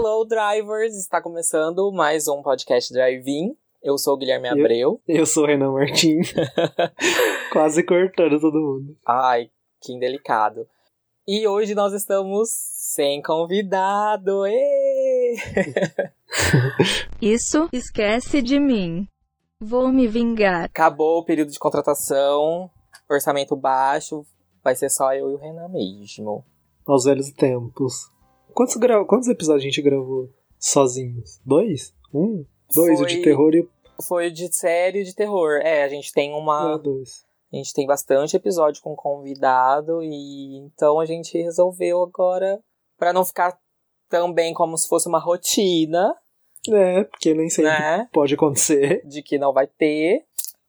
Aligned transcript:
Hello, 0.00 0.24
drivers! 0.24 0.94
Está 0.94 1.20
começando 1.20 1.90
mais 1.90 2.28
um 2.28 2.40
podcast 2.40 2.92
Drive-In. 2.92 3.56
Eu 3.82 3.98
sou 3.98 4.14
o 4.14 4.16
Guilherme 4.16 4.46
Abreu. 4.46 5.02
Eu 5.08 5.26
sou 5.26 5.42
o 5.42 5.46
Renan 5.48 5.72
Martins. 5.72 6.32
Quase 7.52 7.82
cortando 7.82 8.38
todo 8.38 8.60
mundo. 8.60 8.96
Ai, 9.04 9.50
que 9.82 9.92
indelicado. 9.92 10.68
E 11.26 11.48
hoje 11.48 11.74
nós 11.74 11.92
estamos 11.92 12.48
sem 12.48 13.20
convidado. 13.20 14.44
Isso 17.20 17.68
esquece 17.72 18.40
de 18.40 18.60
mim. 18.60 19.04
Vou 19.58 19.88
me 19.88 20.06
vingar. 20.06 20.66
Acabou 20.66 21.18
o 21.18 21.24
período 21.24 21.50
de 21.50 21.58
contratação, 21.58 22.70
orçamento 23.10 23.56
baixo, 23.56 24.24
vai 24.62 24.76
ser 24.76 24.90
só 24.90 25.12
eu 25.12 25.28
e 25.32 25.34
o 25.34 25.38
Renan 25.38 25.66
mesmo. 25.70 26.44
Aos 26.86 27.02
velhos 27.02 27.32
tempos. 27.32 28.16
Quantos, 28.58 28.74
gra... 28.74 29.04
Quantos 29.04 29.28
episódios 29.28 29.62
a 29.62 29.68
gente 29.68 29.80
gravou 29.80 30.28
sozinhos? 30.58 31.40
Dois? 31.46 31.94
Um? 32.12 32.44
Dois, 32.74 33.00
o 33.00 33.06
de 33.06 33.14
Foi- 33.14 33.22
terror 33.22 33.54
e 33.54 33.60
o. 33.60 33.70
Foi 34.02 34.30
de 34.32 34.52
série 34.52 35.04
de 35.04 35.14
terror. 35.14 35.60
É, 35.62 35.84
a 35.84 35.88
gente 35.88 36.12
tem 36.12 36.32
uma. 36.34 36.74
Ah, 36.74 36.76
dois. 36.76 37.24
A 37.52 37.56
gente 37.56 37.72
tem 37.72 37.86
bastante 37.86 38.34
episódio 38.36 38.82
com 38.82 38.96
convidado 38.96 40.02
e 40.02 40.56
então 40.56 40.98
a 40.98 41.06
gente 41.06 41.40
resolveu 41.40 42.02
agora 42.02 42.58
para 42.98 43.12
não 43.12 43.24
ficar 43.24 43.56
também 44.08 44.52
como 44.52 44.76
se 44.76 44.88
fosse 44.88 45.06
uma 45.06 45.20
rotina, 45.20 46.12
É, 46.68 47.04
porque 47.04 47.34
nem 47.34 47.48
sempre 47.48 47.70
né? 47.70 48.08
pode 48.12 48.34
acontecer. 48.34 49.06
De 49.06 49.22
que 49.22 49.38
não 49.38 49.52
vai 49.52 49.68
ter, 49.68 50.24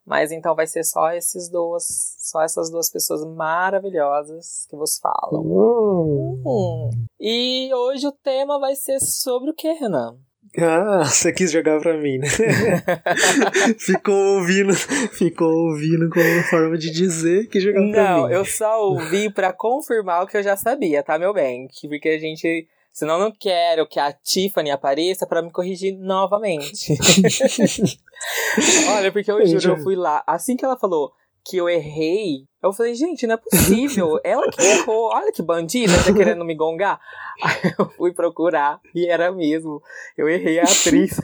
mas 0.09 0.31
então 0.31 0.55
vai 0.55 0.65
ser 0.65 0.83
só 0.83 1.11
esses 1.11 1.47
duas, 1.49 2.15
só 2.17 2.41
essas 2.41 2.71
duas 2.71 2.89
pessoas 2.89 3.23
maravilhosas 3.23 4.65
que 4.67 4.75
vos 4.75 4.97
falam. 4.99 5.41
Hum. 5.45 6.41
Hum. 6.45 6.89
E 7.19 7.69
hoje 7.73 8.07
o 8.07 8.11
tema 8.11 8.59
vai 8.59 8.75
ser 8.75 8.99
sobre 8.99 9.51
o 9.51 9.53
que, 9.53 9.71
Renan? 9.71 10.17
Ah, 10.57 11.03
você 11.05 11.31
quis 11.31 11.51
jogar 11.51 11.79
pra 11.79 11.95
mim, 11.95 12.17
né? 12.17 12.27
ficou 13.77 14.37
ouvindo, 14.37 14.73
ficou 14.73 15.47
ouvindo 15.69 16.09
como 16.09 16.25
uma 16.25 16.43
forma 16.43 16.75
de 16.77 16.89
dizer 16.89 17.47
que 17.47 17.59
jogar 17.59 17.79
pra 17.91 18.03
Não, 18.17 18.27
mim. 18.27 18.33
eu 18.33 18.43
só 18.43 18.81
ouvi 18.83 19.31
pra 19.31 19.53
confirmar 19.53 20.23
o 20.23 20.27
que 20.27 20.37
eu 20.37 20.43
já 20.43 20.55
sabia, 20.57 21.03
tá, 21.03 21.19
meu 21.19 21.33
bem? 21.33 21.67
Que- 21.67 21.87
Porque 21.87 22.09
a 22.09 22.17
gente. 22.19 22.67
Senão 22.99 23.13
eu 23.13 23.19
não 23.21 23.31
quero 23.31 23.87
que 23.87 23.97
a 23.97 24.11
Tiffany 24.11 24.71
apareça 24.71 25.25
pra 25.25 25.41
me 25.41 25.49
corrigir 25.49 25.97
novamente. 25.97 26.97
Olha, 28.89 29.09
porque 29.09 29.31
eu 29.31 29.45
juro, 29.47 29.69
eu 29.69 29.77
fui 29.77 29.95
lá. 29.95 30.21
Assim 30.27 30.57
que 30.57 30.65
ela 30.65 30.77
falou 30.77 31.13
que 31.45 31.55
eu 31.55 31.69
errei, 31.69 32.43
eu 32.61 32.73
falei, 32.73 32.93
gente, 32.95 33.25
não 33.25 33.35
é 33.35 33.37
possível. 33.37 34.19
Ela 34.21 34.51
que 34.51 34.61
errou. 34.61 35.11
Olha 35.13 35.31
que 35.31 35.41
bandida, 35.41 35.93
tá 36.03 36.13
querendo 36.13 36.43
me 36.43 36.53
gongar. 36.53 36.99
Aí 37.41 37.73
eu 37.79 37.89
fui 37.91 38.13
procurar 38.13 38.81
e 38.93 39.07
era 39.07 39.31
mesmo. 39.31 39.81
Eu 40.17 40.27
errei 40.27 40.59
a 40.59 40.63
atriz. 40.63 41.21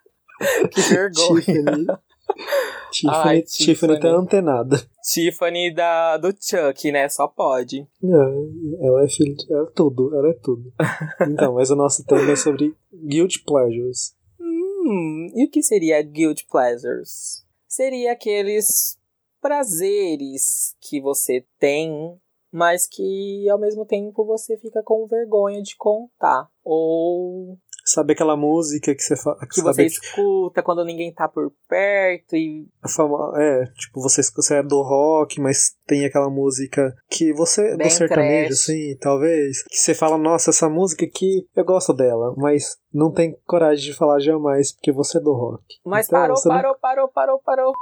que 0.72 0.80
vergonha. 0.80 2.00
Tiffany. 2.92 3.24
Ai, 3.24 3.42
Tiffany 3.42 3.94
tá 3.94 4.00
Tiffany. 4.00 4.22
antenada. 4.22 4.88
Tiffany 5.02 5.74
da, 5.74 6.16
do 6.16 6.28
Chuck, 6.38 6.92
né? 6.92 7.08
Só 7.08 7.26
pode. 7.26 7.80
É, 7.80 8.86
ela 8.86 9.04
é 9.04 9.08
filha 9.08 9.34
de, 9.34 9.52
ela 9.52 9.66
é 9.68 9.72
tudo, 9.74 10.14
ela 10.14 10.28
é 10.30 10.34
tudo. 10.34 10.72
Então, 11.32 11.54
mas 11.54 11.70
o 11.70 11.76
nosso 11.76 12.04
tema 12.04 12.32
é 12.32 12.36
sobre 12.36 12.74
guilty 12.92 13.42
pleasures. 13.44 14.14
Hum, 14.40 15.30
e 15.34 15.44
o 15.44 15.50
que 15.50 15.62
seria 15.62 16.02
guilt 16.02 16.42
pleasures? 16.50 17.44
Seria 17.66 18.12
aqueles 18.12 18.98
prazeres 19.40 20.76
que 20.80 21.00
você 21.00 21.44
tem, 21.58 22.20
mas 22.52 22.86
que 22.86 23.48
ao 23.48 23.58
mesmo 23.58 23.86
tempo 23.86 24.24
você 24.24 24.58
fica 24.58 24.82
com 24.82 25.06
vergonha 25.06 25.62
de 25.62 25.76
contar. 25.76 26.48
Ou 26.62 27.58
Sabe 27.84 28.12
aquela 28.12 28.36
música 28.36 28.94
que 28.94 29.02
você 29.02 29.16
fala. 29.16 29.38
que 29.50 29.60
você 29.60 29.84
escuta 29.86 30.62
quando 30.62 30.84
ninguém 30.84 31.12
tá 31.12 31.28
por 31.28 31.52
perto 31.68 32.36
e. 32.36 32.66
a 32.82 32.88
fama, 32.88 33.32
é, 33.36 33.64
tipo, 33.76 34.00
você, 34.00 34.22
você 34.36 34.56
é 34.56 34.62
do 34.62 34.80
rock, 34.82 35.40
mas 35.40 35.74
tem 35.86 36.04
aquela 36.04 36.30
música 36.30 36.94
que 37.10 37.32
você. 37.32 37.76
Bem 37.76 37.88
do 37.88 37.92
sertanejo, 37.92 38.46
trash. 38.48 38.60
assim, 38.60 38.96
talvez. 39.00 39.62
Que 39.64 39.76
você 39.76 39.94
fala, 39.94 40.16
nossa, 40.16 40.50
essa 40.50 40.68
música 40.68 41.04
aqui, 41.04 41.46
eu 41.56 41.64
gosto 41.64 41.92
dela, 41.92 42.32
mas 42.36 42.76
não 42.94 43.10
tem 43.12 43.36
coragem 43.46 43.84
de 43.90 43.96
falar 43.96 44.20
jamais, 44.20 44.72
porque 44.72 44.92
você 44.92 45.18
é 45.18 45.20
do 45.20 45.32
rock. 45.32 45.62
Mas 45.84 46.06
Então, 46.06 46.20
parou, 46.20 46.36
você 46.36 46.48
não- 46.48 46.56
parou, 46.56 46.76
parou, 46.80 47.08
parou, 47.08 47.38
parou. 47.44 47.72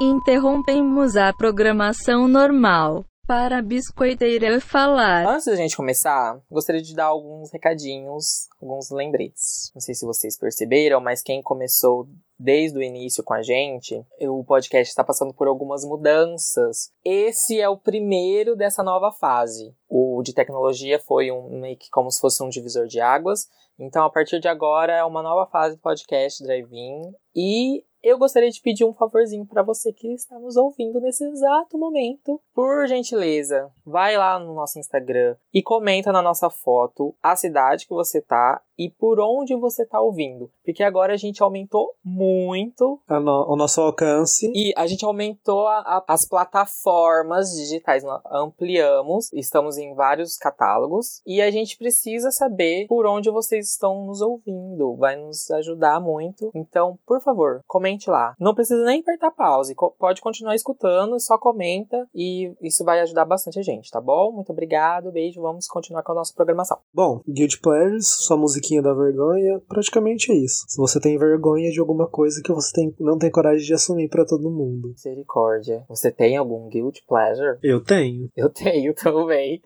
Interrompemos 0.00 1.16
a 1.16 1.32
programação 1.32 2.28
normal 2.28 3.04
para 3.26 3.58
a 3.58 3.62
biscoiteira 3.62 4.60
falar. 4.60 5.26
Antes 5.26 5.46
da 5.46 5.56
gente 5.56 5.76
começar, 5.76 6.40
gostaria 6.50 6.80
de 6.80 6.94
dar 6.94 7.06
alguns 7.06 7.50
recadinhos, 7.52 8.48
alguns 8.62 8.90
lembretes. 8.90 9.72
Não 9.74 9.80
sei 9.80 9.94
se 9.94 10.06
vocês 10.06 10.38
perceberam, 10.38 11.00
mas 11.00 11.22
quem 11.22 11.42
começou 11.42 12.08
desde 12.38 12.78
o 12.78 12.82
início 12.82 13.24
com 13.24 13.34
a 13.34 13.42
gente, 13.42 14.04
o 14.20 14.44
podcast 14.44 14.90
está 14.90 15.02
passando 15.02 15.34
por 15.34 15.48
algumas 15.48 15.84
mudanças. 15.84 16.92
Esse 17.04 17.60
é 17.60 17.68
o 17.68 17.78
primeiro 17.78 18.54
dessa 18.54 18.82
nova 18.82 19.10
fase. 19.10 19.74
O 19.88 20.22
de 20.22 20.32
tecnologia 20.32 20.98
foi 20.98 21.32
um 21.32 21.60
meio 21.60 21.76
que 21.76 21.90
como 21.90 22.10
se 22.10 22.20
fosse 22.20 22.42
um 22.44 22.48
divisor 22.48 22.86
de 22.86 23.00
águas. 23.00 23.48
Então, 23.78 24.04
a 24.04 24.10
partir 24.10 24.38
de 24.38 24.48
agora 24.48 24.92
é 24.92 25.04
uma 25.04 25.22
nova 25.22 25.50
fase 25.50 25.76
do 25.76 25.82
podcast 25.82 26.42
Drive-In 26.42 27.12
e 27.34 27.84
eu 28.08 28.18
gostaria 28.18 28.50
de 28.50 28.60
pedir 28.60 28.84
um 28.84 28.92
favorzinho 28.92 29.44
para 29.46 29.62
você 29.62 29.92
que 29.92 30.12
está 30.14 30.38
nos 30.38 30.56
ouvindo 30.56 31.00
nesse 31.00 31.24
exato 31.24 31.76
momento. 31.78 32.40
Por 32.54 32.86
gentileza, 32.86 33.68
vai 33.84 34.16
lá 34.16 34.38
no 34.38 34.54
nosso 34.54 34.78
Instagram 34.78 35.36
e 35.52 35.62
comenta 35.62 36.12
na 36.12 36.22
nossa 36.22 36.48
foto 36.48 37.14
a 37.22 37.34
cidade 37.34 37.86
que 37.86 37.94
você 37.94 38.20
tá 38.20 38.60
e 38.78 38.90
por 38.90 39.18
onde 39.20 39.56
você 39.56 39.86
tá 39.86 40.00
ouvindo. 40.00 40.50
Porque 40.64 40.82
agora 40.82 41.14
a 41.14 41.16
gente 41.16 41.42
aumentou 41.42 41.94
muito 42.04 43.00
A 43.08 43.18
no- 43.18 43.46
o 43.50 43.56
nosso 43.56 43.80
alcance. 43.80 44.52
e 44.54 44.72
a 44.76 44.86
gente 44.86 45.04
aumentou 45.04 45.66
a- 45.66 45.78
a- 45.80 46.04
as 46.06 46.26
plataformas 46.28 47.50
digitais, 47.52 48.04
nós 48.04 48.20
ampliamos, 48.30 49.32
estamos 49.32 49.78
em 49.78 49.94
vários 49.94 50.36
catálogos 50.36 51.22
e 51.26 51.40
a 51.40 51.50
gente 51.50 51.76
precisa 51.78 52.30
saber 52.30 52.86
por 52.86 53.06
onde 53.06 53.30
vocês 53.30 53.70
estão 53.70 54.04
nos 54.06 54.20
ouvindo, 54.20 54.94
vai 54.96 55.16
nos 55.16 55.50
ajudar 55.52 55.98
muito. 56.00 56.50
Então, 56.54 56.98
por 57.06 57.20
favor, 57.22 57.62
comente 57.96 58.10
lá. 58.10 58.34
Não 58.38 58.54
precisa 58.54 58.84
nem 58.84 59.00
apertar 59.00 59.30
pause, 59.30 59.74
pode 59.98 60.20
continuar 60.20 60.54
escutando, 60.54 61.18
só 61.18 61.38
comenta 61.38 62.06
e 62.14 62.52
isso 62.62 62.84
vai 62.84 63.00
ajudar 63.00 63.24
bastante 63.24 63.58
a 63.58 63.62
gente, 63.62 63.90
tá 63.90 64.00
bom? 64.00 64.32
Muito 64.32 64.52
obrigado, 64.52 65.10
beijo, 65.10 65.40
vamos 65.40 65.66
continuar 65.66 66.02
com 66.02 66.12
a 66.12 66.16
nossa 66.16 66.32
programação. 66.34 66.78
Bom, 66.94 67.20
Guilty 67.28 67.60
Pleasures, 67.60 68.06
sua 68.26 68.36
musiquinha 68.36 68.82
da 68.82 68.92
vergonha, 68.92 69.60
praticamente 69.68 70.30
é 70.30 70.34
isso. 70.34 70.64
Se 70.68 70.76
você 70.76 71.00
tem 71.00 71.18
vergonha 71.18 71.70
de 71.70 71.80
alguma 71.80 72.06
coisa 72.08 72.40
que 72.44 72.52
você 72.52 72.72
tem, 72.72 72.94
não 73.00 73.18
tem 73.18 73.30
coragem 73.30 73.64
de 73.66 73.74
assumir 73.74 74.08
pra 74.08 74.24
todo 74.24 74.50
mundo. 74.50 74.88
Misericórdia. 74.88 75.84
Você 75.88 76.10
tem 76.12 76.36
algum 76.36 76.68
guilty 76.68 77.02
pleasure? 77.06 77.58
Eu 77.62 77.82
tenho. 77.82 78.28
Eu 78.36 78.50
tenho 78.50 78.94
também. 78.94 79.60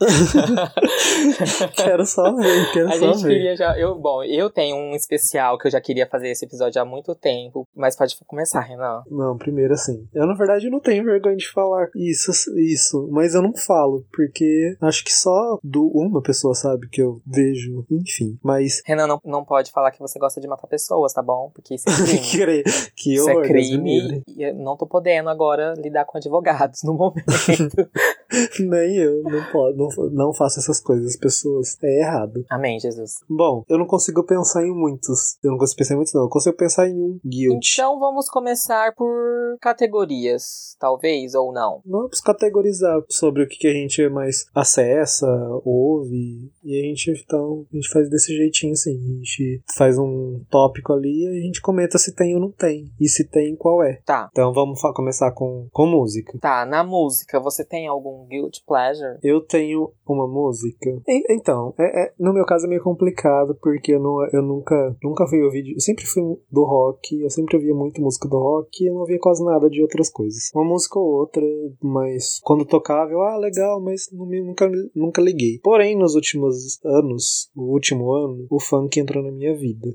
quero 1.76 2.06
só 2.06 2.34
ver, 2.34 2.72
quero 2.72 2.88
A 2.88 2.92
só 2.92 3.12
gente 3.12 3.22
ver. 3.24 3.28
queria 3.28 3.56
já. 3.56 3.78
Eu, 3.78 3.98
bom, 3.98 4.22
eu 4.22 4.48
tenho 4.50 4.76
um 4.76 4.94
especial 4.94 5.58
que 5.58 5.66
eu 5.66 5.70
já 5.70 5.80
queria 5.80 6.06
fazer 6.06 6.30
esse 6.30 6.44
episódio 6.44 6.80
há 6.80 6.84
muito 6.84 7.14
tempo. 7.14 7.66
Mas 7.74 7.96
pode 7.96 8.16
começar, 8.26 8.60
Renan. 8.60 9.02
Não, 9.10 9.36
primeiro 9.36 9.74
assim. 9.74 10.08
Eu, 10.14 10.26
na 10.26 10.34
verdade, 10.34 10.70
não 10.70 10.80
tenho 10.80 11.04
vergonha 11.04 11.36
de 11.36 11.50
falar 11.50 11.88
isso, 11.94 12.30
isso. 12.58 13.08
Mas 13.10 13.34
eu 13.34 13.42
não 13.42 13.54
falo, 13.54 14.04
porque 14.12 14.76
acho 14.80 15.04
que 15.04 15.12
só 15.12 15.58
do 15.62 15.86
uma 15.88 16.22
pessoa 16.22 16.54
sabe 16.54 16.88
que 16.88 17.02
eu 17.02 17.20
vejo. 17.26 17.84
Enfim. 17.90 18.38
Mas. 18.42 18.82
Renan 18.84 19.06
não, 19.06 19.20
não 19.24 19.44
pode 19.44 19.70
falar 19.70 19.90
que 19.90 20.00
você 20.00 20.18
gosta 20.18 20.40
de 20.40 20.48
matar 20.48 20.66
pessoas, 20.66 21.12
tá 21.12 21.22
bom? 21.22 21.50
Porque 21.54 21.74
isso 21.74 21.88
é 21.88 21.92
crime. 22.30 22.62
que, 22.96 23.14
isso 23.14 23.28
horror, 23.28 23.44
é 23.44 23.48
Deus 23.48 23.70
me 23.70 24.00
crime 24.00 24.22
e 24.26 24.42
eu 24.42 24.54
não 24.54 24.76
tô 24.76 24.86
podendo 24.86 25.28
agora 25.28 25.74
lidar 25.76 26.04
com 26.04 26.18
advogados 26.18 26.82
no 26.82 26.94
momento. 26.94 27.24
Nem 28.60 28.96
eu. 28.96 29.22
Não, 29.22 29.44
pode, 29.50 29.76
não, 29.76 29.88
não 30.10 30.34
faço 30.34 30.60
essas 30.60 30.80
coisas, 30.80 31.16
pessoas. 31.16 31.76
É 31.82 32.00
errado. 32.00 32.44
Amém, 32.50 32.78
Jesus. 32.78 33.20
Bom, 33.28 33.64
eu 33.68 33.78
não 33.78 33.86
consigo 33.86 34.24
pensar 34.24 34.64
em 34.64 34.72
muitos. 34.72 35.38
Eu 35.42 35.50
não 35.52 35.58
consigo 35.58 35.78
pensar 35.78 35.94
em 35.94 35.96
muitos, 35.96 36.14
não. 36.14 36.22
Eu 36.22 36.28
consigo 36.28 36.56
pensar 36.56 36.88
em 36.88 36.94
um 36.94 37.20
guilt. 37.24 37.74
Então 37.74 37.98
vamos 38.00 38.28
começar 38.28 38.94
por 38.94 39.14
categorias, 39.60 40.74
talvez, 40.78 41.34
ou 41.34 41.52
não. 41.52 41.80
Vamos 41.86 42.20
categorizar 42.20 43.00
sobre 43.08 43.42
o 43.44 43.48
que 43.48 43.66
a 43.68 43.72
gente 43.72 44.08
mais 44.08 44.46
acessa, 44.54 45.26
ouve, 45.64 46.50
e 46.64 46.78
a 46.80 46.82
gente 46.82 47.10
então 47.24 47.66
a 47.72 47.76
gente 47.76 47.88
faz 47.90 48.08
desse 48.08 48.34
jeitinho 48.36 48.72
assim. 48.72 48.96
A 48.96 49.16
gente 49.18 49.62
faz 49.76 49.98
um 49.98 50.42
tópico 50.50 50.92
ali 50.92 51.24
e 51.24 51.28
a 51.40 51.42
gente 51.42 51.60
comenta 51.60 51.98
se 51.98 52.14
tem 52.14 52.34
ou 52.34 52.40
não 52.40 52.50
tem. 52.50 52.90
E 53.00 53.08
se 53.08 53.24
tem, 53.28 53.54
qual 53.56 53.82
é. 53.82 54.00
Tá. 54.04 54.28
Então 54.32 54.52
vamos 54.52 54.80
começar 54.94 55.32
com, 55.32 55.68
com 55.72 55.86
música. 55.86 56.38
Tá, 56.40 56.64
na 56.64 56.82
música, 56.82 57.38
você 57.38 57.64
tem 57.64 57.86
algum 57.86 58.22
um 58.22 58.26
guilty 58.26 58.62
pleasure? 58.66 59.18
Eu 59.22 59.40
tenho 59.40 59.92
uma 60.06 60.26
música. 60.26 60.90
E- 61.06 61.34
Então, 61.34 61.74
é, 61.78 62.04
é- 62.04 62.12
no 62.18 62.32
meu 62.32 62.44
caso 62.44 62.66
é 62.66 62.68
meio 62.68 62.82
complicado, 62.82 63.56
porque 63.60 63.92
eu, 63.94 64.00
não, 64.00 64.26
eu 64.32 64.42
nunca, 64.42 64.96
nunca 65.02 65.26
fui 65.26 65.42
ouvir. 65.42 65.72
Eu 65.74 65.80
sempre 65.80 66.04
fui 66.06 66.22
do 66.50 66.64
rock, 66.64 67.20
eu 67.20 67.30
sempre 67.30 67.56
ouvia 67.56 67.74
muito 67.74 67.89
música 67.98 68.28
do 68.28 68.38
rock 68.38 68.84
e 68.84 68.88
eu 68.88 68.92
não 68.92 69.00
ouvia 69.00 69.18
quase 69.18 69.42
nada 69.42 69.70
de 69.70 69.80
outras 69.80 70.10
coisas. 70.10 70.50
Uma 70.54 70.64
música 70.64 70.98
ou 70.98 71.20
outra, 71.20 71.42
mas 71.82 72.38
quando 72.42 72.66
tocava, 72.66 73.10
eu, 73.10 73.22
ah, 73.22 73.38
legal, 73.38 73.80
mas 73.80 74.10
nunca, 74.12 74.70
nunca 74.94 75.22
liguei. 75.22 75.58
Porém, 75.62 75.96
nos 75.96 76.14
últimos 76.14 76.78
anos, 76.84 77.50
o 77.56 77.72
último 77.72 78.12
ano, 78.12 78.46
o 78.50 78.60
funk 78.60 79.00
entrou 79.00 79.24
na 79.24 79.32
minha 79.32 79.56
vida. 79.56 79.94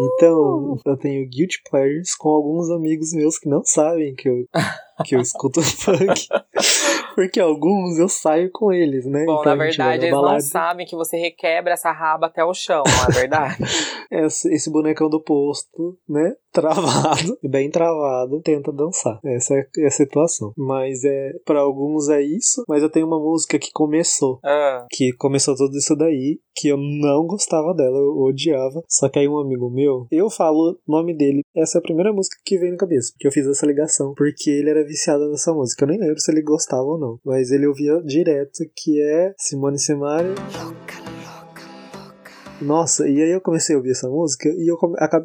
Então, 0.00 0.76
eu 0.86 0.96
tenho 0.96 1.28
guilty 1.28 1.60
pleasures 1.70 2.14
com 2.16 2.28
alguns 2.30 2.70
amigos 2.70 3.12
meus 3.12 3.38
que 3.38 3.48
não 3.48 3.62
sabem 3.64 4.14
que 4.14 4.28
eu, 4.28 4.44
que 5.04 5.14
eu 5.16 5.20
escuto 5.20 5.60
funk. 5.62 6.26
Porque 7.14 7.40
alguns 7.40 7.98
eu 7.98 8.08
saio 8.08 8.50
com 8.52 8.72
eles, 8.72 9.04
né? 9.04 9.24
Bom, 9.26 9.40
Então 9.40 9.44
na 9.44 9.56
verdade, 9.56 10.04
eles 10.04 10.14
não 10.14 10.22
balada. 10.22 10.40
sabem 10.40 10.86
que 10.86 10.96
você 10.96 11.16
requebra 11.18 11.72
essa 11.72 11.90
raba 11.92 12.26
até 12.28 12.42
o 12.44 12.54
chão, 12.54 12.82
não 12.86 13.04
é 13.14 13.20
verdade? 13.20 13.56
Esse, 14.12 14.52
esse 14.52 14.68
bonecão 14.68 15.08
do 15.08 15.22
posto, 15.22 15.96
né? 16.08 16.34
Travado, 16.52 17.38
bem 17.48 17.70
travado, 17.70 18.40
tenta 18.42 18.72
dançar. 18.72 19.20
Essa 19.24 19.54
é 19.54 19.64
é 19.78 19.86
a 19.86 19.90
situação. 19.90 20.52
Mas 20.56 21.04
é 21.04 21.30
para 21.44 21.60
alguns 21.60 22.08
é 22.08 22.20
isso. 22.20 22.64
Mas 22.68 22.82
eu 22.82 22.90
tenho 22.90 23.06
uma 23.06 23.20
música 23.20 23.56
que 23.56 23.70
começou. 23.72 24.40
Ah, 24.44 24.84
Que 24.90 25.12
começou 25.12 25.54
tudo 25.54 25.76
isso 25.78 25.94
daí, 25.94 26.40
que 26.60 26.68
eu 26.68 26.76
não 26.76 27.26
gostava 27.26 27.74
dela, 27.74 27.96
eu 27.96 28.18
odiava. 28.18 28.82
Só 28.86 29.08
que 29.08 29.18
aí 29.18 29.26
um 29.26 29.38
amigo 29.38 29.70
meu, 29.70 30.06
eu 30.10 30.28
falo 30.28 30.78
o 30.86 30.92
nome 30.92 31.16
dele. 31.16 31.42
Essa 31.56 31.78
é 31.78 31.80
a 31.80 31.82
primeira 31.82 32.12
música 32.12 32.36
que 32.44 32.58
veio 32.58 32.72
na 32.72 32.78
cabeça. 32.78 33.12
Porque 33.12 33.26
eu 33.26 33.32
fiz 33.32 33.46
essa 33.46 33.66
ligação. 33.66 34.14
Porque 34.14 34.50
ele 34.50 34.68
era 34.68 34.84
viciado 34.84 35.30
nessa 35.30 35.54
música. 35.54 35.84
Eu 35.84 35.88
nem 35.88 35.98
lembro 35.98 36.20
se 36.20 36.30
ele 36.30 36.42
gostava 36.42 36.82
ou 36.82 36.98
não. 36.98 37.18
Mas 37.24 37.50
ele 37.50 37.66
ouvia 37.66 38.00
direto, 38.02 38.64
que 38.76 39.00
é 39.00 39.32
Simone 39.38 39.78
Simari. 39.78 40.34
Nossa, 42.60 43.08
e 43.08 43.22
aí 43.22 43.30
eu 43.30 43.40
comecei 43.40 43.74
a 43.74 43.78
ouvir 43.78 43.92
essa 43.92 44.08
música 44.08 44.48
e 44.48 44.70
eu 44.70 44.76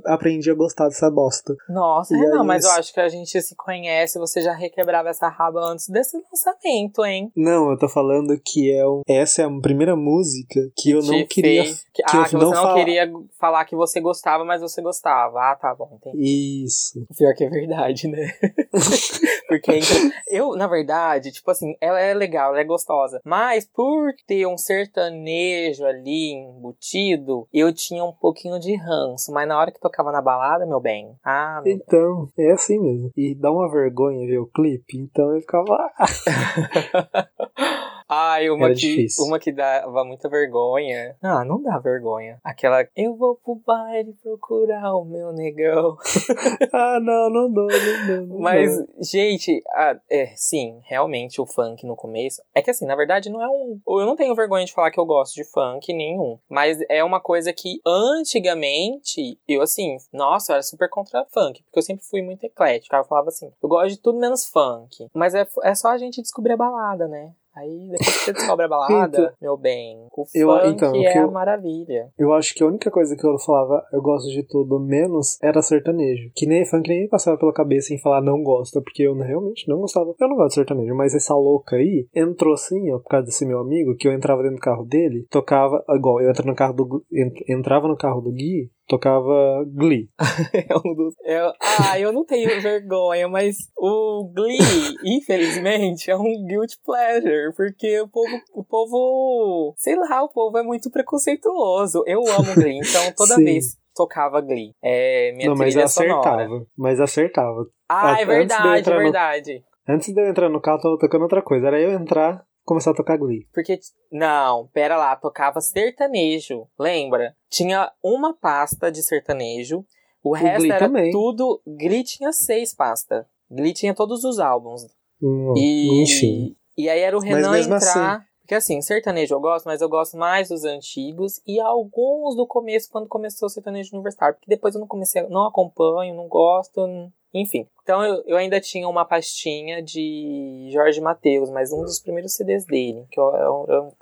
aprendi 0.05 0.49
a 0.49 0.53
gostar 0.55 0.87
dessa 0.87 1.09
bosta. 1.09 1.55
nossa, 1.69 2.15
é, 2.15 2.19
não, 2.29 2.45
mas 2.45 2.63
eu 2.63 2.71
acho 2.71 2.93
que 2.93 2.99
a 2.99 3.09
gente 3.09 3.41
se 3.41 3.55
conhece, 3.55 4.17
você 4.19 4.41
já 4.41 4.53
requebrava 4.53 5.09
essa 5.09 5.27
raba 5.27 5.59
antes 5.61 5.89
desse 5.89 6.17
lançamento, 6.17 7.03
hein? 7.05 7.31
Não, 7.35 7.71
eu 7.71 7.77
tô 7.77 7.87
falando 7.89 8.39
que 8.43 8.71
é 8.71 8.87
um, 8.87 9.01
essa 9.07 9.41
é 9.41 9.45
a 9.45 9.59
primeira 9.61 9.95
música 9.95 10.59
que 10.75 10.91
eu 10.91 11.01
não 11.01 11.25
queria. 11.27 11.63
fez- 11.63 11.85
que- 11.93 12.03
ah, 12.05 12.17
eu 12.17 12.23
que 12.25 12.29
você 12.31 12.37
não 12.37 12.51
não, 12.51 12.61
fala- 12.63 12.73
queria 12.75 13.11
falar 13.39 13.65
que 13.65 13.75
você 13.75 13.99
gostava, 14.01 14.43
mas 14.45 14.61
você 14.61 14.81
gostava. 14.81 15.39
Ah, 15.39 15.55
tá 15.55 15.73
bom, 15.75 15.89
entendi. 15.95 16.63
Isso. 16.65 17.05
Pior 17.17 17.33
que 17.33 17.43
é 17.43 17.49
verdade, 17.49 18.07
né? 18.07 18.33
Porque 19.47 19.77
então, 19.77 20.11
eu, 20.27 20.55
na 20.55 20.67
verdade, 20.67 21.31
tipo 21.31 21.49
assim, 21.51 21.75
ela 21.79 21.99
é 21.99 22.13
legal, 22.13 22.51
ela 22.51 22.61
é 22.61 22.63
gostosa. 22.63 23.21
Mas 23.23 23.65
por 23.65 24.11
ter 24.27 24.45
um 24.47 24.57
sertanejo 24.57 25.85
ali 25.85 26.33
embutido, 26.33 27.47
eu 27.53 27.73
tinha 27.73 28.03
um 28.03 28.13
pouquinho 28.13 28.59
de 28.59 28.75
ranço. 28.75 29.31
Mas 29.31 29.47
na 29.47 29.59
hora 29.59 29.71
que 29.71 29.79
tocava 29.79 30.11
na 30.11 30.21
balada, 30.21 30.65
meu 30.65 30.79
bem. 30.79 31.15
Ah, 31.23 31.61
meu 31.63 31.73
Então, 31.73 32.27
é 32.37 32.51
assim 32.51 32.79
mesmo. 32.79 33.11
E 33.15 33.35
dá 33.35 33.51
uma 33.51 33.69
vergonha 33.69 34.27
ver 34.27 34.39
o 34.39 34.47
clipe, 34.47 34.97
então 34.97 35.33
eu 35.33 35.41
ficava. 35.41 35.91
Ai, 38.07 38.49
uma 38.49 38.65
Era 38.65 38.75
que, 38.75 38.81
difícil. 38.81 39.25
uma 39.25 39.39
que 39.39 39.51
dava 39.51 40.03
muita 40.03 40.29
vergonha. 40.29 41.15
Ah, 41.21 41.43
não 41.43 41.61
dá 41.61 41.79
vergonha. 41.79 42.39
Aquela, 42.43 42.87
eu 42.95 43.15
vou 43.15 43.35
pro 43.35 43.55
baile 43.55 44.13
procurar 44.21 44.95
o 44.95 45.03
meu 45.05 45.33
negão. 45.33 45.97
ah, 46.71 46.99
não, 47.01 47.29
não 47.29 47.51
dou, 47.51 47.67
não 47.67 48.07
dou. 48.07 48.27
não 48.27 48.39
Mas, 48.39 48.77
dou. 48.77 48.87
gente, 49.01 49.61
ah, 49.73 49.99
é, 50.09 50.27
sim, 50.35 50.79
realmente 50.83 51.41
o 51.41 51.45
funk 51.45 51.85
no 51.85 51.95
começo. 51.95 52.41
É 52.53 52.61
que 52.61 52.69
assim, 52.69 52.85
na 52.85 52.95
verdade, 52.95 53.29
não 53.29 53.41
é 53.41 53.47
um. 53.47 53.79
Eu 53.87 54.05
não 54.05 54.15
tenho 54.15 54.35
vergonha 54.35 54.65
de 54.65 54.73
falar 54.73 54.91
que 54.91 54.99
eu 54.99 55.05
gosto 55.05 55.33
de 55.33 55.43
funk 55.43 55.91
nenhum. 55.91 56.37
Mas 56.49 56.79
é 56.89 57.03
uma 57.03 57.19
coisa 57.19 57.51
que 57.51 57.81
antigamente, 57.85 59.39
eu 59.47 59.61
assim, 59.61 59.97
nossa, 60.13 60.51
eu 60.51 60.55
era 60.55 60.63
super 60.63 60.89
contra 60.89 61.25
funk. 61.33 61.63
Porque 61.63 61.79
eu 61.79 61.83
sempre 61.83 62.05
fui 62.05 62.21
muito 62.21 62.43
eclética. 62.43 62.97
Eu 62.97 63.03
falava 63.03 63.29
assim, 63.29 63.51
eu 63.61 63.69
gosto 63.69 63.89
de 63.89 64.01
tudo 64.01 64.19
menos 64.19 64.45
funk. 64.45 65.07
Mas 65.13 65.33
é, 65.33 65.47
é 65.63 65.73
só 65.73 65.89
a 65.89 65.97
gente 65.97 66.21
descobrir 66.21 66.53
a 66.53 66.57
balada, 66.57 67.07
né? 67.07 67.33
Aí, 67.55 67.87
depois 67.89 68.17
que 68.17 68.23
você 68.25 68.33
descobre 68.33 68.65
a 68.65 68.67
balada, 68.69 69.17
Então, 69.17 69.33
meu 69.41 69.57
bem, 69.57 70.07
o 70.11 70.25
eu- 70.35 70.49
funk 70.49 70.67
então, 70.67 70.93
é 70.95 71.23
eu- 71.23 71.31
maravilha. 71.31 72.09
Eu 72.19 72.33
acho 72.33 72.53
que 72.53 72.63
a 72.63 72.67
única 72.67 72.91
coisa 72.91 73.15
que 73.15 73.25
eu 73.25 73.37
falava, 73.39 73.83
eu 73.93 74.01
gosto 74.01 74.29
de 74.29 74.43
tudo 74.43 74.79
menos, 74.79 75.37
era 75.41 75.61
sertanejo. 75.61 76.29
Que 76.35 76.45
nem 76.45 76.65
funk 76.65 76.87
nem 76.89 77.03
me 77.03 77.07
passava 77.07 77.37
pela 77.37 77.53
cabeça 77.53 77.93
em 77.93 77.99
falar 78.01 78.21
não 78.21 78.43
gosta, 78.43 78.81
porque 78.81 79.03
eu 79.03 79.15
realmente 79.15 79.67
não 79.69 79.79
gostava. 79.79 80.13
Eu 80.19 80.27
não 80.27 80.35
gosto 80.35 80.49
de 80.49 80.55
sertanejo, 80.55 80.95
mas 80.95 81.13
essa 81.15 81.33
louca 81.33 81.75
aí 81.77 82.07
entrou 82.13 82.53
assim, 82.53 82.91
ó, 82.91 82.99
por 82.99 83.09
causa 83.09 83.25
desse 83.27 83.45
meu 83.45 83.59
amigo, 83.59 83.95
que 83.95 84.07
eu 84.07 84.13
entrava 84.13 84.41
dentro 84.43 84.57
do 84.57 84.61
carro 84.61 84.83
dele, 84.85 85.25
tocava, 85.29 85.83
igual, 85.89 86.19
eu 86.21 86.29
entrava 86.29 86.49
no 86.49 86.55
carro 86.55 86.73
do, 86.73 87.05
entrava 87.47 87.87
no 87.87 87.95
carro 87.97 88.21
do 88.21 88.31
Gui, 88.31 88.69
tocava 88.87 89.65
Glee. 89.73 90.09
É 90.69 90.75
um 90.77 90.93
dos- 90.95 91.15
eu- 91.23 91.51
ah, 91.61 91.99
eu 91.99 92.11
não 92.11 92.25
tenho 92.25 92.61
vergonha, 92.61 93.27
mas 93.27 93.55
o 93.77 94.31
Glee, 94.33 94.59
infelizmente, 95.03 96.09
é 96.09 96.15
um 96.15 96.45
guilty 96.47 96.77
pleasure, 96.85 97.53
porque 97.55 97.99
o 98.01 98.07
povo, 98.07 98.37
o 98.53 98.63
povo, 98.63 99.73
sei 99.77 99.95
lá, 99.95 100.23
o 100.23 100.29
povo 100.29 100.57
é 100.57 100.63
muito 100.63 100.89
preconceituoso. 100.91 102.03
Eu 102.05 102.21
amo 102.31 102.53
Glee, 102.55 102.79
então 102.79 103.11
toda 103.15 103.35
Sim. 103.35 103.43
vez 103.45 103.77
tocava 103.95 104.41
Glee. 104.41 104.71
É 104.83 105.31
minha 105.33 105.49
não, 105.49 105.55
mas 105.55 105.75
acertava. 105.77 106.21
sonora. 106.45 106.65
Mas 106.77 106.99
acertava. 106.99 107.65
Ah, 107.89 108.19
é 108.19 108.25
verdade, 108.25 108.89
é 108.89 108.93
no- 108.93 108.99
verdade. 108.99 109.63
Antes 109.87 110.13
de 110.13 110.19
eu 110.19 110.27
entrar 110.27 110.49
no 110.49 110.59
carro, 110.59 110.77
eu 110.79 110.81
tava 110.81 110.97
tocando 110.99 111.21
outra 111.23 111.41
coisa. 111.43 111.67
Era 111.67 111.79
eu 111.79 111.91
entrar, 111.91 112.43
começar 112.65 112.91
a 112.91 112.95
tocar 112.95 113.17
Glee. 113.17 113.47
Porque, 113.53 113.79
não, 114.11 114.67
pera 114.73 114.97
lá, 114.97 115.15
tocava 115.15 115.61
sertanejo, 115.61 116.67
lembra? 116.77 117.35
Tinha 117.49 117.91
uma 118.03 118.33
pasta 118.33 118.91
de 118.91 119.01
sertanejo, 119.03 119.85
o, 120.23 120.33
resto 120.33 120.57
Glee 120.61 120.71
era 120.71 120.85
também. 120.87 121.11
tudo. 121.11 121.61
Glee 121.65 122.03
tinha 122.03 122.31
seis 122.33 122.73
pastas. 122.73 123.25
Glee 123.49 123.73
tinha 123.73 123.93
todos 123.93 124.23
os 124.23 124.39
álbuns. 124.39 124.81
Hum, 125.21 125.53
E, 125.55 126.01
Enfim. 126.03 126.55
e 126.75 126.89
aí 126.89 126.99
era 126.99 127.15
o 127.17 127.21
Mas 127.21 127.29
Renan 127.29 127.51
mesmo 127.51 127.75
entrar. 127.75 128.25
Porque 128.41 128.55
assim, 128.55 128.79
sertanejo 128.81 129.33
eu 129.33 129.39
gosto, 129.39 129.65
mas 129.65 129.81
eu 129.81 129.89
gosto 129.89 130.17
mais 130.17 130.49
dos 130.49 130.63
antigos 130.65 131.41
e 131.47 131.59
alguns 131.59 132.35
do 132.35 132.45
começo, 132.45 132.89
quando 132.91 133.07
começou 133.07 133.47
o 133.47 133.49
sertanejo 133.49 133.89
universitário. 133.93 134.35
Porque 134.35 134.49
depois 134.49 134.75
eu 134.75 134.79
não 134.81 134.87
comecei, 134.87 135.21
não 135.29 135.47
acompanho, 135.47 136.13
não 136.15 136.27
gosto, 136.27 136.85
não- 136.85 137.11
enfim. 137.35 137.67
Então 137.83 138.03
eu, 138.03 138.23
eu 138.25 138.37
ainda 138.37 138.59
tinha 138.59 138.87
uma 138.89 139.05
pastinha 139.05 139.79
de 139.83 140.69
Jorge 140.73 140.99
Mateus, 141.01 141.51
mas 141.51 141.71
um 141.71 141.83
dos 141.83 141.99
primeiros 141.99 142.33
CDs 142.33 142.65
dele, 142.65 143.05
que 143.11 143.19
eu, 143.19 143.25
eu, 143.35 143.65
eu- 143.67 143.93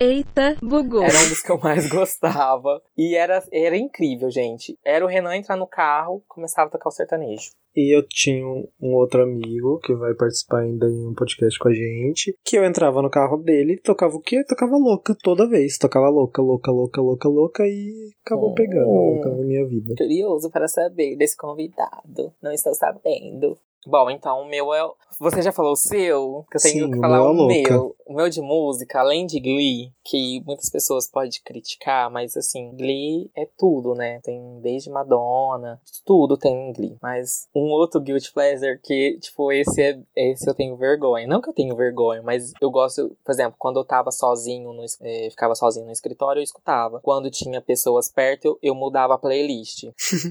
Eita, 0.00 0.56
bugou. 0.60 1.02
era 1.04 1.16
um 1.18 1.28
dos 1.28 1.40
que 1.42 1.52
eu 1.52 1.58
mais 1.60 1.86
gostava. 1.92 2.82
E 2.96 3.14
era, 3.14 3.44
era 3.52 3.76
incrível, 3.76 4.30
gente. 4.30 4.76
Era 4.84 5.04
o 5.04 5.08
Renan 5.08 5.36
entrar 5.36 5.56
no 5.56 5.66
carro, 5.66 6.24
começava 6.26 6.68
a 6.68 6.72
tocar 6.72 6.88
o 6.88 6.92
sertanejo. 6.92 7.50
E 7.74 7.96
eu 7.96 8.02
tinha 8.08 8.44
um, 8.44 8.94
outro 8.94 9.22
amigo 9.22 9.78
que 9.78 9.94
vai 9.94 10.14
participar 10.14 10.60
ainda 10.60 10.86
em 10.86 11.06
um 11.06 11.14
podcast 11.14 11.58
com 11.58 11.68
a 11.68 11.72
gente. 11.72 12.34
Que 12.44 12.56
eu 12.58 12.64
entrava 12.64 13.00
no 13.00 13.10
carro 13.10 13.36
dele, 13.36 13.80
tocava 13.82 14.14
o 14.14 14.20
quê? 14.20 14.44
Tocava 14.44 14.76
louca 14.76 15.14
toda 15.22 15.48
vez. 15.48 15.78
Tocava 15.78 16.08
louca, 16.08 16.42
louca, 16.42 16.70
louca, 16.70 17.00
louca, 17.00 17.28
louca 17.28 17.62
e 17.66 18.10
acabou 18.26 18.50
Hum. 18.50 18.54
pegando 18.54 19.36
na 19.36 19.44
minha 19.44 19.66
vida. 19.66 19.94
Curioso 19.96 20.50
para 20.50 20.66
saber 20.66 21.16
desse 21.16 21.36
convidado. 21.36 22.32
Não 22.42 22.52
estou 22.52 22.74
sabendo. 22.74 23.56
Bom, 23.86 24.10
então 24.10 24.42
o 24.42 24.48
meu 24.48 24.74
é. 24.74 24.88
Você 25.18 25.42
já 25.42 25.52
falou 25.52 25.72
o 25.72 25.76
seu? 25.76 26.46
Que 26.50 26.56
eu 26.56 26.62
tenho 26.62 26.84
Sim, 26.86 26.90
que 26.92 26.98
o 26.98 27.00
falar 27.00 27.18
meu 27.18 27.26
é 27.26 27.30
o 27.30 27.46
meu. 27.46 27.96
O 28.06 28.14
meu 28.14 28.28
de 28.28 28.40
música, 28.40 29.00
além 29.00 29.26
de 29.26 29.38
Glee, 29.38 29.92
que 30.02 30.42
muitas 30.46 30.68
pessoas 30.70 31.08
podem 31.08 31.30
criticar, 31.44 32.10
mas 32.10 32.36
assim, 32.36 32.74
Glee 32.74 33.30
é 33.36 33.46
tudo, 33.58 33.94
né? 33.94 34.20
Tem 34.22 34.60
desde 34.60 34.90
Madonna, 34.90 35.80
tudo 36.04 36.36
tem 36.36 36.70
em 36.70 36.72
Glee. 36.72 36.96
Mas 37.02 37.48
um 37.54 37.70
outro 37.70 38.00
Guilty 38.00 38.32
Pleasure 38.32 38.80
que, 38.82 39.18
tipo, 39.20 39.52
esse 39.52 39.82
é 39.82 39.98
esse 40.16 40.48
eu 40.48 40.54
tenho 40.54 40.76
vergonha. 40.76 41.26
Não 41.26 41.40
que 41.40 41.48
eu 41.48 41.54
tenho 41.54 41.76
vergonha, 41.76 42.22
mas 42.22 42.52
eu 42.60 42.70
gosto, 42.70 43.16
por 43.24 43.32
exemplo, 43.32 43.56
quando 43.58 43.78
eu 43.78 43.84
tava 43.84 44.10
sozinho, 44.10 44.72
no, 44.72 44.84
eh, 45.02 45.28
ficava 45.30 45.54
sozinho 45.54 45.86
no 45.86 45.92
escritório, 45.92 46.40
eu 46.40 46.44
escutava. 46.44 47.00
Quando 47.00 47.30
tinha 47.30 47.60
pessoas 47.60 48.10
perto, 48.10 48.46
eu, 48.46 48.58
eu 48.62 48.74
mudava 48.74 49.14
a 49.14 49.18
playlist. 49.18 49.84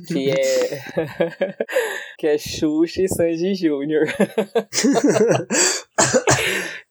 que 0.08 0.32
é. 0.32 0.36
que 2.18 2.28
é 2.28 2.38
Xuxa 2.38 3.04
e 3.04 3.08
Sanji 3.08 3.39
Júnior. 3.56 4.06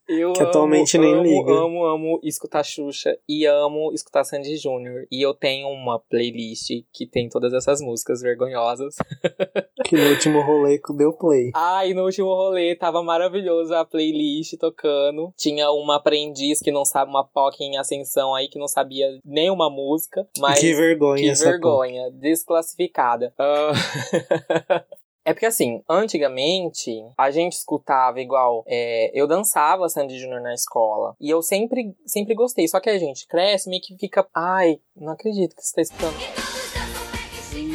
Eu 0.09 0.33
Que 0.33 0.43
atualmente 0.43 0.97
amo, 0.97 1.05
nem 1.05 1.15
amo, 1.15 1.23
liga. 1.23 1.53
amo, 1.53 1.85
amo 1.85 2.21
escutar 2.23 2.65
Xuxa 2.65 3.15
e 3.29 3.45
amo 3.45 3.93
escutar 3.93 4.25
Sandy 4.25 4.57
Júnior. 4.57 5.07
E 5.13 5.21
eu 5.21 5.35
tenho 5.35 5.69
uma 5.69 5.99
playlist 5.99 6.71
que 6.95 7.07
tem 7.07 7.29
todas 7.29 7.53
essas 7.53 7.83
músicas 7.83 8.23
vergonhosas. 8.23 8.95
que 9.85 9.95
no 9.97 10.09
último 10.09 10.41
rolê 10.41 10.81
deu 10.97 11.13
play. 11.13 11.51
Ah, 11.55 11.87
e 11.87 11.93
no 11.93 12.05
último 12.05 12.29
rolê 12.29 12.75
tava 12.75 13.03
maravilhoso 13.03 13.75
a 13.75 13.85
playlist 13.85 14.57
tocando. 14.59 15.31
Tinha 15.37 15.71
uma 15.71 15.97
aprendiz 15.97 16.61
que 16.61 16.73
não 16.73 16.87
sabe, 16.87 17.11
uma 17.11 17.25
POC 17.25 17.65
em 17.65 17.77
ascensão 17.77 18.35
aí 18.35 18.49
que 18.49 18.59
não 18.59 18.67
sabia 18.67 19.21
nenhuma 19.23 19.69
música. 19.69 20.27
Mas 20.39 20.59
que 20.59 20.73
vergonha 20.73 21.23
que 21.23 21.29
essa 21.29 21.51
vergonha, 21.51 22.11
desclassificada. 22.13 23.35
Ah, 23.39 23.73
É 25.29 25.35
porque 25.35 25.45
assim, 25.45 25.83
antigamente 25.87 27.05
a 27.19 27.31
gente 27.31 27.53
escutava 27.53 28.19
igual. 28.19 28.65
é, 28.67 29.11
eu 29.13 29.27
dançava 29.27 29.87
Sandy 29.87 30.19
Júnior 30.19 30.41
na 30.41 30.55
escola. 30.55 31.15
E 31.21 31.29
eu 31.29 31.43
sempre, 31.43 31.95
sempre 32.07 32.35
gostei. 32.35 32.67
Só 32.67 32.81
que 32.81 32.89
a 32.89 32.99
gente 32.99 33.27
cresce 33.27 33.69
meio 33.69 33.83
que 33.83 33.95
fica. 33.99 34.27
Ai, 34.35 34.81
não 34.97 35.13
acredito 35.13 35.55
que 35.55 35.63
você 35.63 35.75
tá 35.75 35.83
escutando. 35.83 36.58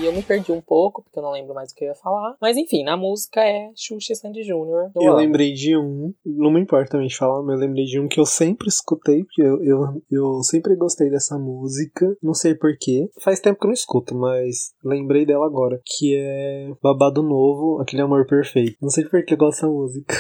E 0.03 0.05
eu 0.05 0.11
me 0.11 0.21
perdi 0.21 0.51
um 0.51 0.59
pouco, 0.59 1.01
porque 1.01 1.17
eu 1.17 1.23
não 1.23 1.31
lembro 1.31 1.53
mais 1.53 1.71
o 1.71 1.75
que 1.75 1.85
eu 1.85 1.87
ia 1.87 1.95
falar. 1.95 2.35
Mas 2.41 2.57
enfim, 2.57 2.83
na 2.83 2.97
música 2.97 3.39
é 3.39 3.71
Xuxa 3.73 4.11
e 4.11 4.15
Sandy 4.17 4.43
Júnior. 4.43 4.91
Eu, 4.93 5.01
Eu 5.01 5.13
lembrei 5.15 5.53
de 5.53 5.77
um, 5.77 6.13
não 6.25 6.51
me 6.51 6.59
importa 6.59 6.91
também 6.91 7.07
de 7.07 7.15
falar, 7.15 7.41
mas 7.41 7.61
eu 7.61 7.67
lembrei 7.67 7.85
de 7.85 8.01
um 8.01 8.09
que 8.09 8.19
eu 8.19 8.25
sempre 8.25 8.67
escutei, 8.67 9.23
porque 9.23 9.41
eu, 9.41 9.63
eu, 9.63 10.03
eu 10.11 10.43
sempre 10.43 10.75
gostei 10.75 11.09
dessa 11.09 11.39
música, 11.39 12.17
não 12.21 12.33
sei 12.33 12.53
porquê. 12.53 13.09
Faz 13.21 13.39
tempo 13.39 13.57
que 13.57 13.65
eu 13.65 13.69
não 13.69 13.73
escuto, 13.73 14.13
mas 14.13 14.73
lembrei 14.83 15.25
dela 15.25 15.45
agora, 15.45 15.79
que 15.85 16.17
é 16.17 16.69
Babado 16.83 17.23
Novo, 17.23 17.81
Aquele 17.81 18.01
Amor 18.01 18.27
Perfeito. 18.27 18.75
Não 18.81 18.89
sei 18.89 19.05
por 19.05 19.23
que 19.23 19.35
eu 19.35 19.37
gosto 19.37 19.61
dessa 19.61 19.67
música. 19.67 20.15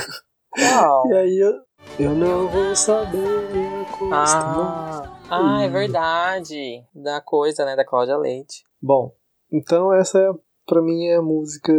Qual? 0.49 1.03
E 1.11 1.13
aí 1.13 1.37
eu, 1.39 1.53
eu 1.99 2.15
não 2.15 2.47
vou 2.47 2.73
saber 2.73 3.17
me 3.17 3.81
acostumar. 3.81 5.19
Ah, 5.29 5.57
ah, 5.57 5.63
é 5.63 5.67
verdade. 5.67 6.85
Da 6.95 7.19
coisa, 7.19 7.65
né? 7.65 7.75
Da 7.75 7.83
Cláudia 7.83 8.15
Leite. 8.15 8.63
Bom, 8.81 9.11
então 9.53 9.93
essa 9.93 10.19
pra 10.65 10.81
mim 10.81 11.05
é 11.05 11.15
a 11.15 11.21
música 11.21 11.71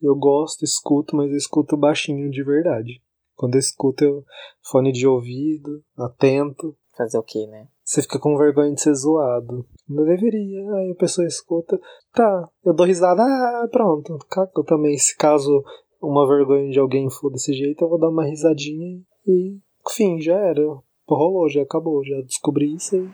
eu 0.00 0.14
gosto, 0.14 0.64
escuto, 0.64 1.16
mas 1.16 1.30
eu 1.30 1.36
escuto 1.36 1.76
baixinho 1.76 2.30
de 2.30 2.42
verdade. 2.42 3.02
Quando 3.34 3.54
eu 3.54 3.60
escuto, 3.60 4.04
eu 4.04 4.24
fone 4.62 4.92
de 4.92 5.06
ouvido, 5.06 5.82
atento. 5.96 6.76
Fazer 6.96 7.18
o 7.18 7.22
quê, 7.22 7.46
né? 7.46 7.68
Você 7.84 8.02
fica 8.02 8.18
com 8.18 8.36
vergonha 8.36 8.74
de 8.74 8.80
ser 8.80 8.94
zoado. 8.94 9.64
Não 9.88 10.04
deveria. 10.04 10.74
Aí 10.74 10.90
a 10.90 10.98
pessoa 10.98 11.26
escuta. 11.26 11.78
Tá, 12.12 12.48
eu 12.64 12.74
dou 12.74 12.86
risada. 12.86 13.22
Ah, 13.22 13.68
pronto. 13.70 14.18
Eu 14.56 14.64
também, 14.64 14.98
se 14.98 15.16
caso 15.16 15.62
uma 16.02 16.26
vergonha 16.26 16.70
de 16.70 16.78
alguém 16.78 17.08
for 17.08 17.30
desse 17.30 17.52
jeito, 17.52 17.84
eu 17.84 17.88
vou 17.88 17.98
dar 17.98 18.08
uma 18.08 18.26
risadinha 18.26 19.00
e. 19.26 19.58
Fim, 19.90 20.20
já 20.20 20.34
era. 20.34 20.62
Rolou, 21.08 21.48
já 21.48 21.62
acabou. 21.62 22.04
Já 22.04 22.20
descobri 22.22 22.74
isso 22.74 22.96
aí. 22.96 23.08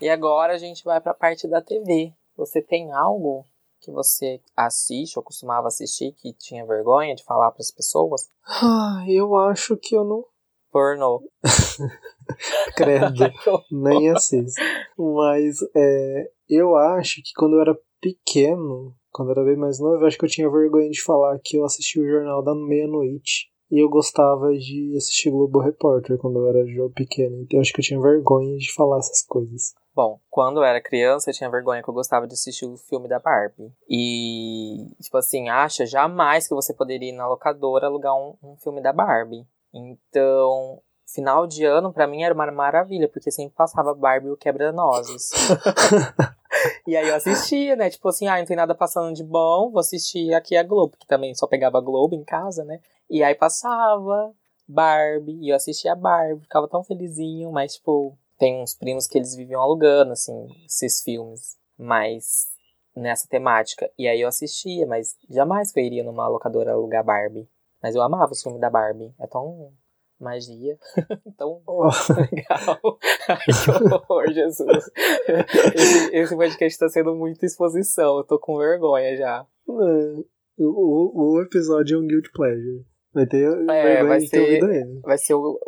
E 0.00 0.08
agora 0.08 0.52
a 0.52 0.58
gente 0.58 0.84
vai 0.84 1.00
pra 1.00 1.14
parte 1.14 1.48
da 1.48 1.62
TV. 1.62 2.12
Você 2.36 2.62
tem 2.62 2.92
algo 2.92 3.46
que 3.80 3.90
você 3.90 4.40
assiste 4.56 5.18
ou 5.18 5.24
costumava 5.24 5.66
assistir 5.66 6.12
que 6.12 6.32
tinha 6.32 6.64
vergonha 6.64 7.14
de 7.14 7.24
falar 7.24 7.50
pras 7.50 7.70
pessoas? 7.70 8.30
Ah, 8.46 9.04
eu 9.08 9.34
acho 9.36 9.76
que 9.76 9.94
eu 9.94 10.04
não. 10.04 10.24
Pornô. 10.70 11.22
Credo. 12.76 13.30
Nem 13.70 14.10
assisto. 14.10 14.60
Mas 14.96 15.58
é, 15.76 16.30
eu 16.48 16.74
acho 16.76 17.16
que 17.16 17.32
quando 17.36 17.56
eu 17.56 17.60
era 17.60 17.78
pequeno, 18.00 18.96
quando 19.10 19.28
eu 19.28 19.32
era 19.32 19.44
bem 19.44 19.56
mais 19.56 19.78
novo, 19.78 20.02
eu 20.02 20.06
acho 20.06 20.16
que 20.16 20.24
eu 20.24 20.30
tinha 20.30 20.50
vergonha 20.50 20.88
de 20.88 21.02
falar 21.02 21.38
que 21.44 21.58
eu 21.58 21.64
assistia 21.64 22.02
o 22.02 22.08
jornal 22.08 22.42
da 22.42 22.54
meia-noite. 22.54 23.51
E 23.72 23.82
eu 23.82 23.88
gostava 23.88 24.52
de 24.52 24.94
assistir 24.98 25.30
Globo 25.30 25.58
Repórter 25.58 26.18
quando 26.18 26.38
eu 26.38 26.46
era 26.46 26.66
jovem 26.66 26.92
pequeno. 26.92 27.40
Então 27.40 27.56
eu 27.56 27.62
acho 27.62 27.72
que 27.72 27.80
eu 27.80 27.84
tinha 27.84 27.98
vergonha 27.98 28.58
de 28.58 28.70
falar 28.70 28.98
essas 28.98 29.24
coisas. 29.24 29.72
Bom, 29.94 30.20
quando 30.28 30.58
eu 30.58 30.64
era 30.64 30.78
criança, 30.78 31.30
eu 31.30 31.34
tinha 31.34 31.50
vergonha 31.50 31.82
que 31.82 31.88
eu 31.88 31.94
gostava 31.94 32.26
de 32.26 32.34
assistir 32.34 32.66
o 32.66 32.76
filme 32.76 33.08
da 33.08 33.18
Barbie. 33.18 33.72
E, 33.88 34.94
tipo 35.00 35.16
assim, 35.16 35.48
acha 35.48 35.86
jamais 35.86 36.46
que 36.46 36.54
você 36.54 36.74
poderia 36.74 37.08
ir 37.08 37.16
na 37.16 37.26
locadora 37.26 37.86
alugar 37.86 38.14
um, 38.14 38.34
um 38.42 38.56
filme 38.58 38.82
da 38.82 38.92
Barbie. 38.92 39.46
Então, 39.72 40.82
final 41.06 41.46
de 41.46 41.64
ano, 41.64 41.94
pra 41.94 42.06
mim, 42.06 42.22
era 42.22 42.34
uma 42.34 42.50
maravilha, 42.52 43.08
porque 43.08 43.30
sempre 43.30 43.54
passava 43.54 43.94
Barbie 43.94 44.28
e 44.28 44.32
o 44.32 44.36
Quebra-Nozes. 44.36 45.30
e 46.86 46.96
aí 46.96 47.08
eu 47.08 47.14
assistia, 47.14 47.76
né? 47.76 47.90
Tipo 47.90 48.08
assim, 48.08 48.26
ah, 48.28 48.38
não 48.38 48.44
tem 48.44 48.56
nada 48.56 48.74
passando 48.74 49.14
de 49.14 49.24
bom, 49.24 49.70
vou 49.70 49.80
assistir 49.80 50.34
aqui 50.34 50.56
a 50.56 50.62
Globo, 50.62 50.96
que 50.98 51.06
também 51.06 51.34
só 51.34 51.46
pegava 51.46 51.78
a 51.78 51.80
Globo 51.80 52.14
em 52.14 52.24
casa, 52.24 52.64
né? 52.64 52.80
E 53.10 53.22
aí 53.22 53.34
passava 53.34 54.32
Barbie, 54.68 55.38
e 55.40 55.48
eu 55.50 55.56
assistia 55.56 55.92
a 55.92 55.96
Barbie, 55.96 56.42
ficava 56.42 56.68
tão 56.68 56.84
felizinho, 56.84 57.50
mas, 57.50 57.74
tipo, 57.74 58.16
tem 58.38 58.62
uns 58.62 58.74
primos 58.74 59.06
que 59.06 59.18
eles 59.18 59.34
viviam 59.34 59.60
alugando, 59.60 60.12
assim, 60.12 60.46
esses 60.66 61.02
filmes, 61.02 61.56
mas 61.78 62.52
nessa 62.94 63.26
temática. 63.28 63.90
E 63.98 64.06
aí 64.06 64.20
eu 64.20 64.28
assistia, 64.28 64.86
mas 64.86 65.16
jamais 65.28 65.72
que 65.72 65.80
eu 65.80 65.84
iria 65.84 66.04
numa 66.04 66.28
locadora 66.28 66.72
alugar 66.72 67.04
Barbie. 67.04 67.48
Mas 67.82 67.94
eu 67.94 68.02
amava 68.02 68.32
o 68.32 68.36
filme 68.36 68.60
da 68.60 68.70
Barbie. 68.70 69.12
É 69.18 69.26
tão 69.26 69.72
magia, 70.22 70.78
tão 71.36 71.60
Oh, 71.66 71.88
legal. 72.16 72.98
Ai, 73.28 73.38
que 73.46 73.94
horror, 73.94 74.32
Jesus. 74.32 74.84
Esse, 75.74 76.16
esse 76.16 76.36
podcast 76.36 76.78
tá 76.78 76.88
sendo 76.88 77.14
muita 77.14 77.44
exposição, 77.46 78.18
eu 78.18 78.24
tô 78.24 78.38
com 78.38 78.56
vergonha 78.58 79.16
já. 79.16 79.46
é, 79.68 80.22
o, 80.58 81.34
o, 81.36 81.42
episódio 81.42 81.96
é 81.96 82.00
um 82.00 82.06
Guild 82.06 82.30
Pleasure. 82.32 82.84
Vai 83.12 83.26
ter 83.26 83.46
É, 83.70 84.04
vai 84.04 84.20
ser-. 84.20 85.00
Vai 85.02 85.18
ser 85.18 85.34
o- 85.34 85.58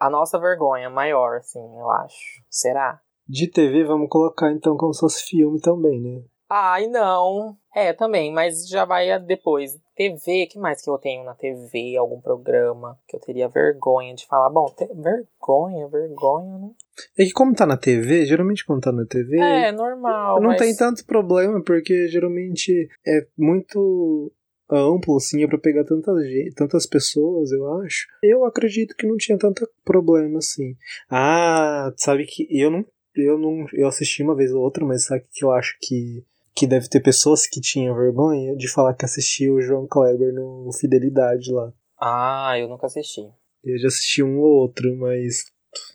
a 0.00 0.08
nossa 0.08 0.38
vergonha 0.38 0.88
maior, 0.88 1.38
assim, 1.38 1.60
eu 1.78 1.90
acho. 1.90 2.16
Será? 2.48 3.00
De 3.28 3.50
TV, 3.50 3.84
vamos 3.84 4.08
colocar 4.08 4.50
então 4.52 4.76
como 4.76 4.92
se 4.94 5.00
fosse 5.00 5.24
filme 5.24 5.60
também, 5.60 6.00
né? 6.00 6.22
Ai, 6.48 6.86
não. 6.86 7.56
É, 7.74 7.92
também, 7.92 8.32
mas 8.32 8.66
já 8.68 8.84
vai 8.84 9.18
depois. 9.20 9.72
TV, 9.98 10.46
que 10.46 10.60
mais 10.60 10.80
que 10.80 10.88
eu 10.88 10.96
tenho 10.96 11.24
na 11.24 11.34
TV? 11.34 11.96
Algum 11.96 12.20
programa 12.20 12.96
que 13.08 13.16
eu 13.16 13.20
teria 13.20 13.48
vergonha 13.48 14.14
de 14.14 14.24
falar? 14.28 14.48
Bom, 14.48 14.66
te- 14.66 14.86
vergonha, 14.94 15.88
vergonha, 15.88 16.56
né? 16.56 16.70
É 17.18 17.24
que 17.24 17.32
como 17.32 17.52
tá 17.52 17.66
na 17.66 17.76
TV, 17.76 18.24
geralmente 18.24 18.64
quando 18.64 18.82
tá 18.82 18.92
na 18.92 19.04
TV, 19.04 19.36
É, 19.36 19.72
normal. 19.72 20.40
não 20.40 20.50
mas... 20.50 20.58
tem 20.58 20.76
tanto 20.76 21.04
problema, 21.04 21.60
porque 21.64 22.06
geralmente 22.06 22.88
é 23.04 23.26
muito 23.36 24.32
amplo, 24.70 25.16
assim, 25.16 25.42
é 25.42 25.48
pra 25.48 25.58
pegar 25.58 25.82
tanta 25.84 26.12
gente, 26.22 26.54
tantas 26.54 26.86
pessoas, 26.86 27.50
eu 27.50 27.80
acho. 27.80 28.06
Eu 28.22 28.44
acredito 28.44 28.94
que 28.94 29.06
não 29.06 29.16
tinha 29.16 29.36
tanto 29.36 29.68
problema, 29.84 30.38
assim. 30.38 30.76
Ah, 31.10 31.92
sabe 31.96 32.24
que 32.24 32.46
eu 32.50 32.70
não, 32.70 32.86
eu 33.16 33.36
não, 33.36 33.66
eu 33.72 33.88
assisti 33.88 34.22
uma 34.22 34.36
vez 34.36 34.52
ou 34.52 34.62
outra, 34.62 34.84
mas 34.84 35.06
sabe 35.06 35.24
que 35.32 35.44
eu 35.44 35.50
acho 35.50 35.76
que 35.80 36.24
que 36.58 36.66
deve 36.66 36.88
ter 36.88 37.00
pessoas 37.00 37.46
que 37.46 37.60
tinham 37.60 37.94
vergonha 37.94 38.56
de 38.56 38.68
falar 38.68 38.94
que 38.94 39.04
assistia 39.04 39.52
o 39.52 39.60
João 39.60 39.86
Kleber 39.86 40.34
no 40.34 40.70
Fidelidade 40.72 41.52
lá. 41.52 41.72
Ah, 42.00 42.58
eu 42.58 42.68
nunca 42.68 42.86
assisti. 42.86 43.20
Eu 43.62 43.78
já 43.78 43.86
assisti 43.86 44.22
um 44.22 44.40
ou 44.40 44.62
outro, 44.62 44.96
mas 44.96 45.44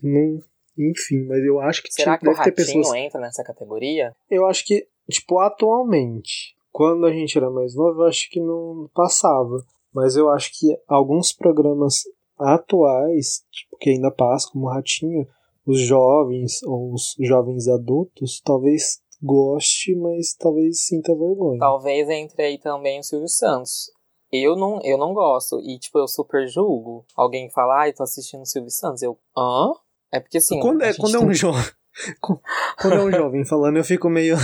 não, 0.02 0.40
enfim, 0.78 1.26
mas 1.28 1.44
eu 1.44 1.60
acho 1.60 1.84
que 1.84 1.92
Será 1.92 2.18
tinha, 2.18 2.20
que 2.20 2.28
o 2.28 2.32
deve 2.32 2.52
ter 2.52 2.62
Ratinho 2.62 2.82
pessoas 2.82 2.98
entra 2.98 3.20
nessa 3.20 3.44
categoria? 3.44 4.16
eu 4.30 4.46
acho 4.46 4.66
que, 4.66 4.88
tipo, 5.10 5.40
atualmente, 5.40 6.56
quando 6.72 7.06
a 7.06 7.12
gente 7.12 7.38
era 7.38 7.50
mais 7.50 7.76
novo, 7.76 8.02
eu 8.02 8.08
acho 8.08 8.30
que 8.30 8.40
não 8.40 8.90
passava. 8.94 9.64
Mas 9.94 10.16
eu 10.16 10.30
acho 10.30 10.50
que 10.58 10.76
alguns 10.88 11.32
programas 11.34 12.04
atuais, 12.40 13.44
tipo, 13.52 13.78
que 13.78 13.92
ainda 13.92 14.10
passam, 14.10 14.54
como 14.54 14.66
o 14.66 14.70
Ratinho, 14.70 15.28
os 15.66 15.80
jovens 15.80 16.64
ou 16.64 16.94
os 16.94 17.16
jovens 17.20 17.68
adultos, 17.68 18.42
talvez 18.44 19.03
goste, 19.24 19.96
mas 19.96 20.36
talvez 20.36 20.86
sinta 20.86 21.16
vergonha. 21.16 21.60
Talvez 21.60 22.10
entre 22.10 22.44
aí 22.44 22.58
também 22.58 23.00
o 23.00 23.04
Silvio 23.04 23.30
Santos. 23.30 23.90
Eu 24.32 24.56
não, 24.56 24.80
eu 24.84 24.98
não 24.98 25.14
gosto. 25.14 25.60
E, 25.62 25.78
tipo, 25.78 26.00
eu 26.00 26.08
super 26.08 26.48
julgo. 26.48 27.06
Alguém 27.16 27.50
fala, 27.52 27.82
ai, 27.82 27.94
tô 27.94 28.04
assistindo 28.04 28.42
o 28.42 28.46
Silvio 28.46 28.72
Santos. 28.72 29.02
Eu, 29.04 29.18
hã? 29.38 29.72
É 30.12 30.20
porque 30.20 30.38
assim. 30.40 30.60
quando 30.60 30.82
é, 30.82 30.94
quando 30.94 31.16
é 31.16 31.20
tem- 31.20 31.28
um 31.28 31.34
jovem. 31.34 31.64
Quando 32.82 32.96
é 32.96 33.04
um 33.04 33.12
jovem 33.12 33.46
falando, 33.46 33.78
eu 33.78 33.84
fico 33.84 34.10
meio. 34.10 34.36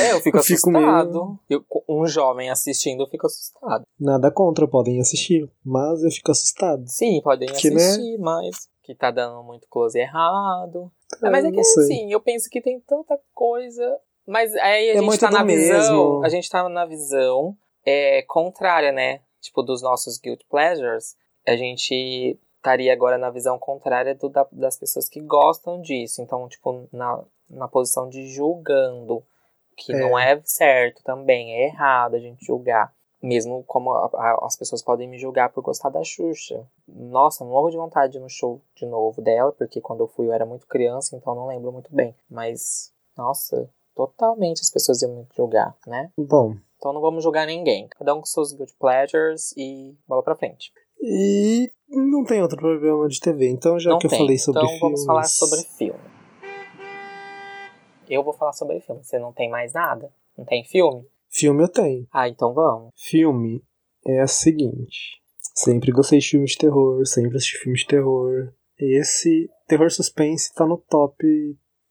É, 0.00 0.12
eu 0.12 0.20
fico 0.20 0.36
eu 0.38 0.42
fico 0.44 0.68
assustado. 0.70 1.38
Eu- 1.50 1.64
um 1.88 2.06
jovem 2.06 2.50
assistindo, 2.50 3.02
eu 3.02 3.08
fico 3.08 3.26
assustado. 3.26 3.84
Nada 3.98 4.30
contra, 4.30 4.68
podem 4.68 5.00
assistir. 5.00 5.50
Mas 5.64 6.04
eu 6.04 6.10
fico 6.12 6.30
assustado. 6.30 6.84
Sim, 6.86 7.20
podem 7.22 7.48
Porque, 7.48 7.70
né? 7.70 7.76
assistir, 7.82 8.18
mas 8.18 8.68
que 8.84 8.94
tá 8.94 9.10
dando 9.10 9.42
muito 9.42 9.66
close 9.68 9.98
errado. 9.98 10.90
É, 11.22 11.30
mas 11.30 11.44
é 11.44 11.50
que 11.50 11.60
assim, 11.60 12.12
eu 12.12 12.20
penso 12.20 12.48
que 12.48 12.60
tem 12.60 12.78
tanta 12.80 13.18
coisa. 13.32 13.98
Mas 14.26 14.54
aí 14.56 14.90
a 14.90 14.94
É 14.94 14.98
gente 14.98 15.18
tá 15.18 15.30
na 15.30 15.42
visão. 15.44 15.78
mesmo. 15.78 16.24
A 16.24 16.28
gente 16.28 16.50
tá 16.50 16.68
na 16.68 16.86
visão 16.86 17.56
é, 17.84 18.22
contrária, 18.22 18.90
né? 18.92 19.20
Tipo, 19.40 19.62
dos 19.62 19.82
nossos 19.82 20.18
guilt 20.18 20.40
pleasures. 20.48 21.16
A 21.46 21.54
gente 21.56 22.38
estaria 22.56 22.92
agora 22.92 23.18
na 23.18 23.28
visão 23.30 23.58
contrária 23.58 24.14
do, 24.14 24.28
da- 24.30 24.46
das 24.50 24.78
pessoas 24.78 25.08
que 25.08 25.20
gostam 25.20 25.80
disso. 25.82 26.22
Então, 26.22 26.48
tipo, 26.48 26.88
na, 26.92 27.22
na 27.50 27.68
posição 27.68 28.08
de 28.08 28.26
julgando. 28.28 29.22
Que 29.76 29.92
É. 29.92 29.98
não 29.98 30.16
é 30.18 30.40
certo 30.44 31.02
também, 31.02 31.52
é 31.52 31.64
errado 31.66 32.14
a 32.14 32.18
gente 32.20 32.44
julgar. 32.46 32.94
Mesmo 33.20 33.64
como 33.64 33.92
a- 33.92 34.08
a- 34.14 34.46
as 34.46 34.56
pessoas 34.56 34.82
podem 34.82 35.08
me 35.08 35.18
julgar 35.18 35.50
por 35.50 35.62
gostar 35.64 35.88
da 35.90 36.04
Xuxa. 36.04 36.64
Nossa, 36.86 37.44
morro 37.44 37.70
de 37.70 37.76
vontade 37.76 38.12
de 38.12 38.18
ir 38.18 38.20
no 38.20 38.28
show 38.30 38.60
de 38.76 38.86
novo 38.86 39.20
dela, 39.20 39.50
porque 39.52 39.80
quando 39.80 40.00
eu 40.04 40.06
fui 40.06 40.28
eu 40.28 40.32
era 40.32 40.46
muito 40.46 40.66
criança, 40.68 41.16
então 41.16 41.34
não 41.34 41.48
lembro 41.48 41.72
muito 41.72 41.92
bem. 41.92 42.14
Mas, 42.30 42.92
nossa, 43.16 43.68
totalmente 43.94 44.60
as 44.60 44.70
pessoas 44.70 45.02
iam 45.02 45.14
me 45.16 45.26
julgar, 45.36 45.76
né? 45.86 46.10
Bom, 46.18 46.56
Então 46.76 46.92
não 46.92 47.00
vamos 47.00 47.22
julgar 47.22 47.46
ninguém. 47.46 47.88
Cada 47.88 48.14
um 48.14 48.20
com 48.20 48.26
seus 48.26 48.52
good 48.52 48.72
pleasures 48.78 49.52
e 49.56 49.96
bola 50.06 50.22
pra 50.22 50.36
frente. 50.36 50.72
E 51.00 51.70
não 51.88 52.24
tem 52.24 52.42
outro 52.42 52.56
programa 52.58 53.08
de 53.08 53.20
TV, 53.20 53.48
então 53.48 53.78
já 53.78 53.90
não 53.90 53.98
que 53.98 54.08
tem. 54.08 54.18
eu 54.18 54.24
falei 54.24 54.38
sobre 54.38 54.62
então 54.62 54.78
filmes... 54.78 55.04
vamos 55.04 55.04
falar 55.04 55.24
sobre 55.24 55.62
filme. 55.76 56.00
Eu 58.08 58.22
vou 58.22 58.32
falar 58.32 58.52
sobre 58.52 58.80
filme. 58.80 59.02
Você 59.02 59.18
não 59.18 59.32
tem 59.32 59.48
mais 59.50 59.72
nada? 59.72 60.12
Não 60.36 60.44
tem 60.44 60.64
filme? 60.64 61.06
Filme 61.30 61.62
eu 61.62 61.68
tenho. 61.68 62.06
Ah, 62.12 62.28
então 62.28 62.52
vamos. 62.52 62.92
Filme 62.96 63.62
é 64.06 64.20
a 64.20 64.26
seguinte. 64.26 65.22
Sempre 65.54 65.92
gostei 65.92 66.18
de 66.18 66.28
filme 66.28 66.46
de 66.46 66.56
terror, 66.56 67.06
sempre 67.06 67.36
assisti 67.36 67.58
filme 67.58 67.78
de 67.78 67.86
terror. 67.86 68.52
Esse 68.78 69.48
terror 69.66 69.90
suspense 69.90 70.52
tá 70.52 70.66
no 70.66 70.76
top 70.78 71.24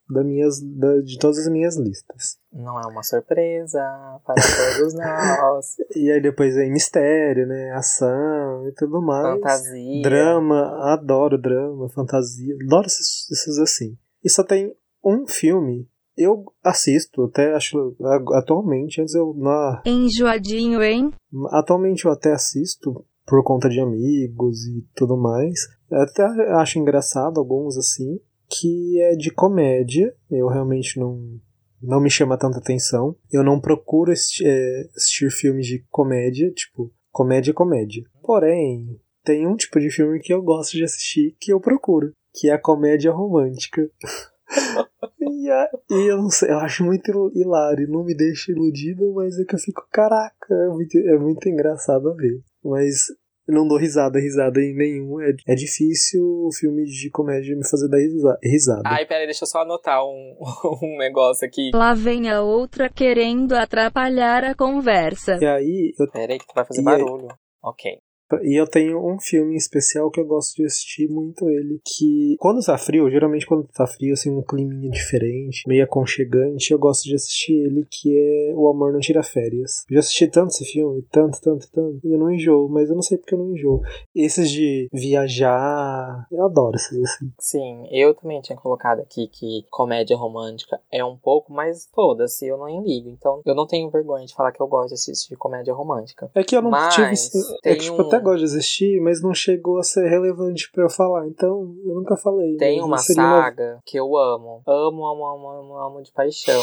da 0.10 0.24
minhas, 0.24 0.62
da, 0.62 1.00
de 1.02 1.18
todas 1.18 1.40
as 1.40 1.48
minhas 1.48 1.78
listas. 1.78 2.38
Não 2.52 2.80
é 2.80 2.86
uma 2.88 3.04
surpresa 3.04 3.80
para 4.26 4.36
todos 4.36 4.94
nós. 4.96 5.76
E 5.96 6.12
aí 6.12 6.22
depois 6.22 6.56
vem 6.56 6.72
mistério, 6.72 7.48
né? 7.48 7.72
Ação 7.72 8.68
e 8.68 8.72
tudo 8.74 9.02
mais. 9.02 9.36
Fantasia. 9.36 10.02
Drama, 10.04 10.94
adoro 10.94 11.38
drama, 11.38 11.90
fantasia. 11.90 12.56
Adoro 12.66 12.88
esses, 12.88 13.30
esses 13.32 13.58
assim. 13.60 13.98
E 14.24 14.30
só 14.30 14.44
tem 14.44 14.76
um 15.04 15.26
filme. 15.28 15.88
Eu 16.16 16.46
assisto, 16.64 17.24
até 17.24 17.54
acho. 17.56 17.96
Atualmente, 18.34 19.02
antes 19.02 19.16
eu. 19.16 19.34
Na, 19.36 19.82
Enjoadinho, 19.86 20.84
hein? 20.84 21.12
Atualmente 21.52 22.06
eu 22.06 22.12
até 22.12 22.32
assisto 22.32 23.04
por 23.26 23.44
conta 23.44 23.70
de 23.70 23.80
amigos 23.80 24.66
e 24.66 24.86
tudo 24.96 25.18
mais. 25.18 25.60
Eu 25.90 26.02
Até 26.02 26.24
acho 26.56 26.80
engraçado 26.80 27.40
alguns 27.40 27.78
assim, 27.78 28.20
que 28.50 29.00
é 29.02 29.16
de 29.16 29.32
comédia. 29.32 30.14
Eu 30.30 30.48
realmente 30.48 31.00
não 31.00 31.40
não 31.82 32.00
me 32.00 32.10
chama 32.10 32.38
tanta 32.38 32.60
atenção. 32.60 33.14
Eu 33.32 33.44
não 33.44 33.60
procuro 33.60 34.12
assisti- 34.14 34.46
é, 34.48 34.90
assistir 34.96 35.30
filmes 35.30 35.68
de 35.68 35.84
comédia, 35.92 36.50
tipo, 36.52 36.90
comédia 37.12 37.54
comédia. 37.54 38.04
Porém, 38.22 38.98
tem 39.24 39.46
um 39.46 39.56
tipo 39.58 39.80
de 39.82 39.90
filme 39.90 40.20
que 40.22 40.34
eu 40.34 40.42
gosto 40.42 40.78
de 40.78 40.84
assistir 40.86 41.36
que 41.42 41.52
eu 41.52 41.60
procuro, 41.60 42.14
que 42.34 42.50
é 42.50 42.54
a 42.54 42.60
comédia 42.62 43.12
romântica. 43.12 43.90
E, 45.20 45.50
a- 45.50 45.70
e 45.90 46.12
eu 46.12 46.18
não 46.18 46.30
sei, 46.30 46.50
eu 46.52 46.60
acho 46.60 46.84
muito 46.86 47.12
hil- 47.12 47.32
hilário, 47.34 47.90
não 47.90 48.04
me 48.04 48.16
deixa 48.16 48.52
iludido, 48.52 49.14
mas 49.14 49.38
é 49.40 49.44
que 49.44 49.56
eu 49.56 49.60
fico, 49.60 49.86
caraca, 49.92 50.54
é 50.54 50.68
muito, 50.68 50.98
é 50.98 51.18
muito 51.18 51.50
engraçado 51.50 52.10
a 52.10 52.14
ver. 52.14 52.42
Mas 52.64 53.08
eu 53.48 53.54
não 53.54 53.68
dou 53.68 53.78
risada, 53.78 54.20
risada 54.20 54.60
em 54.60 54.76
nenhum. 54.76 55.20
É, 55.22 55.34
é 55.48 55.56
difícil 55.56 56.24
o 56.24 56.50
filme 56.54 56.84
de 56.86 57.10
comédia 57.10 57.56
me 57.56 57.68
fazer 57.70 57.88
dar 57.90 57.98
risa- 57.98 58.38
risada. 58.44 58.82
Ai, 58.86 59.06
peraí, 59.06 59.26
deixa 59.26 59.44
eu 59.44 59.48
só 59.48 59.60
anotar 59.62 60.04
um, 60.06 60.36
um 60.84 60.98
negócio 60.98 61.48
aqui. 61.48 61.72
Lá 61.74 61.94
vem 61.94 62.30
a 62.30 62.42
outra 62.42 62.90
querendo 62.90 63.54
atrapalhar 63.54 64.44
a 64.44 64.56
conversa. 64.56 65.38
E 65.42 65.46
aí, 65.46 65.94
eu, 66.00 66.10
Peraí 66.12 66.40
que 66.40 66.48
tu 66.48 66.54
vai 66.56 66.66
fazer 66.66 66.82
E 66.82 66.88
aí? 66.90 67.00
barulho. 67.00 67.28
Ok. 67.64 67.98
E 68.44 68.60
eu 68.60 68.68
tenho 68.68 68.98
um 69.06 69.20
filme 69.20 69.54
em 69.54 69.58
especial 69.58 70.10
que 70.10 70.20
eu 70.20 70.26
gosto 70.26 70.56
de 70.56 70.66
assistir 70.66 71.08
muito 71.10 71.50
ele. 71.50 71.80
Que 71.86 72.36
quando 72.40 72.64
tá 72.64 72.78
frio, 72.78 73.10
geralmente 73.10 73.46
quando 73.46 73.68
tá 73.68 73.86
frio, 73.86 74.14
assim, 74.14 74.30
um 74.32 74.42
climinha 74.42 74.90
diferente, 74.90 75.64
meio 75.68 75.84
aconchegante, 75.84 76.72
eu 76.72 76.80
gosto 76.80 77.04
de 77.04 77.16
assistir 77.16 77.54
ele, 77.54 77.86
que 77.90 78.18
é 78.18 78.54
O 78.56 78.68
Amor 78.70 78.94
Não 78.94 79.00
Tira 79.00 79.24
Férias. 79.24 79.84
Eu 79.90 79.96
já 79.96 80.00
assisti 80.00 80.28
tanto 80.28 80.50
esse 80.52 80.66
filme, 80.66 81.02
tanto, 81.12 81.40
tanto, 81.42 81.70
tanto, 81.72 82.00
e 82.04 82.12
eu 82.14 82.20
não 82.20 82.32
enjoo, 82.32 82.70
mas 82.70 82.90
eu 82.90 82.96
não 82.96 83.02
sei 83.02 83.18
porque 83.18 83.34
eu 83.36 83.40
não 83.40 83.52
enjoo. 83.54 83.82
Esses 84.16 84.50
de 84.50 84.88
viajar, 84.92 86.28
eu 86.32 86.44
adoro 86.46 86.76
esses 86.76 86.98
assim. 87.04 87.32
Sim, 87.40 87.88
eu 87.92 88.14
também 88.14 88.42
tinha 88.42 88.58
colocado 88.58 89.00
aqui 89.02 89.28
que 89.28 89.66
comédia 89.70 90.16
romântica 90.16 90.80
é 90.92 91.04
um 91.04 91.18
pouco, 91.18 91.52
mas 91.52 91.88
foda-se, 91.94 92.48
eu 92.48 92.58
não 92.58 92.84
ligo. 92.84 93.10
Então, 93.10 93.42
eu 93.46 93.56
não 93.56 93.68
tenho 93.68 93.90
vergonha 93.90 94.26
de 94.26 94.34
falar 94.34 94.52
que 94.52 94.62
eu 94.62 94.68
gosto 94.68 94.90
de 94.90 94.94
assistir 94.96 95.36
comédia 95.36 95.74
romântica. 95.74 96.30
É 96.36 96.44
que 96.44 96.56
eu 96.56 96.62
não 96.62 96.70
Mas 96.72 96.96
tive. 97.30 97.44
É 97.64 97.76
que, 97.76 97.84
tipo, 97.84 98.02
um- 98.02 98.08
até 98.08 98.20
gosto 98.24 98.40
de 98.40 98.46
assistir, 98.46 99.02
mas 99.02 99.22
não 99.22 99.34
chegou 99.34 99.78
a 99.78 99.84
ser 99.84 100.08
relevante 100.08 100.70
pra 100.72 100.84
eu 100.84 100.90
falar. 100.90 101.28
Então, 101.28 101.76
eu 101.86 101.96
nunca 101.96 102.16
falei. 102.18 102.58
Tem 102.58 102.82
uma 102.82 102.98
saga 102.98 103.80
que 103.86 103.98
eu 104.00 104.18
amo. 104.18 104.62
Amo, 104.68 105.06
amo, 105.06 105.26
amo, 105.26 105.48
amo, 105.50 105.78
amo 105.78 106.02
de 106.02 106.12
paixão. 106.12 106.62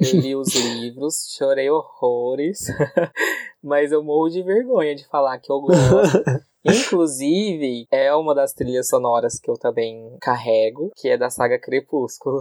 Eu 0.00 0.20
li 0.20 0.34
os 0.34 0.54
livros, 0.54 1.34
chorei 1.36 1.70
horrores, 1.70 2.66
mas 3.62 3.92
eu 3.92 4.02
morro 4.02 4.28
de 4.28 4.42
vergonha 4.42 4.94
de 4.94 5.06
falar 5.08 5.38
que 5.38 5.50
eu 5.50 5.60
gosto. 5.60 6.24
Inclusive, 6.66 7.86
é 7.90 8.14
uma 8.14 8.34
das 8.34 8.54
trilhas 8.54 8.88
sonoras 8.88 9.38
que 9.38 9.50
eu 9.50 9.54
também 9.54 10.16
carrego, 10.22 10.90
que 10.96 11.10
é 11.10 11.18
da 11.18 11.28
saga 11.28 11.58
Crepúsculo. 11.58 12.40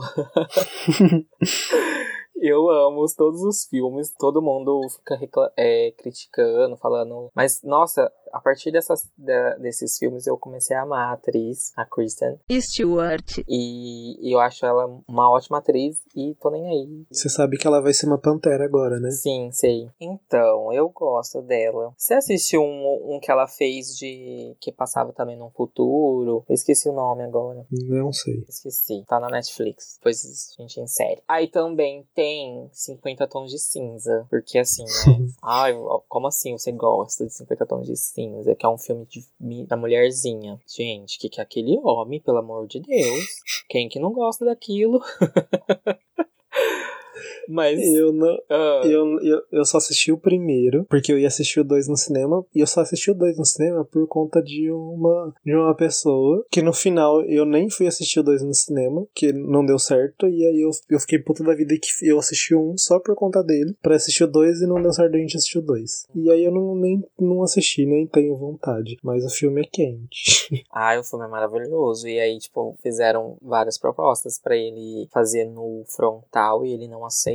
Eu 2.45 2.69
amo 2.69 3.01
os- 3.03 3.15
todos 3.15 3.41
os 3.41 3.65
filmes, 3.69 4.13
todo 4.19 4.41
mundo 4.41 4.81
fica 4.89 5.17
é, 5.57 5.91
criticando, 5.97 6.75
falando. 6.75 7.29
Mas, 7.33 7.61
nossa, 7.63 8.11
a 8.33 8.41
partir 8.41 8.69
dessas, 8.69 9.09
da- 9.17 9.55
desses 9.55 9.97
filmes 9.97 10.27
eu 10.27 10.37
comecei 10.37 10.75
a 10.75 10.81
amar 10.81 11.09
a 11.09 11.13
atriz, 11.13 11.71
a 11.77 11.85
Kristen. 11.85 12.37
Stuart. 12.51 13.37
E, 13.47 14.27
e 14.27 14.35
eu 14.35 14.39
acho 14.39 14.65
ela 14.65 14.87
uma 15.07 15.31
ótima 15.31 15.59
atriz 15.59 15.97
e 16.15 16.35
tô 16.41 16.49
nem 16.49 16.67
aí. 16.67 17.05
Você 17.09 17.29
sabe 17.29 17.57
que 17.57 17.65
ela 17.65 17.81
vai 17.81 17.93
ser 17.93 18.07
uma 18.07 18.17
pantera 18.17 18.65
agora, 18.65 18.99
né? 18.99 19.09
Sim, 19.11 19.49
sei. 19.53 19.87
Então, 19.99 20.73
eu 20.73 20.89
gosto 20.89 21.41
dela. 21.41 21.93
Você 21.97 22.13
assistiu 22.15 22.61
um, 22.61 23.15
um 23.15 23.19
que 23.21 23.31
ela 23.31 23.47
fez 23.47 23.95
de. 23.95 24.55
que 24.59 24.71
passava 24.71 25.13
também 25.13 25.37
no 25.37 25.49
futuro? 25.51 26.43
Eu 26.49 26.53
esqueci 26.53 26.89
o 26.89 26.93
nome 26.93 27.23
agora. 27.23 27.65
Não 27.71 28.11
sei. 28.11 28.43
Esqueci. 28.49 29.03
Tá 29.07 29.17
na 29.19 29.29
Netflix. 29.29 29.95
Depois 29.97 30.21
a 30.57 30.61
gente 30.61 30.81
insere. 30.81 31.21
Aí 31.27 31.47
também 31.47 32.05
tem 32.13 32.32
50 32.71 33.27
tons 33.27 33.51
de 33.51 33.59
cinza. 33.59 34.25
Porque 34.29 34.57
assim, 34.57 34.83
né? 34.83 35.27
Ai, 35.41 35.73
ó, 35.73 36.01
como 36.07 36.27
assim 36.27 36.57
você 36.57 36.71
gosta 36.71 37.25
de 37.25 37.33
50 37.33 37.65
tons 37.65 37.87
de 37.87 37.95
cinza? 37.95 38.55
Que 38.55 38.65
é 38.65 38.69
um 38.69 38.77
filme 38.77 39.05
de, 39.05 39.65
da 39.65 39.77
mulherzinha. 39.77 40.59
Gente, 40.67 41.19
que 41.19 41.29
que 41.29 41.39
é 41.39 41.43
aquele 41.43 41.79
homem, 41.83 42.21
pelo 42.21 42.37
amor 42.37 42.67
de 42.67 42.79
Deus? 42.79 43.25
Quem 43.69 43.89
que 43.89 43.99
não 43.99 44.13
gosta 44.13 44.45
daquilo? 44.45 45.01
Mas. 47.47 47.79
Eu 47.81 48.11
não. 48.13 48.37
ah, 48.49 48.81
Eu, 48.85 49.19
eu, 49.21 49.41
eu 49.51 49.65
só 49.65 49.77
assisti 49.77 50.11
o 50.11 50.17
primeiro, 50.17 50.85
porque 50.89 51.11
eu 51.11 51.19
ia 51.19 51.27
assistir 51.27 51.59
o 51.59 51.63
dois 51.63 51.87
no 51.87 51.97
cinema, 51.97 52.45
e 52.53 52.59
eu 52.59 52.67
só 52.67 52.81
assisti 52.81 53.11
o 53.11 53.15
dois 53.15 53.37
no 53.37 53.45
cinema 53.45 53.85
por 53.85 54.07
conta 54.07 54.41
de 54.41 54.71
uma, 54.71 55.33
de 55.45 55.55
uma 55.55 55.75
pessoa, 55.75 56.45
que 56.51 56.61
no 56.61 56.73
final 56.73 57.21
eu 57.23 57.45
nem 57.45 57.69
fui 57.69 57.87
assistir 57.87 58.19
o 58.19 58.23
dois 58.23 58.41
no 58.41 58.53
cinema, 58.53 59.05
que 59.13 59.31
não 59.33 59.65
deu 59.65 59.79
certo, 59.79 60.27
e 60.27 60.45
aí 60.45 60.61
eu, 60.61 60.69
eu 60.89 60.99
fiquei 60.99 61.19
puto 61.19 61.43
da 61.43 61.53
vida 61.55 61.75
que 61.79 62.07
eu 62.07 62.17
assisti 62.19 62.55
um 62.55 62.77
só 62.77 62.99
por 62.99 63.15
conta 63.15 63.43
dele, 63.43 63.75
pra 63.81 63.95
assistir 63.95 64.23
o 64.23 64.27
dois 64.27 64.61
e 64.61 64.67
não 64.67 64.81
deu 64.81 64.91
certo 64.91 65.15
a 65.15 65.19
gente 65.19 65.37
assistir 65.37 65.59
o 65.59 65.61
dois. 65.61 66.05
E 66.15 66.29
aí 66.31 66.43
eu 66.43 66.51
não, 66.51 66.75
nem, 66.75 67.03
não 67.19 67.43
assisti, 67.43 67.85
nem 67.85 68.07
tenho 68.07 68.35
vontade, 68.37 68.97
mas 69.03 69.23
o 69.25 69.29
filme 69.29 69.61
é 69.61 69.69
quente. 69.71 70.63
Ai, 70.71 70.99
o 70.99 71.03
filme 71.03 71.25
é 71.25 71.27
maravilhoso. 71.27 72.07
E 72.07 72.19
aí, 72.19 72.37
tipo, 72.37 72.77
fizeram 72.81 73.37
várias 73.41 73.77
propostas 73.77 74.39
pra 74.39 74.55
ele 74.55 75.07
fazer 75.11 75.45
no 75.45 75.83
frontal 75.95 76.65
e 76.65 76.73
ele 76.73 76.87
não 76.87 77.05
aceitou. 77.05 77.32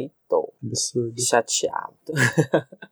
Absurdo. 0.63 1.15
Chateado. 1.21 2.13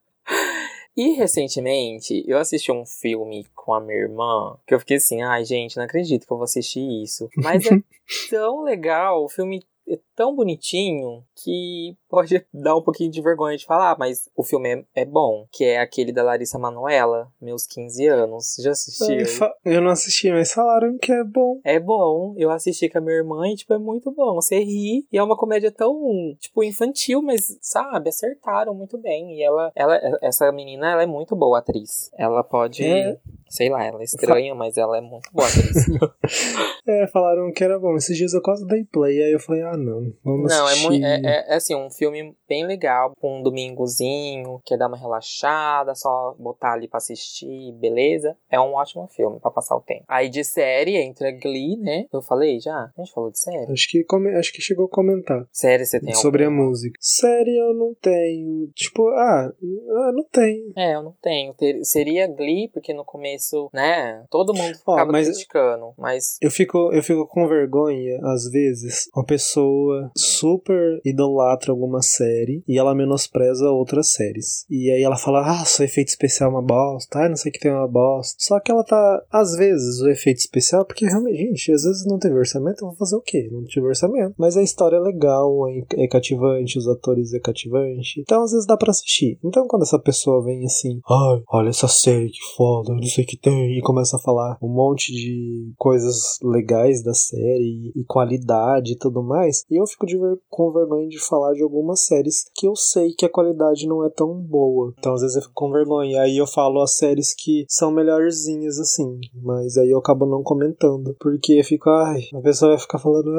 E 0.96 1.12
recentemente 1.12 2.24
eu 2.26 2.38
assisti 2.38 2.72
um 2.72 2.86
filme 2.86 3.46
com 3.54 3.74
a 3.74 3.80
minha 3.80 3.98
irmã 3.98 4.58
que 4.66 4.74
eu 4.74 4.80
fiquei 4.80 4.96
assim, 4.96 5.20
ai 5.20 5.44
gente, 5.44 5.76
não 5.76 5.84
acredito 5.84 6.26
que 6.26 6.32
eu 6.32 6.38
vou 6.38 6.44
assistir 6.44 6.80
isso. 7.02 7.28
Mas 7.36 7.66
é 7.66 7.70
tão 8.30 8.62
legal, 8.62 9.22
o 9.22 9.28
filme 9.28 9.62
é 9.86 9.98
tão 10.16 10.34
bonitinho 10.34 11.22
que 11.44 11.94
pode 12.08 12.44
dar 12.52 12.74
um 12.76 12.82
pouquinho 12.82 13.10
de 13.10 13.20
vergonha 13.22 13.56
de 13.56 13.64
falar, 13.66 13.96
mas 13.98 14.28
o 14.34 14.42
filme 14.42 14.84
é, 14.94 15.02
é 15.02 15.04
bom, 15.04 15.46
que 15.52 15.64
é 15.64 15.78
aquele 15.78 16.12
da 16.12 16.22
Larissa 16.22 16.58
Manoela, 16.58 17.30
Meus 17.40 17.66
15 17.66 18.06
anos. 18.06 18.56
Já 18.62 18.70
assistiu? 18.72 19.26
Fa- 19.26 19.54
Eu 19.64 19.80
não 19.80 19.90
assisti, 19.90 20.30
mas 20.32 20.52
falaram 20.52 20.96
que 20.98 21.12
é 21.12 21.22
bom. 21.22 21.60
É 21.64 21.78
bom, 21.78 22.34
eu 22.38 22.50
assisti 22.50 22.88
com 22.88 22.98
a 22.98 23.00
minha 23.00 23.16
irmã 23.16 23.46
e, 23.48 23.54
tipo, 23.56 23.72
é 23.74 23.78
muito 23.78 24.10
bom. 24.10 24.34
Você 24.34 24.58
ri 24.58 25.06
e 25.12 25.18
é 25.18 25.22
uma 25.22 25.36
comédia 25.36 25.70
tão, 25.70 25.94
tipo, 26.40 26.64
infantil, 26.64 27.20
mas, 27.22 27.56
sabe, 27.60 28.08
acertaram 28.08 28.74
muito 28.74 28.96
bem. 28.98 29.36
E 29.36 29.42
ela, 29.42 29.70
ela 29.76 30.00
essa 30.22 30.50
menina, 30.50 30.90
ela 30.92 31.02
é 31.02 31.06
muito 31.06 31.36
boa 31.36 31.58
atriz. 31.58 32.10
Ela 32.16 32.42
pode, 32.42 32.82
É. 32.84 33.18
sei 33.48 33.68
lá, 33.68 33.84
ela 33.84 34.00
é 34.00 34.04
estranha, 34.04 34.54
mas 34.54 34.76
ela 34.78 34.96
é 34.96 35.00
muito 35.00 35.28
boa 35.32 35.46
atriz. 35.46 35.86
É, 36.88 37.06
falaram 37.08 37.50
que 37.52 37.64
era 37.64 37.78
bom. 37.78 37.96
Esses 37.96 38.16
dias 38.16 38.32
eu 38.32 38.40
quase 38.40 38.64
dei 38.66 38.84
play, 38.84 39.20
aí 39.22 39.32
eu 39.32 39.40
falei, 39.40 39.62
ah 39.62 39.76
não, 39.76 40.05
vamos 40.24 40.50
Não, 40.50 40.68
é, 40.68 40.72
assistir. 40.72 40.88
muito, 40.88 41.04
é, 41.04 41.20
é, 41.24 41.52
é, 41.52 41.54
assim, 41.54 41.74
um 41.74 41.90
filme 41.90 42.34
bem 42.48 42.66
legal, 42.66 43.12
com 43.20 43.38
um 43.38 43.42
domingozinho, 43.42 44.60
quer 44.64 44.76
dar 44.76 44.88
uma 44.88 44.96
relaxada, 44.96 45.94
só 45.94 46.34
botar 46.38 46.72
ali 46.74 46.88
pra 46.88 46.98
assistir, 46.98 47.72
beleza? 47.80 48.36
É 48.50 48.60
um 48.60 48.74
ótimo 48.74 49.06
filme 49.08 49.38
pra 49.40 49.50
passar 49.50 49.76
o 49.76 49.80
tempo. 49.80 50.04
Aí 50.08 50.28
de 50.28 50.44
série 50.44 50.96
entra 50.96 51.30
Glee, 51.32 51.76
né? 51.78 52.04
Eu 52.12 52.22
falei 52.22 52.60
já? 52.60 52.90
A 52.96 53.02
gente 53.02 53.12
falou 53.12 53.30
de 53.30 53.38
série? 53.38 53.70
Acho 53.72 53.88
que, 53.88 54.04
come- 54.04 54.34
acho 54.36 54.52
que 54.52 54.60
chegou 54.60 54.86
a 54.86 54.88
comentar. 54.90 55.46
Série 55.52 55.84
você 55.84 56.00
tem 56.00 56.14
sobre 56.14 56.44
a 56.44 56.46
alguma? 56.46 56.64
música. 56.68 56.94
Série 57.00 57.56
eu 57.56 57.74
não 57.74 57.94
tenho. 58.00 58.68
Tipo, 58.74 59.08
ah, 59.08 59.48
ah, 59.52 60.12
não 60.12 60.24
tenho. 60.30 60.72
É, 60.76 60.94
eu 60.94 61.02
não 61.02 61.14
tenho. 61.22 61.54
Ter- 61.54 61.84
seria 61.84 62.26
Glee, 62.26 62.68
porque 62.72 62.92
no 62.94 63.04
começo 63.04 63.68
né? 63.72 64.24
Todo 64.30 64.54
mundo 64.54 64.76
ficava 64.76 65.10
mas- 65.10 65.26
criticando, 65.28 65.92
mas 65.98 66.36
Eu 66.40 66.50
fico, 66.50 66.92
eu 66.92 67.02
fico 67.02 67.26
com 67.26 67.46
vergonha, 67.48 68.18
às 68.24 68.50
vezes, 68.50 69.08
uma 69.14 69.24
pessoa 69.24 69.95
super 70.16 71.00
idolatra 71.04 71.72
alguma 71.72 72.02
série 72.02 72.62
e 72.66 72.78
ela 72.78 72.94
menospreza 72.94 73.70
outras 73.70 74.12
séries. 74.12 74.64
E 74.70 74.90
aí 74.90 75.02
ela 75.02 75.16
fala, 75.16 75.40
ah, 75.40 75.64
seu 75.64 75.84
efeito 75.84 76.08
especial 76.08 76.50
é 76.50 76.54
uma 76.54 76.62
bosta, 76.62 77.18
ah, 77.18 77.28
não 77.28 77.36
sei 77.36 77.52
que 77.52 77.60
tem 77.60 77.72
uma 77.72 77.88
bosta. 77.88 78.36
Só 78.38 78.60
que 78.60 78.70
ela 78.70 78.84
tá, 78.84 79.22
às 79.30 79.56
vezes, 79.56 80.00
o 80.00 80.08
efeito 80.08 80.38
especial, 80.38 80.84
porque 80.84 81.06
realmente, 81.06 81.36
gente, 81.36 81.72
às 81.72 81.82
vezes 81.82 82.06
não 82.06 82.18
teve 82.18 82.34
orçamento, 82.34 82.82
eu 82.82 82.88
vou 82.88 82.96
fazer 82.96 83.16
o 83.16 83.22
quê? 83.22 83.48
Não 83.50 83.64
tive 83.64 83.86
orçamento. 83.86 84.34
Mas 84.38 84.56
a 84.56 84.62
história 84.62 84.96
é 84.96 85.00
legal, 85.00 85.68
é, 85.68 86.04
é 86.04 86.08
cativante, 86.08 86.78
os 86.78 86.88
atores 86.88 87.32
é 87.34 87.40
cativante. 87.40 88.20
Então, 88.20 88.42
às 88.42 88.52
vezes 88.52 88.66
dá 88.66 88.76
pra 88.76 88.90
assistir. 88.90 89.38
Então, 89.44 89.66
quando 89.66 89.82
essa 89.82 89.98
pessoa 89.98 90.44
vem 90.44 90.64
assim, 90.64 91.00
ai, 91.08 91.42
olha 91.48 91.68
essa 91.68 91.88
série 91.88 92.30
que 92.30 92.40
foda, 92.56 92.92
não 92.92 93.02
sei 93.02 93.24
o 93.24 93.26
que 93.26 93.36
tem, 93.36 93.78
e 93.78 93.82
começa 93.82 94.16
a 94.16 94.20
falar 94.20 94.58
um 94.62 94.68
monte 94.68 95.12
de 95.12 95.72
coisas 95.76 96.38
legais 96.42 97.02
da 97.02 97.14
série 97.14 97.92
e, 97.94 98.04
qualidade 98.04 98.92
e 98.92 98.96
tudo 98.96 99.22
mais, 99.22 99.64
e 99.70 99.80
eu 99.86 99.88
fico 99.88 100.06
ver- 100.06 100.40
com 100.50 100.72
vergonha 100.72 101.08
de 101.08 101.18
falar 101.18 101.52
de 101.54 101.62
algumas 101.62 102.04
séries 102.04 102.50
que 102.54 102.66
eu 102.66 102.74
sei 102.74 103.12
que 103.12 103.24
a 103.24 103.30
qualidade 103.30 103.86
não 103.86 104.04
é 104.04 104.10
tão 104.10 104.34
boa. 104.34 104.92
Então, 104.98 105.14
às 105.14 105.20
vezes 105.22 105.36
eu 105.36 105.42
fico 105.42 105.54
com 105.54 105.70
vergonha. 105.70 106.20
Aí 106.20 106.36
eu 106.36 106.46
falo 106.46 106.82
as 106.82 106.96
séries 106.96 107.34
que 107.34 107.64
são 107.68 107.90
melhorzinhas, 107.90 108.78
assim, 108.78 109.20
mas 109.42 109.76
aí 109.76 109.90
eu 109.90 109.98
acabo 109.98 110.26
não 110.26 110.42
comentando, 110.42 111.16
porque 111.20 111.54
eu 111.54 111.64
fico, 111.64 111.88
ai, 111.88 112.22
a 112.34 112.40
pessoa 112.40 112.72
vai 112.72 112.80
ficar 112.80 112.98
falando, 112.98 113.30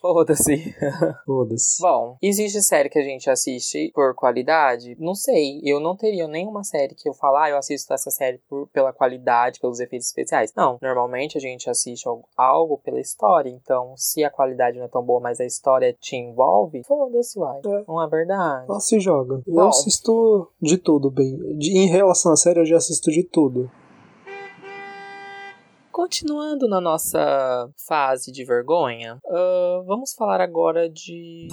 foda-se. 0.00 0.74
foda-se. 1.24 1.82
Bom, 1.82 2.16
existe 2.22 2.60
série 2.62 2.88
que 2.88 2.98
a 2.98 3.02
gente 3.02 3.30
assiste 3.30 3.90
por 3.94 4.14
qualidade? 4.14 4.96
Não 4.98 5.14
sei. 5.14 5.60
Eu 5.62 5.80
não 5.80 5.96
teria 5.96 6.26
nenhuma 6.26 6.64
série 6.64 6.94
que 6.94 7.08
eu 7.08 7.14
falar, 7.14 7.44
ah, 7.44 7.50
eu 7.50 7.58
assisto 7.58 7.92
essa 7.92 8.10
série 8.10 8.38
por, 8.48 8.66
pela 8.68 8.92
qualidade, 8.92 9.60
pelos 9.60 9.78
efeitos 9.78 10.08
especiais. 10.08 10.52
Não, 10.56 10.78
normalmente 10.80 11.36
a 11.36 11.40
gente 11.40 11.68
assiste 11.68 12.08
algo, 12.08 12.26
algo 12.36 12.78
pela 12.78 13.00
história. 13.00 13.50
Então, 13.50 13.75
se 13.96 14.22
a 14.24 14.30
qualidade 14.30 14.78
não 14.78 14.84
é 14.84 14.88
tão 14.88 15.02
boa, 15.02 15.20
mas 15.20 15.40
a 15.40 15.44
história 15.44 15.92
te 15.92 16.16
envolve, 16.16 16.82
foda-se, 16.84 17.38
uai. 17.38 17.60
É. 17.66 17.84
Não 17.86 18.02
é 18.02 18.08
verdade. 18.08 18.66
Ela 18.68 18.80
se 18.80 18.98
joga. 19.00 19.42
Eu 19.46 19.54
Bom. 19.54 19.68
assisto 19.68 20.48
de 20.60 20.78
tudo, 20.78 21.10
bem. 21.10 21.36
De- 21.58 21.76
em 21.78 21.86
relação 21.88 22.32
à 22.32 22.36
série, 22.36 22.60
eu 22.60 22.66
já 22.66 22.76
assisto 22.76 23.10
de 23.10 23.22
tudo. 23.24 23.70
Continuando 25.92 26.68
na 26.68 26.80
nossa 26.80 27.70
fase 27.88 28.30
de 28.30 28.44
vergonha, 28.44 29.18
ah, 29.26 29.82
vamos 29.86 30.12
falar 30.14 30.40
agora 30.42 30.88
de. 30.90 31.48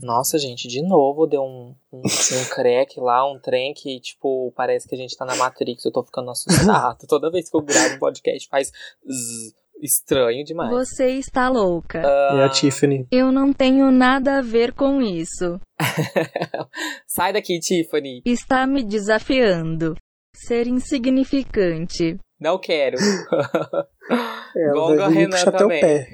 Nossa, 0.00 0.36
gente, 0.38 0.66
de 0.66 0.82
novo 0.82 1.26
deu 1.28 1.42
um, 1.42 1.74
um, 1.92 1.98
um 2.00 2.44
crack 2.50 2.98
lá, 2.98 3.24
um 3.30 3.38
trem 3.38 3.72
que, 3.72 4.00
tipo, 4.00 4.52
parece 4.56 4.88
que 4.88 4.94
a 4.96 4.98
gente 4.98 5.16
tá 5.16 5.24
na 5.24 5.36
Matrix. 5.36 5.84
Eu 5.84 5.92
tô 5.92 6.02
ficando 6.02 6.30
assustado. 6.32 7.06
Toda 7.08 7.30
vez 7.30 7.48
que 7.48 7.56
eu 7.56 7.60
gravo 7.62 7.94
um 7.94 7.98
podcast 7.98 8.48
faz 8.48 8.72
zzz, 9.08 9.54
estranho 9.82 10.44
demais. 10.44 10.70
Você 10.70 11.08
está 11.10 11.48
louca. 11.48 11.98
É 11.98 12.44
a 12.44 12.48
Tiffany. 12.48 13.06
Eu 13.10 13.32
não 13.32 13.52
tenho 13.52 13.90
nada 13.90 14.38
a 14.38 14.42
ver 14.42 14.72
com 14.72 15.02
isso. 15.02 15.58
Sai 17.06 17.32
daqui, 17.32 17.58
Tiffany. 17.58 18.22
Está 18.24 18.66
me 18.66 18.82
desafiando. 18.84 19.94
Ser 20.34 20.66
insignificante. 20.66 22.18
Não 22.40 22.58
quero. 22.58 22.96
Ela 24.56 24.72
Gonga 24.72 25.08
Renan 25.08 25.30
puxar 25.30 25.50
teu 25.52 25.58
também. 25.60 25.80
pé. 25.80 26.06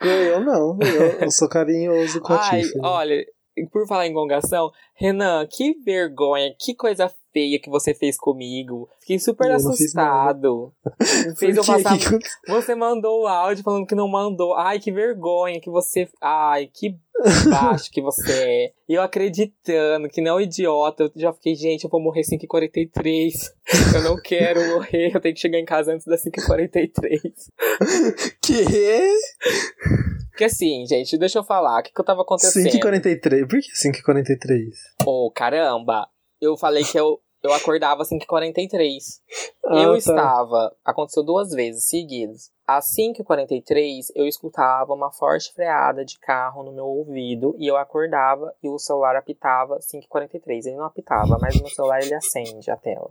Eu 0.00 0.40
não, 0.40 0.78
eu, 0.80 1.20
eu 1.22 1.30
sou 1.32 1.48
carinhoso 1.48 2.20
com 2.20 2.32
a 2.34 2.40
Ai, 2.50 2.60
Tiffany. 2.62 2.82
olha, 2.84 3.24
por 3.72 3.86
falar 3.86 4.06
em 4.06 4.12
gongação, 4.12 4.70
Renan, 4.94 5.46
que 5.50 5.74
vergonha, 5.84 6.54
que 6.58 6.74
coisa 6.74 7.10
feia 7.36 7.60
que 7.60 7.68
você 7.68 7.92
fez 7.92 8.16
comigo. 8.16 8.88
Fiquei 9.00 9.18
super 9.18 9.50
Eu 9.50 9.56
assustado. 9.56 10.72
Fez 11.36 11.54
eu 11.54 11.64
passar. 11.64 11.98
Você 12.48 12.74
mandou 12.74 13.24
o 13.24 13.26
áudio 13.26 13.62
falando 13.62 13.86
que 13.86 13.94
não 13.94 14.08
mandou. 14.08 14.54
Ai, 14.54 14.78
que 14.78 14.90
vergonha 14.90 15.60
que 15.60 15.68
você. 15.68 16.08
Ai, 16.20 16.70
que 16.72 16.96
baixo 17.50 17.90
que 17.90 18.00
você 18.00 18.32
é. 18.32 18.72
E 18.88 18.94
eu 18.94 19.02
acreditando 19.02 20.08
que 20.08 20.22
não 20.22 20.38
é 20.38 20.44
idiota. 20.44 21.04
Eu 21.04 21.12
já 21.14 21.32
fiquei, 21.32 21.54
gente, 21.54 21.84
eu 21.84 21.90
vou 21.90 22.00
morrer 22.00 22.22
5h43. 22.22 23.32
Eu 23.94 24.02
não 24.02 24.16
quero 24.16 24.66
morrer. 24.74 25.14
Eu 25.14 25.20
tenho 25.20 25.34
que 25.34 25.40
chegar 25.40 25.58
em 25.58 25.64
casa 25.64 25.92
antes 25.92 26.06
das 26.06 26.24
5h43. 26.24 27.20
Que? 28.40 28.64
Porque 30.30 30.44
assim, 30.44 30.86
gente, 30.86 31.18
deixa 31.18 31.38
eu 31.38 31.44
falar. 31.44 31.80
O 31.80 31.82
que, 31.82 31.92
que 31.92 32.00
eu 32.00 32.04
tava 32.04 32.22
acontecendo? 32.22 32.70
5h43. 32.70 33.48
Por 33.48 33.60
que 33.60 33.72
5h43? 33.72 34.70
Ô, 35.04 35.30
caramba. 35.30 36.08
Eu 36.40 36.56
falei 36.56 36.84
que 36.84 36.98
eu, 36.98 37.18
eu 37.46 37.52
acordava 37.52 38.02
às 38.02 38.10
5h43. 38.10 39.20
Ah, 39.64 39.78
eu 39.82 39.92
tá. 39.92 39.98
estava. 39.98 40.76
Aconteceu 40.84 41.22
duas 41.22 41.50
vezes 41.50 41.88
seguidas. 41.88 42.50
Às 42.66 42.86
5h43, 42.96 44.06
eu 44.14 44.26
escutava 44.26 44.92
uma 44.92 45.12
forte 45.12 45.52
freada 45.52 46.04
de 46.04 46.18
carro 46.18 46.64
no 46.64 46.72
meu 46.72 46.86
ouvido 46.86 47.54
e 47.58 47.66
eu 47.66 47.76
acordava 47.76 48.52
e 48.62 48.68
o 48.68 48.78
celular 48.78 49.16
apitava 49.16 49.78
5h43. 49.78 50.66
Ele 50.66 50.76
não 50.76 50.84
apitava, 50.84 51.38
mas 51.40 51.54
o 51.54 51.60
meu 51.60 51.70
celular 51.70 52.02
ele 52.02 52.14
acende 52.14 52.70
a 52.70 52.76
tela. 52.76 53.10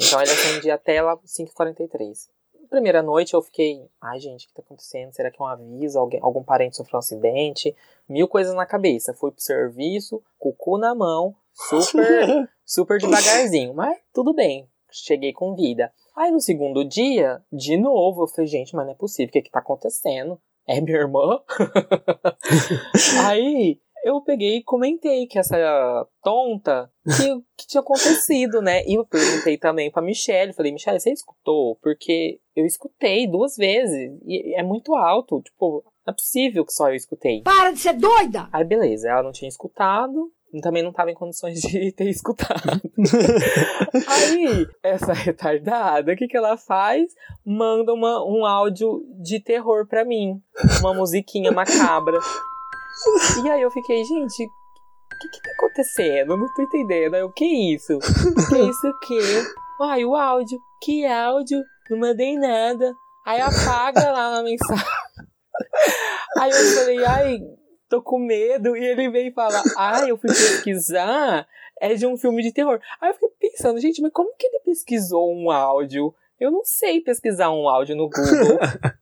Então 0.00 0.20
ele 0.20 0.30
acendia 0.30 0.74
a 0.74 0.78
tela 0.78 1.16
5h43. 1.24 2.28
Na 2.62 2.68
primeira 2.68 3.02
noite 3.02 3.34
eu 3.34 3.40
fiquei, 3.40 3.88
ai 4.00 4.18
gente, 4.18 4.44
o 4.44 4.48
que 4.48 4.54
tá 4.54 4.62
acontecendo? 4.62 5.12
Será 5.12 5.30
que 5.30 5.40
é 5.40 5.44
um 5.44 5.48
aviso? 5.48 5.98
Alguém, 5.98 6.20
algum 6.22 6.42
parente 6.42 6.76
sofreu 6.76 6.96
um 6.96 6.98
acidente? 6.98 7.74
Mil 8.08 8.28
coisas 8.28 8.54
na 8.54 8.66
cabeça. 8.66 9.14
Fui 9.14 9.30
pro 9.30 9.40
serviço, 9.40 10.22
com 10.38 10.50
o 10.50 10.52
cu 10.52 10.76
na 10.76 10.94
mão, 10.94 11.34
super 11.70 12.50
super 12.64 12.98
devagarzinho, 12.98 13.74
mas 13.74 13.98
tudo 14.12 14.34
bem. 14.34 14.68
Cheguei 14.90 15.32
com 15.32 15.54
vida. 15.54 15.92
Aí 16.16 16.30
no 16.30 16.40
segundo 16.40 16.84
dia, 16.84 17.42
de 17.52 17.76
novo, 17.76 18.22
eu 18.22 18.28
falei, 18.28 18.46
gente, 18.46 18.74
mas 18.74 18.86
não 18.86 18.92
é 18.92 18.96
possível, 18.96 19.28
o 19.28 19.32
que 19.32 19.42
que 19.42 19.50
tá 19.50 19.58
acontecendo? 19.58 20.40
É 20.66 20.80
minha 20.80 20.96
irmã? 20.96 21.40
Aí 23.26 23.78
eu 24.04 24.20
peguei 24.20 24.56
e 24.56 24.62
comentei 24.62 25.26
que 25.26 25.38
essa 25.38 25.56
tonta, 26.22 26.90
que, 27.04 27.42
que 27.56 27.66
tinha 27.66 27.80
acontecido, 27.80 28.62
né? 28.62 28.84
E 28.86 28.94
eu 28.94 29.04
perguntei 29.04 29.58
também 29.58 29.90
pra 29.90 30.02
Michelle, 30.02 30.52
falei, 30.52 30.72
Michelle, 30.72 31.00
você 31.00 31.12
escutou? 31.12 31.76
Porque 31.82 32.40
eu 32.54 32.64
escutei 32.64 33.26
duas 33.26 33.56
vezes, 33.56 34.18
e 34.24 34.54
é 34.54 34.62
muito 34.62 34.94
alto, 34.94 35.42
tipo, 35.42 35.84
não 36.06 36.12
é 36.12 36.14
possível 36.14 36.64
que 36.64 36.72
só 36.72 36.88
eu 36.88 36.94
escutei. 36.94 37.42
Para 37.42 37.72
de 37.72 37.78
ser 37.78 37.94
doida! 37.94 38.48
Aí 38.52 38.64
beleza, 38.64 39.08
ela 39.08 39.22
não 39.22 39.32
tinha 39.32 39.48
escutado, 39.48 40.32
também 40.62 40.82
não 40.82 40.92
tava 40.92 41.10
em 41.10 41.14
condições 41.14 41.60
de 41.60 41.92
ter 41.96 42.08
escutado. 42.08 42.80
Aí, 44.08 44.66
essa 44.82 45.12
retardada, 45.12 46.12
o 46.12 46.16
que, 46.16 46.26
que 46.26 46.36
ela 46.36 46.56
faz? 46.56 47.12
Manda 47.44 47.92
uma, 47.92 48.24
um 48.24 48.44
áudio 48.44 49.02
de 49.20 49.40
terror 49.40 49.86
pra 49.86 50.04
mim. 50.04 50.40
Uma 50.80 50.94
musiquinha 50.94 51.52
macabra. 51.52 52.18
E 53.44 53.48
aí 53.48 53.62
eu 53.62 53.70
fiquei, 53.70 54.02
gente, 54.04 54.44
o 54.44 55.18
que, 55.20 55.28
que 55.28 55.42
tá 55.42 55.50
acontecendo? 55.52 56.32
Eu 56.32 56.36
não 56.36 56.52
tô 56.54 56.62
entendendo. 56.62 57.14
Aí 57.14 57.20
eu, 57.20 57.30
que 57.30 57.44
isso? 57.74 57.98
Que 58.48 58.58
isso 58.58 58.88
o 58.88 58.98
quê? 59.00 59.20
Ai, 59.80 60.04
o 60.04 60.16
áudio. 60.16 60.58
Que 60.82 61.06
áudio? 61.06 61.62
Não 61.90 61.98
mandei 61.98 62.36
nada. 62.36 62.94
Aí 63.24 63.40
apaga 63.40 64.10
lá 64.10 64.30
na 64.32 64.42
mensagem. 64.42 64.84
Aí 66.38 66.50
eu 66.50 66.74
falei, 66.74 67.04
ai, 67.04 67.40
tô 67.88 68.02
com 68.02 68.18
medo. 68.18 68.76
E 68.76 68.84
ele 68.84 69.08
veio 69.10 69.32
falar, 69.32 69.62
ai, 69.76 70.10
eu 70.10 70.18
fui 70.18 70.28
pesquisar, 70.28 71.46
é 71.80 71.94
de 71.94 72.06
um 72.06 72.16
filme 72.16 72.42
de 72.42 72.52
terror. 72.52 72.80
Aí 73.00 73.10
eu 73.10 73.14
fiquei 73.14 73.50
pensando, 73.50 73.80
gente, 73.80 74.02
mas 74.02 74.12
como 74.12 74.34
que 74.36 74.46
ele 74.46 74.60
pesquisou 74.60 75.32
um 75.32 75.50
áudio? 75.50 76.14
Eu 76.40 76.52
não 76.52 76.64
sei 76.64 77.00
pesquisar 77.00 77.50
um 77.50 77.68
áudio 77.68 77.96
no 77.96 78.08
Google. 78.08 78.58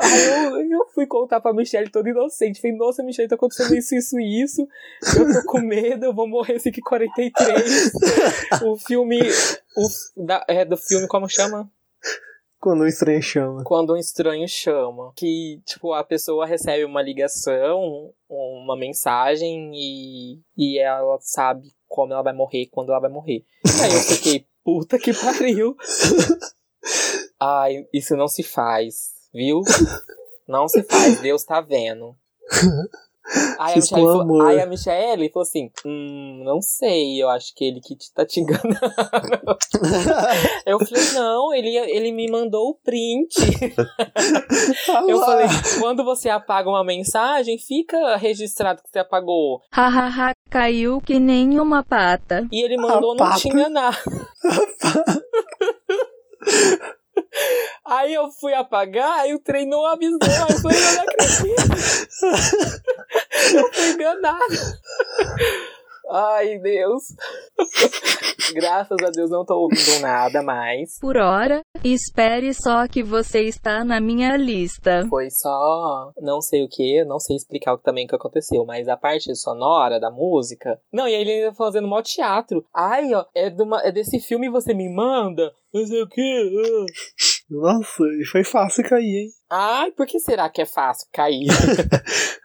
Aí 0.00 0.26
eu, 0.26 0.70
eu 0.70 0.86
fui 0.94 1.06
contar 1.06 1.40
pra 1.40 1.52
Michelle 1.52 1.90
toda 1.90 2.08
inocente. 2.08 2.60
Falei, 2.60 2.76
nossa, 2.76 3.02
Michelle, 3.02 3.28
tá 3.28 3.34
acontecendo 3.34 3.76
isso, 3.76 3.94
isso 3.94 4.18
e 4.18 4.42
isso. 4.42 4.66
Eu 5.16 5.30
tô 5.30 5.46
com 5.46 5.60
medo, 5.60 6.06
eu 6.06 6.14
vou 6.14 6.26
morrer 6.26 6.56
5h43. 6.56 7.92
O 8.64 8.76
filme. 8.78 9.20
O, 9.76 10.24
da, 10.24 10.44
é 10.48 10.64
do 10.64 10.76
filme, 10.76 11.06
como 11.06 11.28
chama? 11.28 11.70
Quando 12.64 12.80
um 12.82 12.86
estranho 12.86 13.22
chama. 13.22 13.62
quando 13.62 13.92
um 13.92 13.96
estranho 13.98 14.48
chama. 14.48 15.12
Que, 15.14 15.60
tipo, 15.66 15.92
a 15.92 16.02
pessoa 16.02 16.46
recebe 16.46 16.82
uma 16.82 17.02
ligação, 17.02 18.10
uma 18.26 18.74
mensagem 18.74 19.70
e, 19.74 20.40
e 20.56 20.78
ela 20.78 21.18
sabe 21.20 21.74
como 21.86 22.14
ela 22.14 22.22
vai 22.22 22.32
morrer, 22.32 22.68
quando 22.72 22.88
ela 22.88 23.02
vai 23.02 23.10
morrer. 23.10 23.44
Aí 23.82 23.92
eu 23.92 24.00
fiquei, 24.00 24.46
puta 24.64 24.98
que 24.98 25.12
pariu. 25.12 25.76
Ai, 27.38 27.86
isso 27.92 28.16
não 28.16 28.28
se 28.28 28.42
faz, 28.42 29.10
viu? 29.30 29.60
Não 30.48 30.66
se 30.66 30.82
faz, 30.84 31.20
Deus 31.20 31.44
tá 31.44 31.60
vendo. 31.60 32.16
Aí 33.58 33.72
a, 33.72 33.76
Michelle 33.76 34.02
falou, 34.02 34.42
aí 34.42 34.60
a 34.60 34.66
Michelle 34.66 35.30
falou 35.30 35.44
assim: 35.44 35.70
Hum, 35.84 36.42
não 36.44 36.60
sei, 36.60 37.22
eu 37.22 37.30
acho 37.30 37.54
que 37.54 37.64
ele 37.64 37.80
que 37.80 37.96
te, 37.96 38.12
tá 38.12 38.26
te 38.26 38.40
enganando. 38.40 38.76
Eu 40.66 40.78
falei, 40.78 41.04
não, 41.14 41.54
ele, 41.54 41.74
ele 41.76 42.12
me 42.12 42.30
mandou 42.30 42.70
o 42.70 42.74
print. 42.74 43.34
Eu 45.08 45.18
falei, 45.20 45.46
quando 45.80 46.04
você 46.04 46.28
apaga 46.28 46.68
uma 46.68 46.84
mensagem, 46.84 47.58
fica 47.58 48.16
registrado 48.16 48.82
que 48.82 48.90
você 48.90 48.98
apagou. 48.98 49.62
Hahaha, 49.70 50.34
caiu 50.50 51.00
que 51.00 51.18
nem 51.18 51.58
uma 51.58 51.82
pata. 51.82 52.46
E 52.52 52.62
ele 52.62 52.76
mandou 52.76 53.14
não 53.14 53.26
pata. 53.26 53.40
te 53.40 53.48
enganar. 53.48 53.98
Aí 57.84 58.14
eu 58.14 58.30
fui 58.30 58.54
apagar, 58.54 59.20
aí 59.20 59.34
o 59.34 59.38
trem 59.38 59.66
não 59.66 59.84
avisou. 59.84 60.18
Aí 60.22 60.54
eu 60.54 60.60
falei, 60.60 60.78
eu 60.78 60.94
não 60.94 61.02
acredito. 61.02 62.84
Eu 63.54 63.72
fui 63.72 63.90
enganado. 63.90 64.40
Ai, 66.10 66.58
Deus. 66.58 67.02
Graças 68.54 68.98
a 69.02 69.10
Deus 69.10 69.30
não 69.30 69.44
tô 69.44 69.54
ouvindo 69.56 70.00
nada 70.00 70.42
mais. 70.42 70.98
Por 71.00 71.16
hora, 71.16 71.62
espere 71.82 72.52
só 72.52 72.86
que 72.86 73.02
você 73.02 73.42
está 73.42 73.84
na 73.84 74.00
minha 74.00 74.36
lista. 74.36 75.06
Foi 75.08 75.30
só 75.30 76.12
não 76.20 76.40
sei 76.40 76.62
o 76.64 76.68
que, 76.68 77.04
não 77.04 77.18
sei 77.18 77.36
explicar 77.36 77.72
o 77.74 77.78
que 77.78 77.84
também 77.84 78.06
que 78.06 78.14
aconteceu, 78.14 78.64
mas 78.66 78.86
a 78.88 78.96
parte 78.96 79.34
sonora 79.34 79.98
da 79.98 80.10
música. 80.10 80.78
Não, 80.92 81.08
e 81.08 81.14
aí 81.14 81.20
ele 81.22 81.32
ainda 81.32 81.54
fazendo 81.54 81.88
mó 81.88 82.02
teatro. 82.02 82.64
Ai, 82.74 83.12
ó, 83.14 83.24
é, 83.34 83.48
de 83.50 83.62
uma- 83.62 83.82
é 83.82 83.90
desse 83.90 84.20
filme 84.20 84.50
você 84.50 84.74
me 84.74 84.88
manda? 84.94 85.52
Não 85.72 85.84
sei 85.86 86.02
o 86.02 86.08
que. 86.08 86.50
Nossa, 87.50 88.02
e 88.20 88.24
foi 88.30 88.44
fácil 88.44 88.84
cair, 88.88 89.04
hein? 89.24 89.28
Ai, 89.50 89.90
por 89.92 90.06
que 90.06 90.18
será 90.20 90.48
que 90.48 90.62
é 90.62 90.66
fácil 90.66 91.08
cair? 91.12 91.46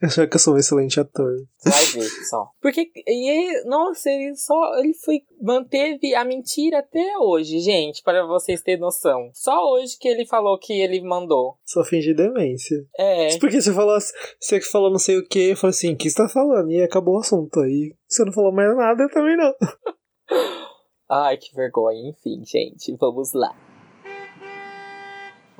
Eu 0.00 0.06
acho 0.08 0.26
que 0.28 0.36
eu 0.36 0.40
sou 0.40 0.54
um 0.54 0.58
excelente 0.58 0.98
ator. 1.00 1.32
Vai 1.64 1.84
ver 1.84 2.08
só. 2.28 2.48
Porque, 2.60 2.90
e 3.06 3.30
ele- 3.30 3.64
nossa, 3.64 4.10
ele 4.10 4.34
só, 4.34 4.78
ele 4.78 4.94
foi, 4.94 5.20
manteve 5.40 6.14
a 6.14 6.24
mentira 6.24 6.80
até 6.80 7.16
hoje, 7.18 7.58
gente, 7.60 8.02
para 8.02 8.26
vocês 8.26 8.60
terem 8.62 8.80
noção. 8.80 9.30
Só 9.32 9.70
hoje 9.72 9.96
que 9.98 10.08
ele 10.08 10.26
falou 10.26 10.58
que 10.58 10.72
ele 10.72 11.00
mandou. 11.02 11.56
Só 11.64 11.84
fingi 11.84 12.14
demência. 12.14 12.76
É. 12.98 13.38
Porque 13.38 13.60
você 13.60 13.72
falou, 13.72 13.98
você 14.40 14.58
que 14.58 14.66
falou 14.66 14.90
não 14.90 14.98
sei 14.98 15.18
o 15.18 15.26
que, 15.26 15.50
eu 15.50 15.56
falei 15.56 15.70
assim, 15.70 15.92
o 15.92 15.96
que 15.96 16.10
você 16.10 16.16
tá 16.16 16.28
falando? 16.28 16.70
E 16.70 16.82
acabou 16.82 17.16
o 17.16 17.20
assunto. 17.20 17.60
Aí 17.60 17.94
você 18.08 18.24
não 18.24 18.32
falou 18.32 18.52
mais 18.52 18.76
nada, 18.76 19.02
eu 19.02 19.10
também 19.10 19.36
não. 19.36 19.52
Ai, 21.10 21.36
que 21.36 21.54
vergonha. 21.54 22.08
Enfim, 22.10 22.42
gente, 22.44 22.96
vamos 22.98 23.32
lá. 23.34 23.54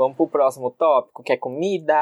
Vamos 0.02 0.16
pro 0.16 0.26
próximo 0.26 0.68
tópico, 0.70 1.22
que 1.22 1.32
é 1.32 1.36
comida. 1.36 1.94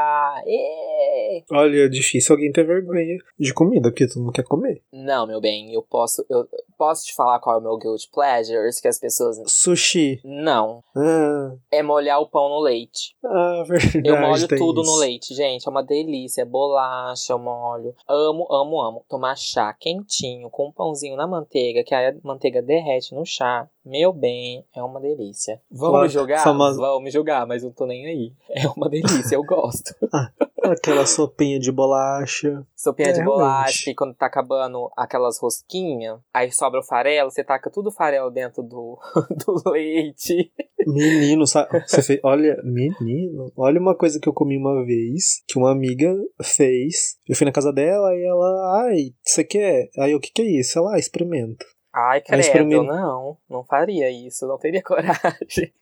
Ê! 0.46 1.44
Olha, 1.52 1.84
é 1.84 1.88
difícil 1.88 2.34
alguém 2.34 2.50
ter 2.50 2.64
vergonha 2.66 3.18
de 3.38 3.52
comida, 3.52 3.90
porque 3.90 4.06
todo 4.08 4.22
mundo 4.22 4.32
quer 4.32 4.44
comer. 4.44 4.82
Não, 4.92 5.26
meu 5.26 5.38
bem, 5.40 5.72
eu 5.72 5.82
posso, 5.82 6.24
eu 6.30 6.48
posso 6.78 7.04
te 7.04 7.14
falar 7.14 7.38
qual 7.40 7.56
é 7.56 7.58
o 7.58 7.62
meu 7.62 7.76
guilty 7.76 8.08
pleasures 8.10 8.80
que 8.80 8.88
as 8.88 8.98
pessoas 8.98 9.38
Sushi. 9.46 10.18
não 10.24 10.82
Ah, 10.96 11.52
é 11.70 11.82
molhar 11.82 12.20
o 12.20 12.26
pão 12.28 12.48
no 12.48 12.60
leite. 12.60 13.14
ah 13.24 13.64
verdade. 13.68 14.00
Eu 14.02 14.18
molho 14.18 14.48
tudo 14.48 14.80
isso. 14.82 14.90
no 14.90 14.96
leite, 14.98 15.34
gente. 15.34 15.66
É 15.66 15.70
uma 15.70 15.82
delícia. 15.82 16.46
Bolacha, 16.46 17.32
eu 17.34 17.38
molho. 17.38 17.94
Amo, 18.08 18.46
amo, 18.50 18.80
amo. 18.80 19.04
Tomar 19.08 19.36
chá 19.36 19.72
quentinho 19.74 20.48
com 20.48 20.68
um 20.68 20.72
pãozinho 20.72 21.16
na 21.16 21.26
manteiga, 21.26 21.84
que 21.84 21.94
a 21.94 22.14
manteiga 22.22 22.62
derrete 22.62 23.14
no 23.14 23.26
chá. 23.26 23.68
Meu 23.90 24.12
bem, 24.12 24.64
é 24.72 24.80
uma 24.80 25.00
delícia. 25.00 25.60
Vão 25.68 25.90
Claro, 25.90 26.04
me 26.06 26.12
julgar? 26.12 26.44
famosa- 26.44 26.80
Vão 26.80 27.00
me 27.00 27.10
julgar, 27.10 27.44
mas 27.44 27.64
não 27.64 27.72
tô 27.72 27.86
nem 27.86 28.06
aí. 28.06 28.32
É 28.48 28.68
uma 28.68 28.88
delícia, 28.88 29.34
eu 29.34 29.42
gosto. 29.42 29.92
Aquela 30.62 31.04
sopinha 31.06 31.58
de 31.58 31.72
bolacha. 31.72 32.64
Sopinha 32.76 33.08
É, 33.08 33.12
de 33.12 33.18
realmente. 33.18 33.36
bolacha, 33.40 33.90
e 33.90 33.94
quando 33.96 34.14
tá 34.14 34.26
acabando 34.26 34.88
aquelas 34.96 35.40
rosquinhas, 35.40 36.20
aí 36.32 36.52
sobra 36.52 36.78
o 36.78 36.84
farelo, 36.84 37.30
você 37.32 37.42
taca 37.42 37.68
tudo 37.68 37.88
o 37.88 37.92
farelo 37.92 38.30
dentro 38.30 38.62
do, 38.62 38.96
do 39.44 39.70
leite. 39.72 40.52
Menino, 40.86 41.44
sabe? 41.44 41.80
Você 41.88 42.00
fez. 42.00 42.20
Olha, 42.22 42.56
menino. 42.62 43.50
Olha 43.56 43.80
uma 43.80 43.96
coisa 43.96 44.20
que 44.20 44.28
eu 44.28 44.32
comi 44.32 44.56
uma 44.56 44.84
vez, 44.84 45.42
que 45.48 45.58
uma 45.58 45.72
amiga 45.72 46.14
fez. 46.44 47.18
Eu 47.28 47.34
fui 47.34 47.44
na 47.44 47.52
casa 47.52 47.72
dela 47.72 48.14
e 48.14 48.22
ela, 48.24 48.84
ai, 48.86 49.10
você 49.24 49.42
quer? 49.42 49.88
Aí 49.98 50.12
eu, 50.12 50.18
o 50.18 50.20
que 50.20 50.30
que 50.32 50.42
é 50.42 50.60
isso? 50.60 50.78
Ela, 50.78 50.94
ah, 50.94 50.98
experimenta. 50.98 51.66
Ai, 51.92 52.20
credo, 52.20 52.40
experimenta. 52.40 52.84
não, 52.84 53.36
não 53.48 53.64
faria 53.64 54.10
isso, 54.10 54.46
não 54.46 54.58
teria 54.58 54.82
coragem. 54.84 55.72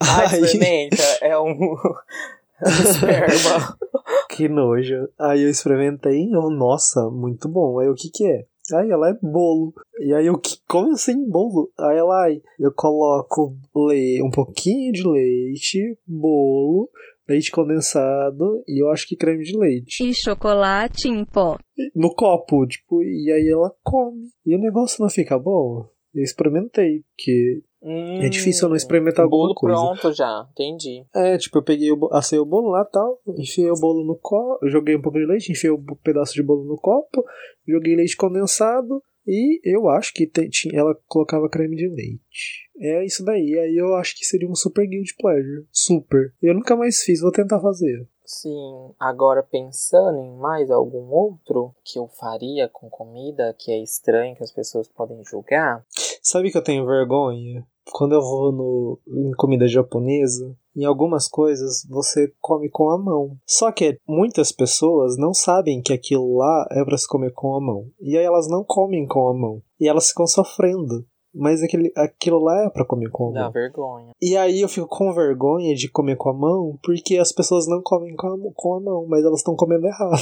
Ai, 0.00 0.26
Ai. 0.26 0.40
experimenta, 0.40 1.02
é 1.20 1.38
um, 1.38 1.50
um 2.62 2.82
esperma. 2.84 3.76
Que 4.30 4.48
nojo. 4.48 5.08
Aí 5.18 5.42
eu 5.42 5.50
experimentei 5.50 6.28
eu, 6.32 6.50
nossa, 6.50 7.10
muito 7.10 7.48
bom. 7.48 7.78
Aí 7.80 7.88
o 7.88 7.94
que 7.94 8.10
que 8.10 8.26
é? 8.26 8.44
Aí 8.74 8.90
ela 8.90 9.10
é 9.10 9.14
bolo. 9.22 9.72
E 10.00 10.12
aí 10.12 10.26
eu, 10.26 10.40
como 10.68 10.92
assim 10.92 11.28
bolo? 11.28 11.70
Aí 11.78 11.96
ela, 11.96 12.26
eu 12.58 12.72
coloco 12.72 13.56
le 13.74 14.22
um 14.22 14.30
pouquinho 14.30 14.92
de 14.92 15.06
leite, 15.08 15.98
bolo, 16.06 16.90
leite 17.28 17.50
condensado 17.50 18.62
e 18.68 18.82
eu 18.82 18.90
acho 18.90 19.06
que 19.06 19.16
creme 19.16 19.42
de 19.44 19.56
leite. 19.58 20.02
E 20.04 20.14
chocolate 20.14 21.08
em 21.08 21.24
pó. 21.24 21.58
No 21.94 22.14
copo, 22.14 22.66
tipo, 22.66 23.02
e 23.02 23.30
aí 23.32 23.48
ela 23.48 23.72
come. 23.82 24.28
E 24.44 24.54
o 24.54 24.58
negócio 24.58 25.02
não 25.02 25.10
fica 25.10 25.38
bom. 25.38 25.86
Eu 26.14 26.22
experimentei, 26.22 27.02
porque 27.14 27.62
é 28.22 28.28
difícil 28.30 28.64
eu 28.64 28.68
não 28.70 28.76
experimentar 28.76 29.24
alguma 29.24 29.42
Hum, 29.42 29.48
bolo 29.48 29.54
coisa. 29.54 29.76
pronto 29.76 30.12
já, 30.16 30.48
entendi. 30.50 31.04
É, 31.14 31.36
tipo, 31.36 31.58
eu 31.58 31.62
peguei 31.62 31.92
o, 31.92 32.08
assei 32.12 32.38
o 32.38 32.46
bolo 32.46 32.70
lá 32.70 32.82
e 32.88 32.90
tal, 32.90 33.20
enfiei 33.38 33.70
o 33.70 33.74
bolo 33.78 34.02
no 34.04 34.16
copo, 34.16 34.66
joguei 34.68 34.96
um 34.96 35.02
pouco 35.02 35.18
de 35.18 35.26
leite, 35.26 35.52
enfiei 35.52 35.70
o 35.70 35.76
bo- 35.76 35.98
pedaço 36.02 36.32
de 36.32 36.42
bolo 36.42 36.64
no 36.64 36.76
copo, 36.76 37.22
joguei 37.68 37.94
leite 37.94 38.16
condensado 38.16 39.02
e 39.26 39.60
eu 39.64 39.88
acho 39.88 40.12
que 40.14 40.26
tinha, 40.26 40.78
ela 40.78 40.94
colocava 41.06 41.48
creme 41.48 41.76
de 41.76 41.88
leite. 41.88 42.70
É 42.78 43.04
isso 43.04 43.24
daí, 43.24 43.58
aí 43.58 43.76
eu 43.76 43.94
acho 43.94 44.16
que 44.16 44.24
seria 44.24 44.48
um 44.48 44.54
super 44.54 44.86
guilty 44.86 45.14
pleasure. 45.18 45.66
Super. 45.72 46.34
Eu 46.42 46.54
nunca 46.54 46.76
mais 46.76 47.02
fiz, 47.02 47.20
vou 47.20 47.32
tentar 47.32 47.60
fazer. 47.60 48.06
Sim, 48.24 48.92
agora 48.98 49.42
pensando 49.42 50.18
em 50.18 50.36
mais 50.36 50.68
algum 50.70 51.08
outro 51.10 51.72
que 51.84 51.98
eu 51.98 52.08
faria 52.08 52.68
com 52.68 52.90
comida 52.90 53.54
que 53.56 53.70
é 53.70 53.80
estranho, 53.80 54.34
que 54.34 54.42
as 54.42 54.52
pessoas 54.52 54.88
podem 54.88 55.22
julgar. 55.24 55.84
Sabe 56.20 56.50
que 56.50 56.58
eu 56.58 56.64
tenho 56.64 56.84
vergonha? 56.84 57.64
Quando 57.92 58.16
eu 58.16 58.20
vou 58.20 58.50
no, 58.50 59.00
em 59.06 59.30
comida 59.36 59.68
japonesa, 59.68 60.56
em 60.76 60.84
algumas 60.84 61.26
coisas 61.28 61.86
você 61.88 62.32
come 62.40 62.68
com 62.68 62.90
a 62.90 62.98
mão. 62.98 63.36
Só 63.46 63.72
que 63.72 63.98
muitas 64.06 64.52
pessoas 64.52 65.16
não 65.16 65.32
sabem 65.32 65.80
que 65.80 65.92
aquilo 65.92 66.36
lá 66.36 66.66
é 66.70 66.84
para 66.84 66.98
se 66.98 67.08
comer 67.08 67.32
com 67.32 67.54
a 67.54 67.60
mão. 67.60 67.86
E 68.00 68.16
aí 68.16 68.24
elas 68.24 68.46
não 68.48 68.62
comem 68.62 69.06
com 69.06 69.28
a 69.28 69.34
mão. 69.34 69.62
E 69.80 69.88
elas 69.88 70.08
ficam 70.08 70.26
sofrendo. 70.26 71.04
Mas 71.38 71.62
aquele, 71.62 71.92
aquilo 71.94 72.38
lá 72.42 72.64
é 72.64 72.70
pra 72.70 72.82
comer 72.86 73.10
com 73.10 73.28
a 73.28 73.32
Dá 73.32 73.42
mão. 73.42 73.52
vergonha. 73.52 74.10
E 74.22 74.34
aí 74.38 74.62
eu 74.62 74.68
fico 74.70 74.86
com 74.88 75.12
vergonha 75.12 75.74
de 75.74 75.86
comer 75.90 76.16
com 76.16 76.30
a 76.30 76.32
mão, 76.32 76.78
porque 76.82 77.18
as 77.18 77.30
pessoas 77.30 77.66
não 77.68 77.82
comem 77.82 78.16
com 78.16 78.26
a, 78.28 78.36
mão- 78.38 78.52
com 78.56 78.74
a 78.74 78.80
mão, 78.80 79.06
mas 79.06 79.22
elas 79.22 79.40
estão 79.40 79.54
comendo 79.54 79.86
errado. 79.86 80.14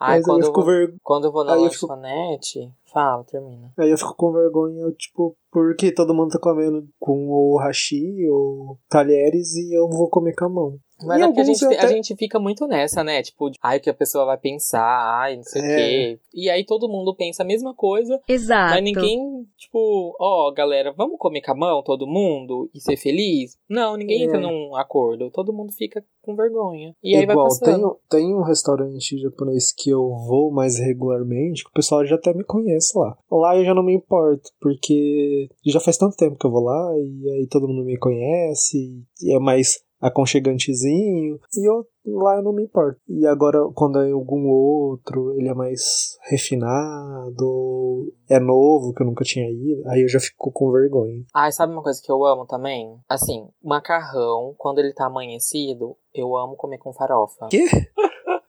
Ai, 0.00 0.18
mas 0.18 0.18
aí 0.18 0.22
quando 0.24 0.40
eu 0.42 0.46
eu, 0.48 0.52
vou, 0.52 0.64
ver... 0.64 0.94
quando 1.04 1.24
eu 1.26 1.32
vou 1.32 1.44
na 1.44 1.54
aí 1.54 1.64
eu 1.64 1.70
fico- 1.70 1.86
lanchonete, 1.86 2.68
fala, 2.94 3.24
termina. 3.24 3.72
Aí 3.76 3.90
eu 3.90 3.98
fico 3.98 4.14
com 4.14 4.32
vergonha, 4.32 4.90
tipo, 4.92 5.36
porque 5.50 5.92
todo 5.92 6.14
mundo 6.14 6.30
tá 6.30 6.38
comendo 6.40 6.86
com 6.98 7.28
o 7.28 7.58
hashi 7.58 8.26
ou 8.30 8.78
talheres 8.88 9.54
e 9.56 9.76
eu 9.76 9.88
vou 9.88 10.08
comer 10.08 10.34
com 10.34 10.44
a 10.44 10.48
mão. 10.48 10.78
Mas 11.06 11.20
E 11.20 11.22
é 11.22 11.26
porque 11.26 11.40
a 11.40 11.44
gente, 11.44 11.62
eu 11.62 11.70
a 11.70 11.74
até- 11.74 11.88
gente 11.88 12.16
fica 12.16 12.38
muito 12.38 12.66
nessa, 12.66 13.02
né? 13.04 13.22
Tipo, 13.22 13.50
de, 13.50 13.58
ai, 13.62 13.78
o 13.78 13.80
que 13.80 13.90
a 13.90 13.94
pessoa 13.94 14.24
vai 14.24 14.36
pensar, 14.38 14.82
ai, 15.20 15.36
não 15.36 15.42
sei 15.44 15.62
o 15.62 15.64
É. 15.64 15.76
quê. 15.76 16.18
E 16.34 16.50
aí 16.50 16.64
todo 16.64 16.88
mundo 16.88 17.14
pensa 17.14 17.42
a 17.42 17.46
mesma 17.46 17.74
coisa, 17.74 18.20
Exato. 18.28 18.74
mas 18.74 18.82
ninguém, 18.82 19.46
tipo, 19.56 20.16
ó, 20.20 20.50
galera, 20.52 20.92
vamos 20.96 21.18
comer 21.18 21.40
com 21.42 21.52
a 21.52 21.54
mão, 21.54 21.82
todo 21.82 22.06
mundo, 22.06 22.68
e 22.74 22.80
ser 22.80 22.96
feliz? 22.96 23.56
Não, 23.68 23.96
ninguém 23.96 24.22
É. 24.22 24.24
entra 24.24 24.40
num 24.40 24.74
acordo. 24.76 25.30
Todo 25.30 25.52
mundo 25.52 25.72
fica 25.72 26.04
com 26.22 26.34
vergonha. 26.34 26.94
E 27.02 27.14
aí 27.14 27.26
vai 27.26 27.34
Igual, 27.34 27.48
passando. 27.48 27.98
tem, 28.08 28.20
tem 28.20 28.34
um 28.34 28.42
restaurante 28.42 29.18
japonês 29.18 29.72
que 29.72 29.90
eu 29.90 30.08
vou 30.26 30.50
mais 30.50 30.78
regularmente, 30.78 31.62
que 31.64 31.70
o 31.70 31.74
pessoal 31.74 32.04
já 32.06 32.16
até 32.16 32.32
me 32.32 32.42
conhece 32.44 32.96
lá. 32.98 33.16
Lá 33.30 33.56
eu 33.56 33.64
já 33.64 33.74
não 33.74 33.82
me 33.82 33.94
importo, 33.94 34.50
porque 34.60 35.48
já 35.66 35.80
faz 35.80 35.96
tanto 35.98 36.16
tempo 36.16 36.36
que 36.38 36.46
eu 36.46 36.50
vou 36.50 36.62
lá, 36.62 36.92
e 36.98 37.30
aí 37.30 37.46
todo 37.46 37.68
mundo 37.68 37.84
me 37.84 37.96
conhece, 37.98 39.02
e 39.22 39.34
é 39.34 39.38
mais 39.38 39.83
aconchegantezinho, 40.00 41.38
e 41.56 41.68
eu 41.68 41.86
lá 42.06 42.36
eu 42.36 42.42
não 42.42 42.52
me 42.52 42.64
importo. 42.64 43.00
E 43.08 43.26
agora, 43.26 43.58
quando 43.74 43.98
é 44.00 44.10
algum 44.10 44.46
outro, 44.48 45.34
ele 45.38 45.48
é 45.48 45.54
mais 45.54 46.18
refinado, 46.28 48.12
é 48.28 48.38
novo, 48.38 48.92
que 48.92 49.02
eu 49.02 49.06
nunca 49.06 49.24
tinha 49.24 49.48
ido, 49.50 49.82
aí 49.88 50.02
eu 50.02 50.08
já 50.08 50.20
fico 50.20 50.52
com 50.52 50.70
vergonha. 50.70 51.24
Ai, 51.34 51.50
sabe 51.52 51.72
uma 51.72 51.82
coisa 51.82 52.00
que 52.02 52.12
eu 52.12 52.24
amo 52.24 52.46
também? 52.46 52.98
Assim, 53.08 53.48
macarrão, 53.62 54.54
quando 54.58 54.78
ele 54.78 54.92
tá 54.92 55.06
amanhecido, 55.06 55.96
eu 56.14 56.36
amo 56.36 56.56
comer 56.56 56.78
com 56.78 56.92
farofa. 56.92 57.48
Quê? 57.50 57.64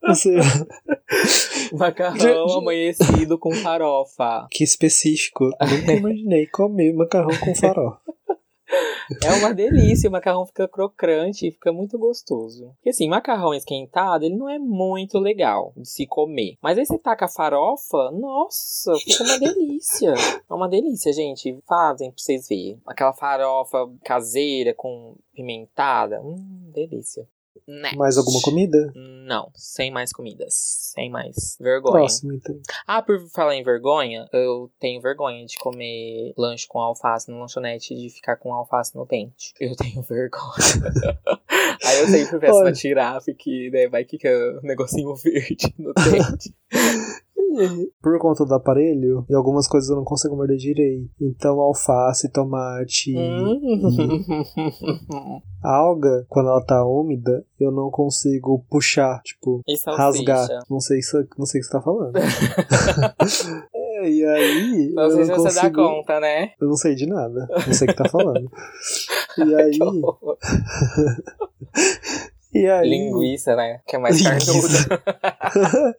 Você, 0.08 0.36
Macarrão 1.74 2.60
amanhecido 2.60 3.40
com 3.40 3.52
farofa. 3.52 4.48
que 4.52 4.64
específico. 4.64 5.46
Nunca 5.46 5.94
imaginei 5.94 6.46
comer 6.46 6.94
macarrão 6.94 7.36
com 7.40 7.56
farofa. 7.56 8.00
É 9.24 9.34
uma 9.34 9.54
delícia, 9.54 10.10
o 10.10 10.12
macarrão 10.12 10.46
fica 10.46 10.68
crocante 10.68 11.48
e 11.48 11.52
fica 11.52 11.72
muito 11.72 11.98
gostoso. 11.98 12.72
Porque 12.76 12.90
assim, 12.90 13.08
macarrão 13.08 13.54
esquentado, 13.54 14.24
ele 14.24 14.36
não 14.36 14.50
é 14.50 14.58
muito 14.60 15.20
legal 15.20 15.74
de 15.76 15.88
se 15.88 16.06
comer. 16.06 16.58
Mas 16.62 16.78
aí 16.78 16.86
você 16.86 16.98
taca 16.98 17.26
a 17.26 17.30
farofa, 17.30 18.12
nossa, 18.12 18.94
fica 18.96 19.24
uma 19.24 19.40
delícia. 19.40 20.14
É 20.50 20.54
uma 20.54 20.68
delícia, 20.68 21.12
gente. 21.14 21.58
Fazem 21.68 22.12
pra 22.12 22.18
vocês 22.18 22.48
verem. 22.48 22.82
Aquela 22.86 23.14
farofa 23.14 23.90
caseira 24.04 24.74
com 24.74 25.16
pimentada, 25.34 26.22
hum, 26.22 26.72
delícia. 26.74 27.28
Next. 27.68 27.98
Mais 27.98 28.18
alguma 28.18 28.42
comida? 28.42 28.92
Não, 28.96 29.52
sem 29.56 29.92
mais 29.92 30.12
comidas. 30.12 30.54
Sem 30.94 31.10
mais. 31.10 31.58
Vergonha. 31.60 31.94
Próximo, 31.94 32.34
então. 32.34 32.60
Ah, 32.88 33.02
por 33.02 33.20
falar 33.30 33.56
em 33.56 33.64
vergonha, 33.64 34.28
eu 34.32 34.72
tenho 34.80 35.02
vergonha 35.02 35.46
de 35.46 35.58
comer 35.58 36.34
lanche 36.38 36.68
com 36.68 36.80
alface 36.80 37.30
no 37.30 37.40
lanchonete 37.40 37.94
e 37.94 37.98
de 38.08 38.10
ficar 38.10 38.38
com 38.38 38.54
alface 38.54 38.96
no 38.96 39.06
dente. 39.06 39.54
Eu 39.60 39.76
tenho 39.76 40.02
vergonha. 40.08 41.20
Aí 41.84 42.00
eu 42.00 42.08
sempre 42.08 42.40
peço 42.40 42.58
pra 42.60 42.66
Olha. 42.66 42.74
tirar, 42.74 43.22
porque 43.24 43.70
né, 43.72 43.88
vai 43.88 44.04
que 44.04 44.18
fica 44.18 44.30
um 44.64 44.68
negocinho 44.68 45.14
verde 45.16 45.74
no 45.78 45.94
dente. 45.94 46.54
Por 48.02 48.18
conta 48.20 48.46
do 48.46 48.54
aparelho, 48.54 49.26
e 49.30 49.36
algumas 49.36 49.68
coisas 49.68 49.90
eu 49.90 49.96
não 49.96 50.04
consigo 50.04 50.36
morder 50.36 50.58
direito. 50.58 51.10
Então, 51.22 51.60
alface, 51.60 52.32
tomate, 52.32 53.16
Hum. 53.18 53.60
alga, 55.64 56.26
quando 56.30 56.50
ela 56.50 56.64
tá 56.66 56.86
úmida, 56.86 57.44
eu 57.60 57.72
não 57.72 57.90
consigo 57.90 58.64
puxar, 58.70 59.22
tipo, 59.24 59.62
salsicha? 59.78 60.34
rasgar. 60.34 60.64
Não 60.70 60.80
sei, 60.80 61.02
se, 61.02 61.16
não 61.38 61.46
sei 61.46 61.60
o 61.60 61.64
que 61.64 61.68
você 61.68 61.72
tá 61.78 61.82
falando. 61.82 62.14
É, 63.98 64.10
e 64.10 64.26
aí, 64.26 64.92
Não 64.94 65.04
eu 65.04 65.10
sei 65.12 65.20
não 65.20 65.26
se 65.26 65.32
você 65.36 65.56
dá 65.56 65.62
consigo. 65.62 65.76
conta, 65.82 66.20
né? 66.20 66.52
Eu 66.60 66.68
não 66.68 66.76
sei 66.76 66.96
de 66.96 67.06
nada. 67.08 67.48
Não 67.66 67.74
sei 67.74 67.88
o 67.88 67.92
que 67.92 67.98
tá 67.98 68.10
falando. 68.10 68.52
E 69.38 69.56
aí. 69.56 69.80
e 72.56 72.68
aí. 72.70 72.90
Linguiça, 72.90 73.56
né? 73.56 73.82
Que 73.88 73.96
é 73.96 74.00
mais 74.00 74.18
Linguiça. 74.20 74.88
carnuda. 74.88 75.96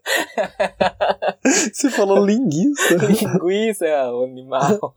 Você 1.73 1.91
falou 1.91 2.25
linguiça. 2.25 2.95
Linguiça, 2.97 3.87
o 4.13 4.25
animal. 4.25 4.95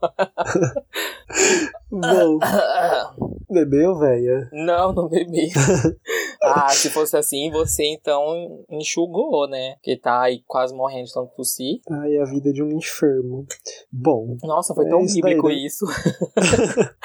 Bom, 1.90 2.38
bebeu, 3.48 3.98
velha? 3.98 4.48
Não, 4.52 4.92
não 4.92 5.08
bebi. 5.08 5.50
ah, 6.42 6.68
se 6.68 6.90
fosse 6.90 7.16
assim, 7.16 7.50
você 7.50 7.84
então 7.84 8.64
enxugou, 8.70 9.48
né? 9.48 9.74
Porque 9.74 9.96
tá 9.96 10.22
aí 10.22 10.42
quase 10.46 10.74
morrendo 10.74 11.06
de 11.06 11.12
tanto 11.12 11.34
tossir. 11.36 11.80
Ai, 11.90 12.16
a 12.18 12.24
vida 12.24 12.52
de 12.52 12.62
um 12.62 12.70
enfermo. 12.76 13.46
Bom, 13.92 14.36
Nossa, 14.42 14.74
foi 14.74 14.86
É 14.86 14.88
tão 14.88 15.02
isso 15.02 15.14
bíblico 15.16 15.48
daí, 15.48 15.56
né? 15.56 15.62
isso. 15.66 15.84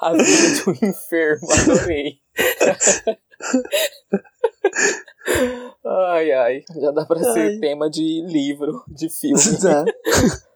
A 0.00 0.12
vida 0.12 0.24
de 0.24 0.68
um 0.70 0.88
enfermo, 0.88 1.46
adorei. 1.52 2.14
ai, 5.84 6.32
ai. 6.32 6.64
Já 6.80 6.90
dá 6.90 7.04
pra 7.04 7.18
ser 7.18 7.40
Ai. 7.52 7.58
tema 7.58 7.90
de 7.90 8.24
livro, 8.26 8.82
de 8.88 9.08
filme. 9.08 9.40
tá. 9.60 9.84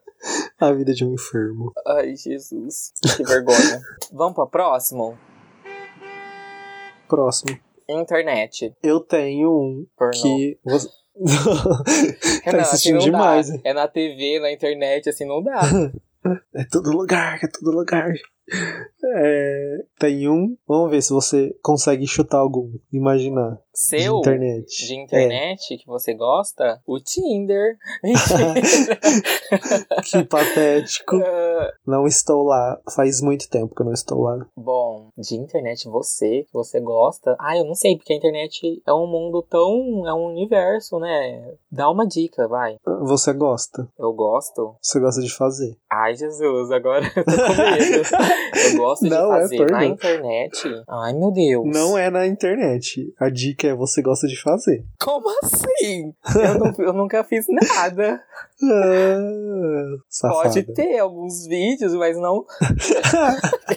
A 0.58 0.72
vida 0.72 0.92
de 0.92 1.04
um 1.04 1.12
enfermo. 1.14 1.72
Ai, 1.86 2.16
Jesus. 2.16 2.92
Que 3.16 3.22
vergonha. 3.22 3.80
Vamos 4.12 4.34
pro 4.34 4.48
próximo? 4.48 5.16
Próximo. 7.08 7.56
Internet. 7.88 8.74
Eu 8.82 8.98
tenho 9.00 9.48
um 9.50 9.86
Pornô. 9.96 10.20
que. 10.20 10.58
Você... 10.64 10.88
tá 12.44 12.50
Renan, 12.50 12.62
insistindo 12.62 12.96
assim 12.96 13.04
demais. 13.06 13.48
dá. 13.48 13.58
É 13.64 13.72
na 13.72 13.86
TV, 13.86 14.40
na 14.40 14.50
internet, 14.50 15.08
assim 15.08 15.24
não 15.26 15.42
dá. 15.42 15.60
É 16.56 16.64
todo 16.64 16.90
lugar, 16.90 17.38
é 17.40 17.46
todo 17.46 17.70
lugar. 17.70 18.12
É, 19.04 19.76
tem 19.98 20.28
um. 20.28 20.56
Vamos 20.66 20.90
ver 20.90 21.02
se 21.02 21.12
você 21.12 21.54
consegue 21.62 22.06
chutar 22.06 22.38
algum. 22.38 22.72
Imaginar. 22.92 23.52
De 23.72 23.80
Seu? 23.80 24.18
internet. 24.18 24.86
De 24.86 24.94
internet 24.94 25.76
que 25.76 25.86
você 25.86 26.14
gosta? 26.14 26.80
O 26.86 26.98
Tinder. 26.98 27.76
Que 30.04 30.24
patético. 30.24 31.16
Ah, 31.58 31.72
Não 31.86 32.06
estou 32.06 32.42
lá. 32.42 32.78
Faz 32.94 33.22
muito 33.22 33.48
tempo 33.48 33.74
que 33.74 33.80
eu 33.80 33.86
não 33.86 33.92
estou 33.92 34.22
lá. 34.22 34.46
Bom, 34.56 35.08
de 35.16 35.36
internet 35.36 35.88
você, 35.88 36.42
que 36.44 36.52
você 36.52 36.80
gosta. 36.80 37.34
Ah, 37.40 37.56
eu 37.56 37.64
não 37.64 37.74
sei, 37.74 37.96
porque 37.96 38.12
a 38.12 38.16
internet 38.16 38.82
é 38.86 38.92
um 38.92 39.06
mundo 39.06 39.42
tão. 39.42 40.06
É 40.06 40.12
um 40.12 40.26
universo, 40.26 40.98
né? 40.98 41.54
Dá 41.70 41.90
uma 41.90 42.06
dica, 42.06 42.46
vai. 42.46 42.76
Você 43.04 43.32
gosta. 43.32 43.88
Eu 43.98 44.12
gosto. 44.12 44.76
Você 44.82 45.00
gosta 45.00 45.22
de 45.22 45.32
fazer. 45.34 45.76
Ai, 45.90 46.14
Jesus, 46.14 46.70
agora 46.70 47.06
eu 47.16 47.24
tô 47.24 47.32
com 47.32 47.62
medo. 47.62 48.02
Eu 48.54 48.76
gosto 48.78 49.04
de 49.04 49.10
Não 49.10 49.34
é 49.34 49.40
fazer 49.40 49.56
pornô. 49.58 49.72
na 49.76 49.84
internet. 49.86 50.84
Ai, 50.88 51.12
meu 51.12 51.30
Deus. 51.30 51.64
Não 51.66 51.96
é 51.98 52.10
na 52.10 52.26
internet. 52.26 53.12
A 53.20 53.28
dica 53.30 53.68
é 53.68 53.74
você 53.74 54.02
gosta 54.02 54.26
de 54.26 54.40
fazer. 54.40 54.84
Como 55.00 55.28
assim? 55.42 56.12
Eu, 56.34 56.58
não- 56.58 56.74
eu 56.86 56.92
nunca 56.92 57.22
fiz 57.24 57.46
nada. 57.48 58.20
Ah. 58.62 60.30
Pode 60.32 60.62
ter 60.72 60.98
alguns 60.98 61.46
vídeos, 61.46 61.92
mas 61.92 62.16
não. 62.16 62.46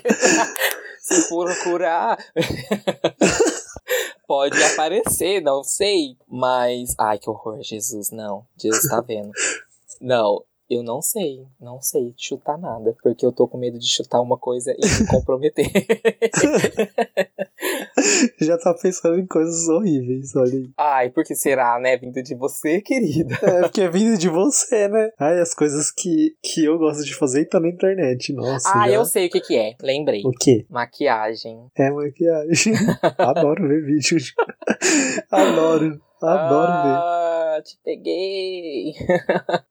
Se 1.02 1.28
procurar. 1.28 2.18
Pode 4.28 4.62
aparecer, 4.64 5.42
não 5.42 5.64
sei. 5.64 6.16
Mas. 6.28 6.94
Ai, 7.00 7.18
que 7.18 7.30
horror, 7.30 7.60
Jesus, 7.62 8.12
não. 8.12 8.46
Jesus 8.58 8.88
tá 8.90 9.02
vendo. 9.02 9.32
Não, 10.00 10.44
eu 10.70 10.84
não 10.84 11.02
sei. 11.02 11.46
Não 11.60 11.82
sei 11.82 12.14
chutar 12.18 12.58
nada. 12.58 12.96
Porque 13.02 13.26
eu 13.26 13.32
tô 13.32 13.48
com 13.48 13.58
medo 13.58 13.80
de 13.80 13.88
chutar 13.88 14.22
uma 14.22 14.38
coisa 14.38 14.72
e 14.72 14.86
me 15.02 15.08
comprometer. 15.08 15.66
Já 18.42 18.58
tá 18.58 18.74
pensando 18.74 19.20
em 19.20 19.26
coisas 19.28 19.68
horríveis, 19.68 20.36
olha 20.36 20.54
aí. 20.54 20.70
Ai, 20.78 21.10
por 21.10 21.24
que 21.24 21.36
será, 21.36 21.78
né? 21.80 21.98
Vindo 21.98 22.22
de 22.24 22.36
você, 22.36 22.82
querida. 22.82 23.36
É 23.42 23.62
porque 23.64 23.82
é 23.82 23.90
vindo 23.90 24.18
de 24.18 24.30
você, 24.30 24.88
né? 24.88 25.12
Ai, 25.20 25.40
as 25.40 25.54
coisas 25.54 25.92
que, 25.92 26.36
que 26.42 26.64
eu 26.66 26.78
gosto 26.78 27.04
de 27.04 27.14
fazer 27.16 27.46
tá 27.46 27.60
na 27.60 27.68
internet, 27.70 28.32
nossa. 28.34 28.70
Ah, 28.74 28.88
já- 28.88 28.94
eu 28.96 29.06
sei 29.06 29.28
o 29.28 29.30
que 29.30 29.42
que 29.42 29.58
é. 29.58 29.76
Lembrei. 29.82 30.22
O 30.26 30.32
quê? 30.32 30.66
Maquiagem. 30.70 31.68
É 31.76 31.90
maquiagem. 31.92 32.74
Adoro 33.18 33.68
ver 33.68 33.86
vídeo. 33.86 34.18
Adoro. 35.32 36.02
Adoro 36.22 36.72
ver. 36.84 36.98
ah, 36.98 37.62
te 37.64 37.78
peguei. 37.84 38.94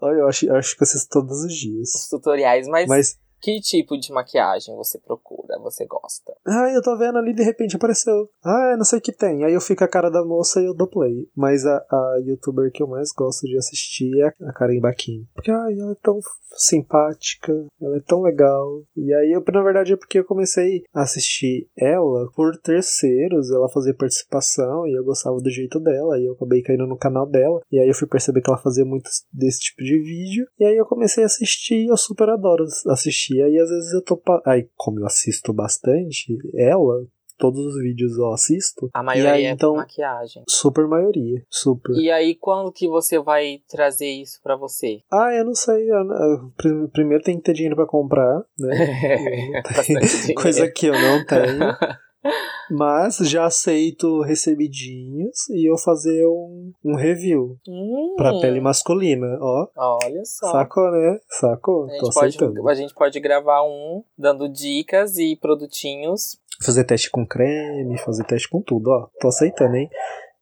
Olha, 0.00 0.18
eu 0.18 0.28
acho, 0.28 0.46
eu 0.46 0.56
acho 0.56 0.76
que 0.76 0.82
eu 0.82 0.84
assisto 0.84 1.08
todos 1.08 1.44
os 1.44 1.54
dias. 1.54 1.94
Os 1.94 2.08
tutoriais, 2.08 2.68
mas, 2.68 2.88
Mas, 2.88 3.18
que 3.40 3.60
tipo 3.60 3.98
de 3.98 4.12
maquiagem 4.12 4.74
você 4.76 4.98
procura, 4.98 5.58
você 5.60 5.86
gosta? 5.86 6.34
ai, 6.46 6.76
eu 6.76 6.82
tô 6.82 6.96
vendo 6.96 7.18
ali 7.18 7.34
de 7.34 7.42
repente 7.42 7.76
apareceu. 7.76 8.28
Ah, 8.44 8.76
não 8.76 8.84
sei 8.84 8.98
o 8.98 9.02
que 9.02 9.12
tem. 9.12 9.44
Aí 9.44 9.52
eu 9.52 9.60
fico 9.60 9.84
a 9.84 9.88
cara 9.88 10.10
da 10.10 10.24
moça 10.24 10.60
e 10.60 10.66
eu 10.66 10.74
dou 10.74 10.86
play. 10.86 11.28
Mas 11.36 11.66
a, 11.66 11.76
a 11.76 12.20
youtuber 12.24 12.70
que 12.72 12.82
eu 12.82 12.86
mais 12.86 13.10
gosto 13.12 13.46
de 13.46 13.56
assistir 13.56 14.10
é 14.20 14.32
a 14.46 14.52
Karen 14.52 14.80
Baquin. 14.80 15.26
Porque, 15.34 15.50
ai, 15.50 15.78
ela 15.78 15.92
é 15.92 15.96
tão 16.02 16.18
simpática, 16.56 17.52
ela 17.80 17.96
é 17.96 18.00
tão 18.00 18.22
legal. 18.22 18.82
E 18.96 19.12
aí, 19.12 19.32
eu, 19.32 19.44
na 19.52 19.62
verdade, 19.62 19.92
é 19.92 19.96
porque 19.96 20.20
eu 20.20 20.24
comecei 20.24 20.82
a 20.94 21.02
assistir 21.02 21.68
ela 21.76 22.30
por 22.34 22.56
terceiros, 22.58 23.50
ela 23.50 23.68
fazia 23.68 23.94
participação 23.94 24.86
e 24.86 24.96
eu 24.96 25.04
gostava 25.04 25.36
do 25.40 25.50
jeito 25.50 25.80
dela. 25.80 26.18
E 26.18 26.26
eu 26.26 26.34
acabei 26.34 26.62
caindo 26.62 26.86
no 26.86 26.96
canal 26.96 27.26
dela. 27.26 27.60
E 27.70 27.78
aí 27.78 27.88
eu 27.88 27.94
fui 27.94 28.08
perceber 28.08 28.40
que 28.40 28.50
ela 28.50 28.58
fazia 28.58 28.84
muito 28.84 29.10
desse 29.32 29.60
tipo 29.60 29.82
de 29.82 29.98
vídeo. 29.98 30.46
E 30.58 30.64
aí 30.64 30.76
eu 30.76 30.86
comecei 30.86 31.22
a 31.22 31.26
assistir 31.26 31.84
e 31.84 31.88
eu 31.88 31.96
super 31.96 32.28
adoro 32.28 32.64
assistir. 32.88 33.25
Aí 33.34 33.58
às 33.58 33.68
vezes 33.70 33.92
eu 33.92 34.02
tô. 34.02 34.16
Pa... 34.16 34.40
Aí, 34.46 34.68
como 34.76 35.00
eu 35.00 35.06
assisto 35.06 35.52
bastante, 35.52 36.36
ela. 36.54 37.04
Todos 37.38 37.66
os 37.66 37.82
vídeos 37.82 38.16
eu 38.16 38.32
assisto. 38.32 38.88
A 38.94 39.02
e 39.02 39.04
maioria 39.04 39.32
aí, 39.32 39.44
é 39.44 39.50
então, 39.50 39.76
maquiagem. 39.76 40.42
super 40.48 40.86
maioria. 40.88 41.42
Super. 41.50 41.94
E 41.94 42.10
aí, 42.10 42.34
quando 42.34 42.72
que 42.72 42.88
você 42.88 43.18
vai 43.18 43.58
trazer 43.68 44.08
isso 44.08 44.40
pra 44.42 44.56
você? 44.56 45.00
Ah, 45.12 45.34
eu 45.34 45.44
não 45.44 45.54
sei. 45.54 45.90
eu- 45.90 45.96
eu- 45.98 46.50
prim- 46.56 46.86
primeiro 46.86 47.22
tem 47.22 47.36
que 47.36 47.42
ter 47.42 47.52
dinheiro 47.52 47.76
pra 47.76 47.84
comprar, 47.86 48.42
né? 48.58 48.70
Coisa 50.34 50.66
que 50.70 50.86
eu 50.86 50.94
não 50.94 51.26
tenho. 51.26 51.58
Mas 52.70 53.16
já 53.18 53.44
aceito 53.46 54.22
recebidinhos 54.22 55.48
e 55.50 55.70
eu 55.70 55.76
fazer 55.78 56.26
um, 56.26 56.72
um 56.84 56.96
review 56.96 57.56
Hum, 57.68 58.14
pra 58.16 58.38
pele 58.40 58.60
masculina, 58.60 59.26
ó. 59.40 59.68
Olha 59.76 60.24
só. 60.24 60.50
Sacou, 60.52 60.90
né? 60.90 61.18
Sacou? 61.28 61.84
A 61.84 61.86
Tô 61.86 61.92
gente, 61.92 62.00
pode, 62.14 62.18
aceitando. 62.28 62.68
a 62.68 62.74
gente 62.74 62.94
pode 62.94 63.20
gravar 63.20 63.62
um 63.62 64.02
dando 64.18 64.48
dicas 64.48 65.16
e 65.16 65.36
produtinhos. 65.36 66.38
Fazer 66.64 66.84
teste 66.84 67.10
com 67.10 67.26
creme, 67.26 67.98
fazer 67.98 68.24
teste 68.24 68.48
com 68.48 68.62
tudo, 68.62 68.88
ó. 68.90 69.08
Tô 69.20 69.28
aceitando, 69.28 69.76
hein? 69.76 69.88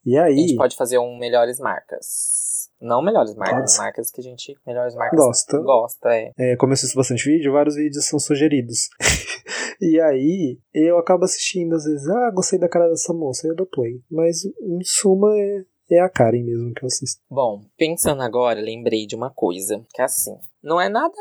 E 0.07 0.17
A 0.17 0.25
aí, 0.25 0.37
gente 0.37 0.57
pode 0.57 0.77
fazer 0.77 0.99
um 0.99 1.19
melhores 1.19 1.59
marcas. 1.59 2.54
Não 2.85 3.03
melhores 3.03 3.35
marcas, 3.35 3.79
marcas 3.79 4.11
que 4.11 4.21
a 4.21 4.25
gente. 4.25 4.55
Melhores 4.67 4.95
marcas. 4.95 5.19
Gosta. 5.19 5.59
Gosta, 5.59 6.15
é. 6.15 6.33
é, 6.39 6.57
como 6.57 6.73
eu 6.73 6.75
assisto 6.75 6.99
bastante 6.99 7.25
vídeo, 7.25 7.51
vários 7.51 7.77
vídeos 7.77 8.07
são 8.07 8.19
sugeridos. 8.19 8.91
e 9.81 9.99
aí, 9.99 10.59
eu 10.75 10.99
acabo 10.99 11.25
assistindo, 11.25 11.75
às 11.75 11.85
vezes, 11.85 12.07
ah, 12.11 12.31
gostei 12.31 12.59
da 12.59 12.69
cara 12.69 12.91
dessa 12.91 13.15
moça, 13.15 13.49
eu 13.49 13.57
dou 13.57 13.67
play. 13.67 14.03
Mas, 14.11 14.45
em 14.45 14.85
suma, 14.85 15.35
é, 15.35 15.63
é 15.93 16.01
a 16.01 16.11
Karen 16.11 16.45
mesmo 16.45 16.75
que 16.75 16.85
eu 16.85 16.87
assisto. 16.87 17.23
Bom, 17.31 17.63
pensando 17.79 18.23
agora, 18.23 18.61
lembrei 18.61 19.07
de 19.07 19.17
uma 19.17 19.31
coisa. 19.31 19.83
Que 19.95 20.03
é 20.03 20.05
assim. 20.05 20.37
Não 20.63 20.79
é 20.79 20.91
nada, 20.91 21.15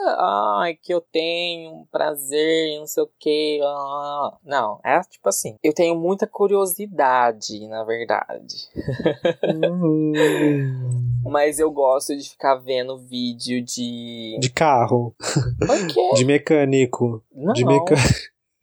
ai, 0.61 0.75
que 0.81 0.93
eu 0.93 0.99
tenho 0.99 1.87
prazer, 1.91 2.77
não 2.77 2.87
sei 2.87 3.03
o 3.03 3.09
que. 3.19 3.61
Ah. 3.63 4.37
Não, 4.43 4.81
é 4.83 4.99
tipo 5.01 5.29
assim. 5.29 5.55
Eu 5.63 5.73
tenho 5.73 5.95
muita 5.95 6.27
curiosidade, 6.27 7.65
na 7.69 7.85
verdade. 7.85 8.67
Mas 11.23 11.59
eu 11.59 11.71
gosto 11.71 12.15
de 12.15 12.29
ficar 12.29 12.55
vendo 12.55 12.97
vídeo 12.97 13.63
de. 13.63 14.37
De 14.39 14.51
carro. 14.51 15.15
Por 15.17 15.87
quê? 15.87 16.13
De 16.15 16.25
mecânico. 16.25 17.23
Não. 17.33 17.53
De 17.53 17.65
mecânico. 17.65 18.03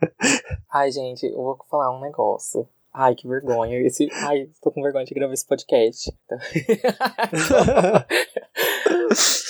Ai, 0.73 0.93
gente, 0.93 1.27
eu 1.27 1.37
vou 1.37 1.59
falar 1.71 1.97
um 1.97 2.01
negócio. 2.01 2.69
Ai, 2.93 3.15
que 3.15 3.29
vergonha. 3.29 3.79
Esse... 3.81 4.09
Ai, 4.27 4.49
tô 4.61 4.71
com 4.71 4.83
vergonha 4.83 5.05
de 5.05 5.15
gravar 5.15 5.33
esse 5.33 5.47
podcast. 5.47 6.13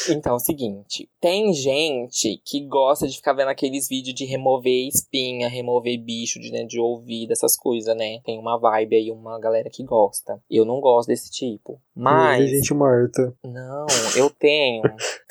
Então, 0.09 0.33
é 0.33 0.37
o 0.37 0.41
seguinte: 0.41 1.09
tem 1.21 1.53
gente 1.53 2.41
que 2.45 2.67
gosta 2.67 3.07
de 3.07 3.17
ficar 3.17 3.33
vendo 3.35 3.49
aqueles 3.49 3.89
vídeos 3.89 4.15
de 4.15 4.25
remover 4.25 4.89
espinha, 4.89 5.49
remover 5.49 6.03
bicho 6.03 6.41
de 6.41 6.51
dentro 6.51 6.69
de 6.69 6.81
ouvido, 6.81 7.33
essas 7.33 7.57
coisas, 7.57 7.95
né? 7.97 8.21
Tem 8.25 8.39
uma 8.39 8.59
vibe 8.59 8.97
aí, 8.97 9.11
uma 9.11 9.39
galera 9.39 9.69
que 9.71 9.85
gosta. 9.85 10.41
Eu 10.51 10.65
não 10.65 10.81
gosto 10.81 11.09
desse 11.09 11.31
tipo. 11.31 11.81
Mas. 11.95 12.39
Tem 12.39 12.55
gente 12.57 12.75
morta. 12.75 13.35
Não, 13.45 13.87
eu 14.17 14.31
tenho. 14.31 14.83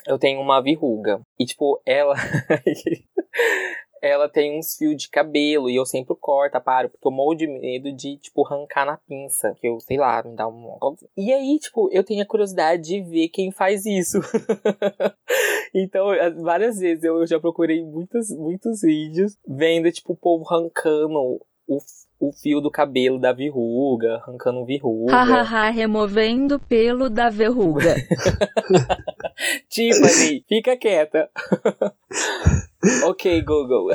eu 0.08 0.20
tenho 0.20 0.40
uma 0.40 0.62
verruga. 0.62 1.22
E, 1.40 1.46
tipo, 1.46 1.82
ela. 1.86 2.16
ela 4.02 4.30
tem 4.30 4.58
uns 4.58 4.76
fios 4.76 4.96
de 4.96 5.10
cabelo 5.10 5.70
e 5.70 5.76
eu 5.76 5.86
sempre 5.86 6.16
corto, 6.20 6.60
paro, 6.62 6.90
porque 6.90 7.08
eu 7.08 7.12
morro 7.12 7.36
de 7.36 7.48
medo 7.48 7.92
de, 7.92 8.18
tipo, 8.18 8.46
arrancar 8.46 8.86
na 8.86 8.98
pinça, 8.98 9.56
que 9.60 9.68
eu, 9.68 9.80
sei 9.80 9.98
lá, 9.98 10.24
me 10.24 10.36
dá 10.36 10.48
um... 10.48 10.78
E 11.18 11.32
aí, 11.32 11.58
tipo, 11.60 11.90
eu 11.92 12.04
tenho 12.04 12.22
a 12.22 12.26
curiosidade 12.26 12.84
de 12.84 13.02
ver 13.02 13.30
quem 13.30 13.52
faz 13.52 13.86
isso. 13.86 14.20
então, 15.74 16.08
várias 16.42 16.80
vezes 16.80 17.04
eu 17.04 17.26
já 17.26 17.40
procurei 17.40 17.84
muitos, 17.84 18.30
muitos 18.30 18.82
vídeos 18.82 19.38
vendo, 19.48 19.92
tipo, 19.92 20.14
o 20.14 20.18
povo 20.18 20.46
arrancando 20.48 21.40
o, 21.70 21.78
o 22.20 22.34
fio 22.34 22.60
do 22.60 22.72
cabelo 22.72 23.20
da 23.20 23.32
verruga, 23.32 24.16
arrancando 24.16 24.66
verruga. 24.66 25.14
Hahaha, 25.14 25.70
removendo 25.70 26.56
o 26.56 26.60
pelo 26.60 27.10
da 27.10 27.30
verruga. 27.30 27.96
Tiffany, 29.70 30.44
fica 30.48 30.76
quieta. 30.76 31.30
ok, 33.06 33.42
Google. 33.42 33.90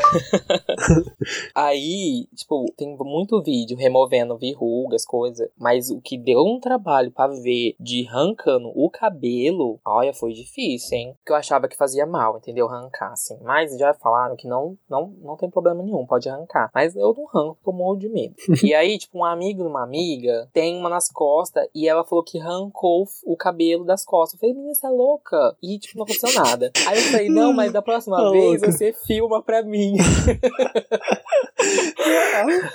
Aí, 1.55 2.26
tipo, 2.35 2.66
tem 2.76 2.97
muito 2.99 3.43
vídeo 3.43 3.76
removendo 3.76 4.37
verrugas, 4.37 5.05
coisas. 5.05 5.49
Mas 5.59 5.91
o 5.91 6.01
que 6.01 6.18
deu 6.18 6.41
um 6.41 6.61
trabalho 6.61 7.11
para 7.11 7.32
ver 7.32 7.74
de 7.80 8.07
arrancando 8.07 8.70
o 8.74 8.91
cabelo, 8.91 9.80
olha, 9.85 10.12
foi 10.12 10.32
difícil, 10.32 10.99
hein? 10.99 11.14
Porque 11.18 11.32
eu 11.32 11.37
achava 11.37 11.68
que 11.68 11.76
fazia 11.76 12.07
mal, 12.07 12.37
entendeu? 12.37 12.68
Arrancar, 12.68 13.12
assim. 13.12 13.39
Mas 13.43 13.76
já 13.78 13.95
falaram 13.95 14.37
que 14.37 14.47
não, 14.47 14.76
não, 14.89 15.14
não 15.22 15.37
tem 15.37 15.51
problema 15.51 15.82
nenhum, 15.82 16.07
pode 16.07 16.28
arrancar. 16.28 16.70
Mas 16.74 16.95
eu 16.95 17.14
não 17.14 17.26
arranco 17.28 17.57
porque 17.57 17.70
eu 17.70 17.72
morro 17.72 17.97
de 17.97 18.09
medo. 18.09 18.35
e 18.62 18.74
aí, 18.74 18.99
tipo, 18.99 19.18
um 19.18 19.24
amigo 19.24 19.62
de 19.62 19.68
uma 19.68 19.82
amiga 19.82 20.49
tem 20.53 20.76
uma 20.76 20.89
nas 20.89 21.11
costas 21.11 21.66
e 21.74 21.89
ela 21.89 22.05
falou 22.05 22.24
que 22.24 22.39
arrancou 22.39 23.07
o 23.24 23.37
cabelo 23.37 23.85
das 23.85 24.05
costas. 24.05 24.35
Eu 24.35 24.41
falei, 24.41 24.55
menina, 24.55 24.74
você 24.74 24.87
é 24.87 24.91
louca? 24.91 25.57
E, 25.62 25.78
tipo, 25.78 25.99
não 25.99 26.05
aconteceu 26.05 26.43
nada. 26.43 26.70
Aí 26.87 26.99
eu 26.99 27.03
falei, 27.05 27.28
não, 27.28 27.53
mas 27.53 27.72
da 27.72 27.82
próxima 27.82 28.16
Tá 28.16 28.30
vez. 28.30 28.74
Você 28.77 28.93
filma 29.07 29.43
pra 29.43 29.62
mim. 29.62 29.95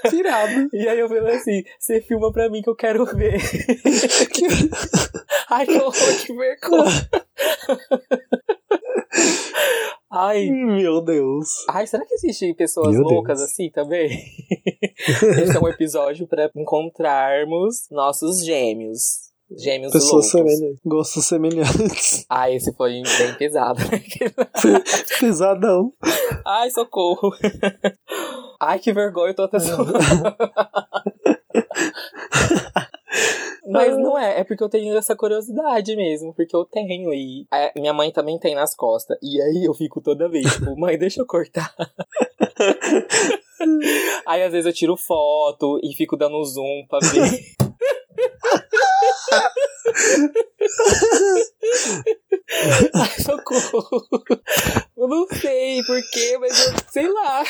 Tirado. 0.10 0.70
E 0.74 0.88
aí 0.88 1.00
eu 1.00 1.08
falei 1.08 1.36
assim, 1.36 1.64
você 1.80 2.02
filma 2.02 2.32
pra 2.32 2.50
mim 2.50 2.62
que 2.62 2.70
eu 2.70 2.76
quero 2.76 3.06
ver. 3.06 3.40
Ai, 5.50 5.66
que 5.66 5.78
horror, 5.78 6.26
que 6.26 6.34
vergonha. 6.34 7.10
Ai, 10.12 10.50
Meu 10.50 11.02
Deus. 11.02 11.50
ai, 11.70 11.86
será 11.86 12.04
que 12.04 12.16
existem 12.16 12.52
pessoas 12.56 12.94
Meu 12.96 13.04
loucas 13.04 13.38
Deus. 13.40 13.52
assim 13.52 13.70
também? 13.70 14.10
Esse 14.98 15.56
é 15.56 15.60
um 15.60 15.68
episódio 15.68 16.26
pra 16.28 16.50
encontrarmos 16.56 17.88
nossos 17.92 18.44
gêmeos. 18.44 19.29
Gêmeos 19.58 19.92
Pessoas 19.92 20.32
loucos. 20.34 20.52
semelhantes. 20.54 20.80
Gostos 20.86 21.26
semelhantes. 21.26 22.26
Ah, 22.30 22.50
esse 22.52 22.72
foi 22.74 23.02
bem 23.02 23.34
pesado. 23.38 23.80
né? 23.80 24.04
Pesadão. 25.20 25.92
Ai, 26.46 26.70
socorro. 26.70 27.32
Ai, 28.62 28.80
que 28.80 28.94
vergonha, 28.94 29.32
eu 29.32 29.36
tô 29.36 29.44
até. 29.44 29.58
Mas 33.68 33.98
não 33.98 34.18
é, 34.18 34.40
é 34.40 34.44
porque 34.44 34.64
eu 34.64 34.70
tenho 34.70 34.96
essa 34.98 35.16
curiosidade 35.16 35.96
mesmo, 35.96 36.34
porque 36.34 36.56
eu 36.56 36.66
tenho 36.66 37.14
e 37.14 37.46
a 37.52 37.72
minha 37.76 37.94
mãe 37.94 38.12
também 38.12 38.40
tem 38.40 38.56
nas 38.56 38.76
costas. 38.76 39.18
E 39.22 39.42
aí 39.42 39.66
eu 39.66 39.74
fico 39.74 40.02
toda 40.02 40.30
vez, 40.30 40.52
tipo, 40.54 40.78
mãe, 40.80 40.98
deixa 40.98 41.22
eu 41.22 41.26
cortar. 41.26 41.74
aí 44.26 44.44
às 44.44 44.52
vezes 44.52 44.66
eu 44.66 44.74
tiro 44.74 44.98
foto 44.98 45.80
e 45.84 45.94
fico 45.96 46.18
dando 46.18 46.44
zoom 46.46 46.86
pra 46.88 47.00
ver. 47.00 47.40
Ai, 52.96 53.22
socorro. 53.22 54.02
Eu 54.98 55.08
não 55.08 55.28
sei 55.28 55.84
porquê, 55.84 56.38
mas 56.40 56.60
eu 56.60 56.74
sei 56.92 57.08
lá. 57.08 57.44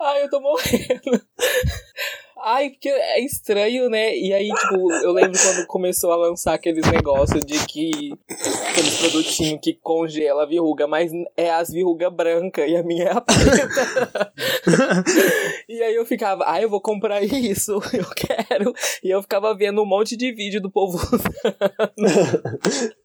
Ai, 0.00 0.22
eu 0.22 0.30
tô 0.30 0.40
morrendo. 0.40 1.26
Ai, 2.44 2.70
porque 2.70 2.90
é 2.90 3.24
estranho, 3.24 3.88
né? 3.88 4.14
E 4.14 4.32
aí, 4.32 4.48
tipo, 4.48 4.92
eu 4.92 5.12
lembro 5.12 5.38
quando 5.40 5.66
começou 5.66 6.12
a 6.12 6.16
lançar 6.16 6.52
aqueles 6.52 6.84
negócios 6.90 7.42
de 7.42 7.64
que. 7.66 8.12
aqueles 8.68 8.98
produtinhos 8.98 9.60
que 9.62 9.72
congela 9.72 10.42
a 10.42 10.46
verruga, 10.46 10.86
mas 10.86 11.10
é 11.36 11.50
as 11.50 11.70
verrugas 11.70 12.12
brancas 12.12 12.68
e 12.68 12.76
a 12.76 12.82
minha 12.82 13.04
é 13.04 13.12
a 13.12 13.20
preta. 13.22 14.32
e 15.68 15.82
aí 15.82 15.94
eu 15.94 16.04
ficava, 16.04 16.44
ai, 16.46 16.64
eu 16.64 16.68
vou 16.68 16.82
comprar 16.82 17.22
isso, 17.22 17.72
eu 17.94 18.10
quero. 18.14 18.74
E 19.02 19.08
eu 19.08 19.22
ficava 19.22 19.54
vendo 19.54 19.82
um 19.82 19.86
monte 19.86 20.14
de 20.14 20.30
vídeo 20.32 20.60
do 20.60 20.70
povo 20.70 20.98
usando. 20.98 21.14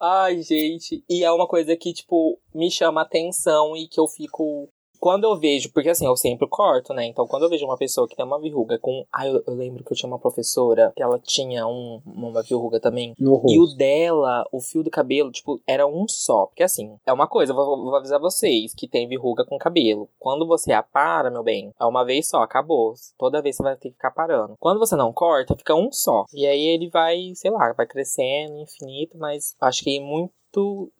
Ai, 0.00 0.42
gente. 0.42 1.04
E 1.08 1.22
é 1.22 1.30
uma 1.30 1.46
coisa 1.46 1.76
que, 1.76 1.92
tipo, 1.92 2.38
me 2.54 2.70
chama 2.70 3.02
atenção 3.02 3.76
e 3.76 3.86
que 3.86 4.00
eu 4.00 4.06
fico. 4.06 4.68
Quando 5.00 5.24
eu 5.24 5.36
vejo, 5.38 5.72
porque 5.72 5.88
assim, 5.88 6.06
eu 6.06 6.16
sempre 6.16 6.46
corto, 6.46 6.92
né? 6.92 7.06
Então, 7.06 7.26
quando 7.26 7.44
eu 7.44 7.48
vejo 7.48 7.64
uma 7.64 7.76
pessoa 7.78 8.06
que 8.06 8.14
tem 8.14 8.24
uma 8.24 8.38
verruga 8.40 8.78
com. 8.78 9.04
Ah, 9.12 9.26
eu, 9.26 9.42
eu 9.46 9.54
lembro 9.54 9.82
que 9.82 9.92
eu 9.92 9.96
tinha 9.96 10.08
uma 10.08 10.18
professora 10.18 10.92
que 10.94 11.02
ela 11.02 11.18
tinha 11.18 11.66
um, 11.66 12.02
uma 12.04 12.42
verruga 12.42 12.78
também. 12.78 13.14
No 13.18 13.42
E 13.48 13.58
o 13.58 13.62
rosto. 13.62 13.76
dela, 13.76 14.44
o 14.52 14.60
fio 14.60 14.82
do 14.82 14.90
cabelo, 14.90 15.30
tipo, 15.32 15.60
era 15.66 15.86
um 15.86 16.06
só. 16.06 16.46
Porque 16.46 16.62
assim, 16.62 16.96
é 17.06 17.12
uma 17.12 17.26
coisa, 17.26 17.52
eu 17.52 17.56
vou, 17.56 17.82
vou 17.82 17.96
avisar 17.96 18.20
vocês 18.20 18.74
que 18.74 18.86
tem 18.86 19.08
verruga 19.08 19.44
com 19.44 19.58
cabelo. 19.58 20.08
Quando 20.18 20.46
você 20.46 20.72
apara, 20.72 21.30
meu 21.30 21.42
bem, 21.42 21.72
é 21.80 21.84
uma 21.84 22.04
vez 22.04 22.28
só, 22.28 22.42
acabou. 22.42 22.92
Toda 23.18 23.40
vez 23.42 23.56
você 23.56 23.62
vai 23.62 23.76
ter 23.76 23.88
que 23.88 23.94
ficar 23.94 24.10
parando. 24.10 24.56
Quando 24.58 24.78
você 24.78 24.96
não 24.96 25.12
corta, 25.12 25.56
fica 25.56 25.74
um 25.74 25.90
só. 25.90 26.26
E 26.34 26.46
aí 26.46 26.66
ele 26.66 26.90
vai, 26.90 27.32
sei 27.34 27.50
lá, 27.50 27.72
vai 27.72 27.86
crescendo 27.86 28.58
infinito, 28.58 29.16
mas 29.18 29.54
acho 29.60 29.82
que 29.82 29.98
muito 30.00 30.32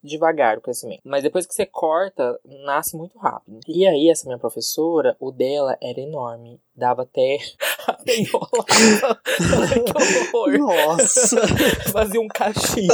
devagar 0.02 0.58
o 0.58 0.60
crescimento. 0.60 1.00
Mas 1.04 1.22
depois 1.22 1.46
que 1.46 1.54
você 1.54 1.66
corta, 1.66 2.38
nasce 2.64 2.96
muito 2.96 3.18
rápido. 3.18 3.60
E 3.66 3.86
aí, 3.86 4.08
essa 4.08 4.26
minha 4.26 4.38
professora, 4.38 5.16
o 5.18 5.30
dela 5.30 5.76
era 5.82 6.00
enorme. 6.00 6.60
Dava 6.74 7.02
até. 7.02 7.38
até 7.86 8.16
enrolava. 8.16 9.20
Que 9.68 10.36
horror. 10.36 10.58
Nossa. 10.58 11.36
Fazia 11.92 12.20
um 12.20 12.28
cachinho. 12.28 12.88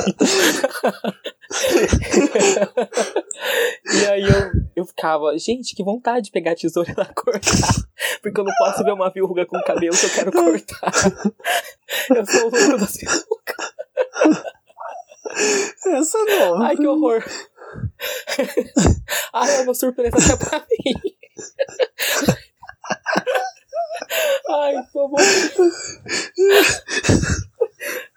e 3.92 4.06
aí 4.06 4.22
eu, 4.22 4.50
eu 4.76 4.84
ficava, 4.84 5.36
gente, 5.38 5.74
que 5.74 5.84
vontade 5.84 6.26
de 6.26 6.32
pegar 6.32 6.52
a 6.52 6.56
tesoura 6.56 6.90
e 6.90 6.94
cortar. 6.94 7.86
Porque 8.22 8.40
eu 8.40 8.44
não 8.44 8.52
posso 8.58 8.82
ver 8.82 8.92
uma 8.92 9.10
verruga 9.10 9.46
com 9.46 9.60
cabelo 9.62 9.96
que 9.96 10.06
eu 10.06 10.10
quero 10.10 10.32
cortar. 10.32 10.92
Eu 12.10 12.26
sou 12.26 12.48
o 12.48 12.50
louco 12.50 12.78
das 12.78 12.96
verrugas. 12.96 14.55
Essa 15.86 16.18
não. 16.24 16.62
Ai, 16.62 16.76
que 16.76 16.86
horror. 16.86 17.24
Ai, 19.32 19.56
é 19.56 19.62
uma 19.62 19.74
surpresa 19.74 20.16
até 20.16 20.36
pra 20.36 20.60
mim. 20.60 20.94
Ai, 24.48 24.74
tô 24.92 25.08
bom. 25.08 25.16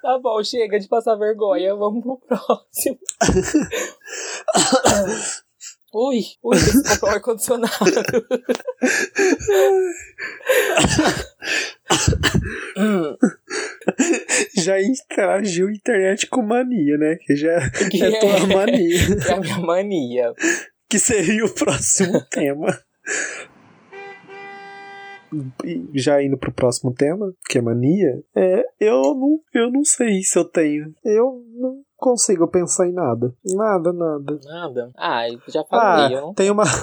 Tá 0.02 0.18
bom, 0.18 0.44
chega 0.44 0.80
de 0.80 0.88
passar 0.88 1.16
vergonha. 1.16 1.76
Vamos 1.76 2.02
pro 2.02 2.18
próximo. 2.18 2.98
Ui, 5.94 6.26
ui, 6.44 6.58
comprou 6.88 7.12
um 7.12 7.16
ar-condicionado. 7.16 7.76
Já 14.58 14.82
interagiu 14.82 15.70
internet 15.70 16.28
com 16.28 16.42
mania, 16.42 16.98
né? 16.98 17.16
Que 17.16 17.36
já 17.36 17.70
que 17.90 18.04
é 18.04 18.20
tua 18.20 18.48
mania. 18.48 18.98
é 19.28 19.34
a 19.34 19.40
minha 19.40 19.60
mania. 19.60 20.34
Que 20.90 21.00
seria 21.00 21.46
o 21.46 21.54
próximo 21.54 22.22
tema. 22.30 22.68
já 25.94 26.22
indo 26.24 26.38
pro 26.38 26.52
próximo 26.52 26.94
tema, 26.94 27.32
que 27.48 27.60
é 27.60 27.62
mania, 27.62 28.24
é, 28.36 28.64
eu 28.80 29.02
não, 29.14 29.40
eu 29.54 29.72
não 29.72 29.84
sei 29.84 30.22
se 30.24 30.38
eu 30.38 30.46
tenho. 30.46 30.94
Eu 31.04 31.44
não 31.56 31.84
consigo 32.00 32.48
pensar 32.48 32.88
em 32.88 32.94
nada. 32.94 33.34
Nada, 33.46 33.94
nada. 33.94 34.40
Nada? 34.44 34.92
Ah, 34.98 35.24
já 35.48 35.64
falei. 35.66 36.06
Ah, 36.06 36.12
eu 36.12 36.22
não... 36.22 36.34
tem 36.34 36.50
uma. 36.50 36.64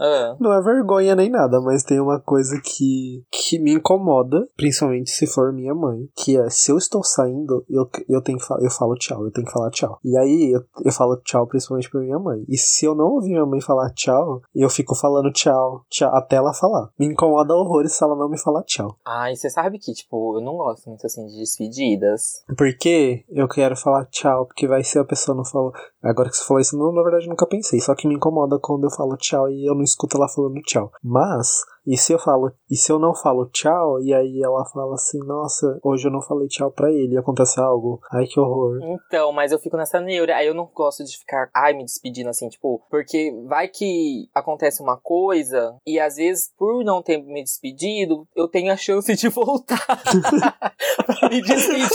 Ah, 0.00 0.34
Não 0.40 0.50
é 0.52 0.62
vergonha 0.62 1.14
nem 1.14 1.28
nada, 1.28 1.60
mas 1.60 1.84
tem 1.84 2.00
uma 2.00 2.18
coisa 2.18 2.58
que, 2.64 3.22
que 3.30 3.58
me 3.58 3.74
incomoda, 3.74 4.48
principalmente 4.56 5.10
se 5.10 5.26
for 5.26 5.52
minha 5.52 5.74
mãe, 5.74 6.08
que 6.16 6.38
é 6.38 6.48
se 6.48 6.72
eu 6.72 6.78
estou 6.78 7.04
saindo, 7.04 7.64
eu, 7.68 7.86
eu 8.08 8.22
tenho 8.22 8.38
eu 8.60 8.70
falo 8.70 8.94
tchau, 8.94 9.22
eu 9.24 9.30
tenho 9.30 9.46
que 9.46 9.52
falar 9.52 9.70
tchau. 9.70 9.98
E 10.02 10.16
aí 10.16 10.52
eu, 10.54 10.64
eu 10.84 10.92
falo 10.92 11.18
tchau 11.18 11.46
principalmente 11.46 11.90
pra 11.90 12.00
minha 12.00 12.18
mãe. 12.18 12.42
E 12.48 12.56
se 12.56 12.86
eu 12.86 12.94
não 12.94 13.06
ouvir 13.06 13.28
minha 13.28 13.44
mãe 13.44 13.60
falar 13.60 13.92
tchau, 13.92 14.40
eu 14.54 14.70
fico 14.70 14.94
falando 14.94 15.30
tchau, 15.32 15.84
tchau 15.90 16.10
até 16.14 16.36
ela 16.36 16.54
falar. 16.54 16.88
Me 16.98 17.04
incomoda 17.06 17.54
horrores 17.54 17.92
se 17.92 18.02
ela 18.02 18.16
não 18.16 18.30
me 18.30 18.40
falar 18.40 18.62
tchau. 18.62 18.96
Ai, 19.04 19.36
você 19.36 19.50
sabe 19.50 19.78
que, 19.78 19.92
tipo, 19.92 20.38
eu 20.38 20.40
não 20.40 20.56
gosto 20.56 20.88
muito 20.88 21.04
assim 21.04 21.26
de 21.26 21.38
despedidas. 21.38 22.42
Porque 22.56 23.24
eu 23.28 23.46
quero 23.46 23.76
falar 23.76 24.06
tchau, 24.06 24.39
porque 24.46 24.66
vai 24.66 24.82
ser 24.82 25.00
a 25.00 25.04
pessoa 25.04 25.36
não 25.36 25.44
falou. 25.44 25.72
Agora 26.02 26.28
que 26.28 26.36
você 26.36 26.44
falou 26.44 26.60
isso, 26.60 26.78
não, 26.78 26.92
na 26.92 27.02
verdade 27.02 27.28
nunca 27.28 27.46
pensei. 27.46 27.80
Só 27.80 27.94
que 27.94 28.08
me 28.08 28.14
incomoda 28.14 28.58
quando 28.60 28.84
eu 28.84 28.90
falo 28.90 29.16
tchau 29.16 29.48
e 29.50 29.68
eu 29.68 29.74
não 29.74 29.82
escuto 29.82 30.16
ela 30.16 30.28
falando 30.28 30.60
tchau. 30.62 30.90
Mas, 31.02 31.64
e 31.86 31.96
se 31.96 32.12
eu 32.12 32.18
falo, 32.18 32.52
e 32.70 32.76
se 32.76 32.92
eu 32.92 32.98
não 32.98 33.14
falo 33.14 33.46
tchau, 33.46 34.00
e 34.00 34.12
aí 34.14 34.42
ela 34.42 34.64
fala 34.66 34.94
assim, 34.94 35.18
nossa, 35.26 35.78
hoje 35.82 36.06
eu 36.06 36.12
não 36.12 36.20
falei 36.20 36.46
tchau 36.48 36.70
pra 36.70 36.90
ele, 36.92 37.14
e 37.14 37.18
acontece 37.18 37.60
algo. 37.60 38.00
Ai 38.12 38.26
que 38.26 38.38
horror. 38.38 38.78
Então, 38.82 39.32
mas 39.32 39.50
eu 39.50 39.58
fico 39.58 39.76
nessa 39.76 40.00
neura. 40.00 40.36
Aí 40.36 40.46
eu 40.46 40.54
não 40.54 40.70
gosto 40.72 41.04
de 41.04 41.18
ficar, 41.18 41.50
ai, 41.54 41.72
me 41.72 41.84
despedindo 41.84 42.28
assim, 42.28 42.48
tipo, 42.48 42.82
porque 42.90 43.32
vai 43.48 43.68
que 43.68 44.28
acontece 44.34 44.82
uma 44.82 44.96
coisa 44.96 45.76
e 45.86 45.98
às 45.98 46.16
vezes, 46.16 46.52
por 46.56 46.84
não 46.84 47.02
ter 47.02 47.18
me 47.18 47.42
despedido, 47.42 48.26
eu 48.36 48.48
tenho 48.48 48.72
a 48.72 48.76
chance 48.76 49.14
de 49.14 49.28
voltar 49.28 49.84
pra 51.06 51.28
me 51.28 51.40
despedir. 51.42 51.90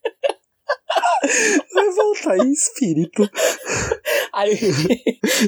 Vai 1.74 1.90
voltar 1.90 2.38
em 2.38 2.52
espírito. 2.52 3.28
Aí 4.32 4.58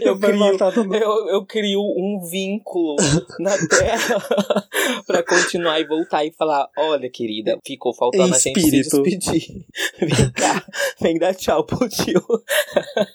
eu 0.02 0.18
vai 0.18 0.32
crio, 0.32 0.94
eu, 0.94 1.28
eu 1.28 1.46
crio 1.46 1.80
um 1.80 2.20
vínculo 2.30 2.96
na 3.38 3.56
Terra 3.68 4.22
pra 5.06 5.22
continuar 5.22 5.80
e 5.80 5.86
voltar 5.86 6.24
e 6.24 6.32
falar: 6.32 6.68
Olha, 6.76 7.08
querida, 7.10 7.58
ficou 7.64 7.94
faltando 7.94 8.28
Em 8.28 8.32
a 8.34 8.38
gente 8.38 8.58
espírito. 8.58 8.96
se 8.96 9.02
despedir. 9.02 9.64
Vem 10.00 10.32
cá, 10.32 10.64
vem 11.00 11.18
dar 11.18 11.34
tchau 11.34 11.64
pro 11.64 11.88
tio. 11.88 12.22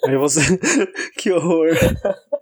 Aí 0.06 0.18
você. 0.18 0.42
que 1.18 1.32
horror. 1.32 1.70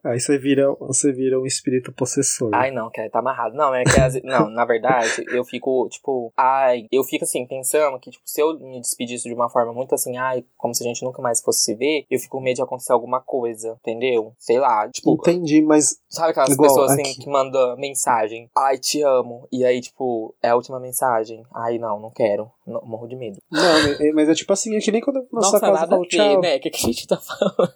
Aí 0.06 0.20
você 0.20 0.38
vira, 0.38 0.72
você 0.80 1.12
vira 1.12 1.39
um 1.39 1.45
espírito 1.45 1.91
possessor. 1.91 2.53
Ai, 2.53 2.70
não, 2.72 2.89
que 2.89 3.10
tá 3.10 3.20
amarrado. 3.20 3.56
Não, 3.56 3.74
é 3.74 3.84
que 3.84 3.91
vezes- 3.99 4.22
Não, 4.24 4.49
na 4.49 4.64
verdade, 4.66 5.26
eu 5.32 5.43
fico, 5.43 5.88
tipo, 5.89 6.32
ai, 6.38 6.86
eu 6.91 7.03
fico 7.03 7.24
assim, 7.26 7.45
pensando 7.47 7.99
que, 7.99 8.12
tipo, 8.12 8.24
se 8.26 8.41
eu 8.41 8.58
me 8.60 8.80
despedisse 8.80 9.28
de 9.28 9.34
uma 9.34 9.49
forma 9.49 9.74
muito 9.74 9.95
assim, 9.95 10.16
ai, 10.18 10.43
como 10.58 10.74
se 10.76 10.84
a 10.84 10.88
gente 10.88 11.03
nunca 11.03 11.22
mais 11.22 11.41
fosse 11.41 11.64
se 11.64 11.76
ver, 11.76 12.06
eu 12.10 12.20
fico 12.20 12.38
com 12.38 12.43
medo 12.43 12.56
de 12.58 12.62
acontecer 12.62 12.93
alguma 12.93 13.22
coisa, 13.22 13.78
entendeu? 13.82 14.34
Sei 14.38 14.60
lá, 14.60 14.89
tipo, 14.89 15.14
Entendi, 15.14 15.62
mas 15.62 15.97
sabe 16.10 16.32
aquelas 16.32 16.49
Igual 16.51 16.70
pessoas 16.70 16.91
assim 16.91 17.01
aqui. 17.01 17.22
que 17.22 17.30
mandam 17.30 17.76
mensagem, 17.78 18.49
ai, 18.56 18.78
te 18.78 19.01
amo, 19.01 19.47
e 19.51 19.64
aí, 19.66 19.80
tipo, 19.82 20.36
é 20.43 20.49
a 20.49 20.56
última 20.56 20.80
mensagem, 20.80 21.43
ai, 21.53 21.78
não, 21.78 21.99
não 21.99 22.12
quero, 22.12 22.51
não, 22.68 22.82
morro 22.86 23.08
de 23.08 23.16
medo. 23.16 23.38
Não, 23.51 24.14
mas 24.14 24.30
é 24.30 24.34
tipo 24.34 24.51
assim, 24.53 24.76
é 24.76 24.80
que 24.80 24.91
nem 24.91 25.01
quando 25.01 25.18
eu 25.18 25.28
Nossa, 25.32 25.60
nada 25.60 25.95
a 25.95 25.99
ver, 25.99 26.08
tchau. 26.08 26.41
né? 26.41 26.58
O 26.58 26.60
que, 26.60 26.70
que 26.70 26.78
a 26.78 26.88
gente 26.88 27.08
tá 27.08 27.18
falando? 27.18 27.74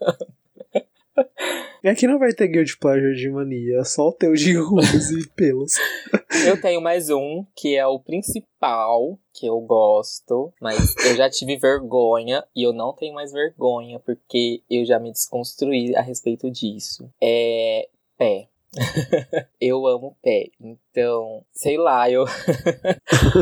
É 1.82 1.96
que 1.96 2.08
não 2.08 2.20
vai 2.20 2.34
ter 2.34 2.48
guild 2.50 2.78
pleasure 2.78 3.16
de 3.16 3.30
mania, 3.30 3.80
é 3.80 3.84
só 3.86 4.10
o 4.10 4.12
teu 4.12 4.34
de 4.34 4.54
rugas 4.58 5.12
e 5.12 5.30
pelos. 5.30 5.74
Eu 6.46 6.60
tenho 6.60 6.82
mais 6.82 7.10
um, 7.10 7.46
que 7.56 7.78
é 7.78 7.88
o 7.88 8.00
principal, 8.00 9.18
que 9.34 9.46
eu 9.46 9.60
gosto, 9.62 10.54
mas 10.62 10.94
eu 11.06 11.16
já 11.16 11.30
tive 11.30 11.58
vergonha 11.58 12.44
e 12.54 12.64
eu 12.64 12.74
não 12.74 12.94
tenho 12.94 13.14
mais 13.14 13.32
vergonha, 13.32 14.00
porque 14.00 14.62
eu 14.70 14.86
já 14.86 15.00
me 15.00 15.12
desconstruí 15.12 15.96
a 15.96 16.02
respeito 16.02 16.52
disso. 16.52 17.10
É 17.22 17.88
pé. 18.18 18.50
eu 19.60 19.88
amo 19.88 20.16
pé. 20.22 20.50
Então, 20.60 21.44
sei 21.52 21.78
lá, 21.78 22.10
eu. 22.12 22.26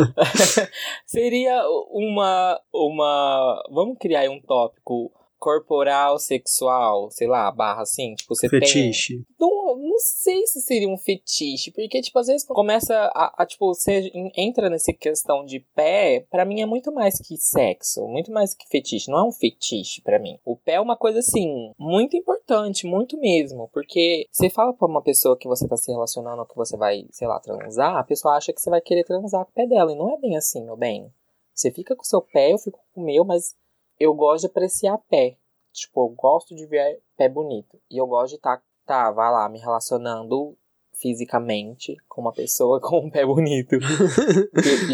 Seria 1.05 1.63
uma. 1.91 2.61
uma. 2.71 3.63
Vamos 3.71 3.97
criar 3.99 4.29
um 4.29 4.39
tópico 4.39 5.11
corporal, 5.37 6.17
sexual, 6.19 7.09
sei 7.11 7.27
lá, 7.27 7.51
barra 7.51 7.81
assim. 7.81 8.13
Tipo, 8.15 8.35
você 8.35 8.49
tem. 8.49 8.59
Fetiche. 8.59 9.23
Não, 9.39 9.75
não 9.77 9.99
sei 9.99 10.45
se 10.47 10.61
seria 10.61 10.87
um 10.87 10.97
fetiche, 10.97 11.71
porque, 11.71 12.01
tipo, 12.01 12.17
às 12.19 12.27
vezes 12.27 12.45
começa 12.45 12.95
a, 13.13 13.43
a, 13.43 13.45
tipo, 13.45 13.67
você 13.73 14.09
en- 14.13 14.31
entra 14.35 14.69
nessa 14.69 14.93
questão 14.93 15.45
de 15.45 15.59
pé, 15.75 16.25
pra 16.29 16.45
mim 16.45 16.61
é 16.61 16.65
muito 16.65 16.91
mais 16.91 17.19
que 17.19 17.37
sexo, 17.37 18.07
muito 18.07 18.31
mais 18.31 18.53
que 18.53 18.67
fetiche, 18.69 19.09
não 19.11 19.19
é 19.19 19.23
um 19.23 19.31
fetiche 19.31 20.01
pra 20.01 20.19
mim. 20.19 20.37
O 20.45 20.55
pé 20.55 20.73
é 20.73 20.81
uma 20.81 20.95
coisa, 20.97 21.19
assim, 21.19 21.71
muito 21.77 22.15
importante, 22.15 22.85
muito 22.87 23.17
mesmo, 23.19 23.69
porque 23.73 24.25
você 24.31 24.49
fala 24.49 24.73
pra 24.73 24.87
uma 24.87 25.01
pessoa 25.01 25.37
que 25.37 25.47
você 25.47 25.67
tá 25.67 25.77
se 25.77 25.91
relacionando, 25.91 26.39
ou 26.41 26.47
que 26.47 26.55
você 26.55 26.75
vai, 26.77 27.05
sei 27.11 27.27
lá, 27.27 27.39
transar, 27.39 27.95
a 27.97 28.03
pessoa 28.03 28.35
acha 28.35 28.53
que 28.53 28.61
você 28.61 28.69
vai 28.69 28.81
querer 28.81 29.03
transar 29.03 29.43
com 29.45 29.51
o 29.51 29.53
pé 29.53 29.67
dela, 29.67 29.91
e 29.91 29.95
não 29.95 30.13
é 30.13 30.17
bem 30.19 30.35
assim, 30.35 30.63
meu 30.63 30.75
bem. 30.77 31.11
Você 31.53 31.71
fica 31.71 31.95
com 31.95 32.03
o 32.03 32.05
seu 32.05 32.21
pé, 32.21 32.53
eu 32.53 32.57
fico 32.59 32.79
com 32.93 33.01
o 33.01 33.03
meu, 33.03 33.25
mas 33.25 33.55
eu 33.99 34.13
gosto 34.13 34.41
de 34.41 34.47
apreciar 34.47 34.97
pé. 35.09 35.37
Tipo, 35.73 36.05
eu 36.05 36.09
gosto 36.09 36.55
de 36.55 36.65
ver 36.65 37.01
pé 37.15 37.29
bonito. 37.29 37.79
E 37.89 37.97
eu 37.97 38.07
gosto 38.07 38.31
de 38.31 38.35
estar, 38.37 38.61
tá, 38.85 39.11
vai 39.11 39.31
lá, 39.31 39.47
me 39.47 39.59
relacionando 39.59 40.57
fisicamente 40.93 41.95
com 42.09 42.21
uma 42.21 42.33
pessoa 42.33 42.79
com 42.81 42.99
um 42.99 43.09
pé 43.09 43.25
bonito. 43.25 43.77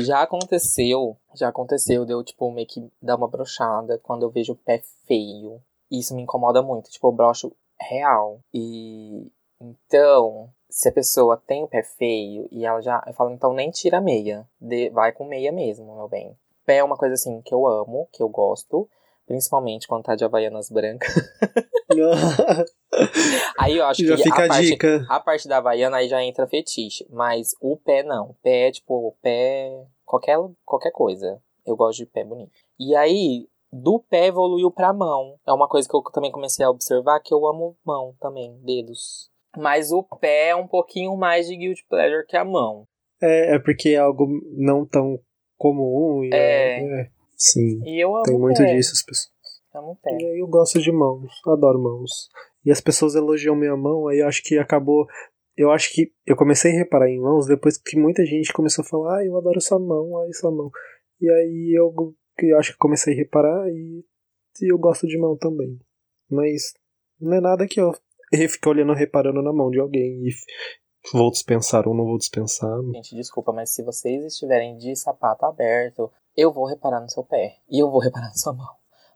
Já 0.03 0.21
aconteceu, 0.21 1.17
já 1.33 1.49
aconteceu 1.49 2.05
de 2.05 2.13
eu, 2.13 2.23
tipo, 2.23 2.51
meio 2.51 2.67
que 2.67 2.91
dar 3.01 3.15
uma 3.15 3.27
brochada 3.27 3.97
quando 3.99 4.23
eu 4.23 4.29
vejo 4.29 4.53
o 4.53 4.57
pé 4.57 4.81
feio. 5.05 5.61
Isso 5.89 6.15
me 6.15 6.21
incomoda 6.23 6.61
muito, 6.61 6.89
tipo, 6.89 7.07
eu 7.07 7.11
brocho 7.11 7.51
real. 7.79 8.39
E 8.53 9.31
então, 9.61 10.49
se 10.69 10.89
a 10.89 10.91
pessoa 10.91 11.37
tem 11.37 11.63
o 11.63 11.67
pé 11.67 11.83
feio 11.83 12.47
e 12.51 12.65
ela 12.65 12.81
já. 12.81 13.01
Eu 13.07 13.13
falo, 13.13 13.31
então 13.31 13.53
nem 13.53 13.71
tira 13.71 13.99
a 13.99 14.01
meia. 14.01 14.47
De- 14.59 14.89
vai 14.89 15.11
com 15.11 15.25
meia 15.25 15.51
mesmo, 15.51 15.95
meu 15.95 16.07
bem. 16.09 16.37
Pé 16.65 16.77
é 16.77 16.83
uma 16.83 16.97
coisa 16.97 17.13
assim 17.15 17.41
que 17.41 17.53
eu 17.53 17.67
amo, 17.67 18.07
que 18.11 18.21
eu 18.21 18.29
gosto. 18.29 18.89
Principalmente 19.25 19.87
quando 19.87 20.03
tá 20.03 20.15
de 20.15 20.25
havaianas 20.25 20.69
brancas. 20.69 21.13
Aí 23.57 23.77
eu 23.77 23.85
acho 23.85 24.05
Já 24.05 24.15
que 24.17 24.23
fica 24.23 24.41
a 24.41 24.45
a 24.45 24.47
parte, 24.47 24.77
a 25.09 25.19
parte 25.19 25.47
da 25.47 25.57
havaiana 25.57 25.97
aí 25.97 26.07
já 26.07 26.21
entra 26.23 26.47
fetiche. 26.47 27.07
Mas 27.09 27.55
o 27.61 27.77
pé 27.77 28.03
não. 28.03 28.31
O 28.31 28.33
pé 28.35 28.67
é 28.67 28.71
tipo, 28.71 29.15
pé. 29.21 29.85
Qualquer, 30.05 30.37
qualquer 30.65 30.91
coisa. 30.91 31.41
Eu 31.65 31.75
gosto 31.75 31.99
de 31.99 32.05
pé 32.05 32.25
bonito. 32.25 32.51
E 32.77 32.95
aí, 32.95 33.47
do 33.71 33.99
pé 33.99 34.27
evoluiu 34.27 34.69
pra 34.69 34.93
mão. 34.93 35.39
É 35.47 35.53
uma 35.53 35.67
coisa 35.67 35.87
que 35.87 35.95
eu 35.95 36.01
também 36.13 36.31
comecei 36.31 36.65
a 36.65 36.69
observar 36.69 37.19
que 37.21 37.33
eu 37.33 37.47
amo 37.47 37.77
mão 37.85 38.15
também, 38.19 38.59
dedos. 38.63 39.31
Mas 39.57 39.91
o 39.91 40.03
pé 40.03 40.49
é 40.49 40.55
um 40.55 40.67
pouquinho 40.67 41.15
mais 41.15 41.47
de 41.47 41.55
guilt 41.55 41.79
pleasure 41.89 42.25
que 42.27 42.35
a 42.35 42.43
mão. 42.43 42.87
É, 43.21 43.55
é 43.55 43.59
porque 43.59 43.89
é 43.89 43.97
algo 43.97 44.27
não 44.57 44.85
tão 44.85 45.17
comum. 45.63 46.23
E 46.25 46.29
É. 46.33 47.01
é, 47.01 47.09
Sim, 47.37 47.81
E 47.85 48.03
eu 48.03 48.13
amo 48.15 48.23
tem 48.23 48.37
muito 48.37 48.57
pé. 48.57 48.75
disso. 48.75 48.91
As 48.93 49.03
pessoas. 49.03 49.33
Amo 49.73 49.97
pé. 50.03 50.17
E 50.19 50.25
aí 50.25 50.39
eu 50.39 50.47
gosto 50.47 50.79
de 50.79 50.91
mãos, 50.91 51.31
adoro 51.47 51.79
mãos. 51.79 52.29
E 52.65 52.71
as 52.71 52.79
pessoas 52.81 53.15
elogiam 53.15 53.55
minha 53.55 53.75
mão, 53.75 54.07
aí 54.07 54.19
eu 54.19 54.27
acho 54.27 54.43
que 54.43 54.57
acabou. 54.57 55.05
Eu 55.55 55.71
acho 55.71 55.93
que 55.93 56.11
eu 56.25 56.35
comecei 56.35 56.71
a 56.71 56.75
reparar 56.75 57.09
em 57.09 57.19
mãos 57.19 57.45
depois 57.45 57.77
que 57.77 57.97
muita 57.97 58.25
gente 58.25 58.51
começou 58.53 58.83
a 58.83 58.87
falar, 58.87 59.19
ah, 59.19 59.25
eu 59.25 59.37
adoro 59.37 59.61
sua 59.61 59.79
mão, 59.79 60.17
ai, 60.21 60.33
sua 60.33 60.51
mão. 60.51 60.69
E 61.21 61.29
aí 61.29 61.73
eu, 61.77 61.93
eu 62.41 62.57
acho 62.57 62.71
que 62.73 62.77
comecei 62.77 63.13
a 63.13 63.17
reparar 63.17 63.69
e, 63.69 64.03
e 64.61 64.71
eu 64.71 64.77
gosto 64.77 65.05
de 65.07 65.17
mão 65.17 65.37
também. 65.37 65.77
Mas 66.29 66.73
não 67.19 67.33
é 67.33 67.41
nada 67.41 67.67
que 67.67 67.79
eu 67.79 67.91
fique 68.49 68.67
olhando, 68.67 68.93
reparando 68.93 69.41
na 69.41 69.53
mão 69.53 69.69
de 69.69 69.79
alguém 69.79 70.27
e 70.27 70.31
vou 71.11 71.31
dispensar 71.31 71.87
ou 71.87 71.93
não 71.93 72.05
vou 72.05 72.17
dispensar. 72.17 72.79
Gente, 72.93 73.15
desculpa, 73.15 73.51
mas 73.51 73.71
se 73.71 73.83
vocês 73.83 74.23
estiverem 74.25 74.77
de 74.77 74.95
sapato 74.95 75.45
aberto, 75.45 76.11
eu 76.35 76.51
vou 76.51 76.65
reparar 76.65 77.01
no 77.01 77.09
seu 77.09 77.23
pé. 77.23 77.57
E 77.69 77.79
eu 77.79 77.89
vou 77.89 77.99
reparar 77.99 78.27
na 78.27 78.33
sua 78.35 78.53
mão. 78.53 78.69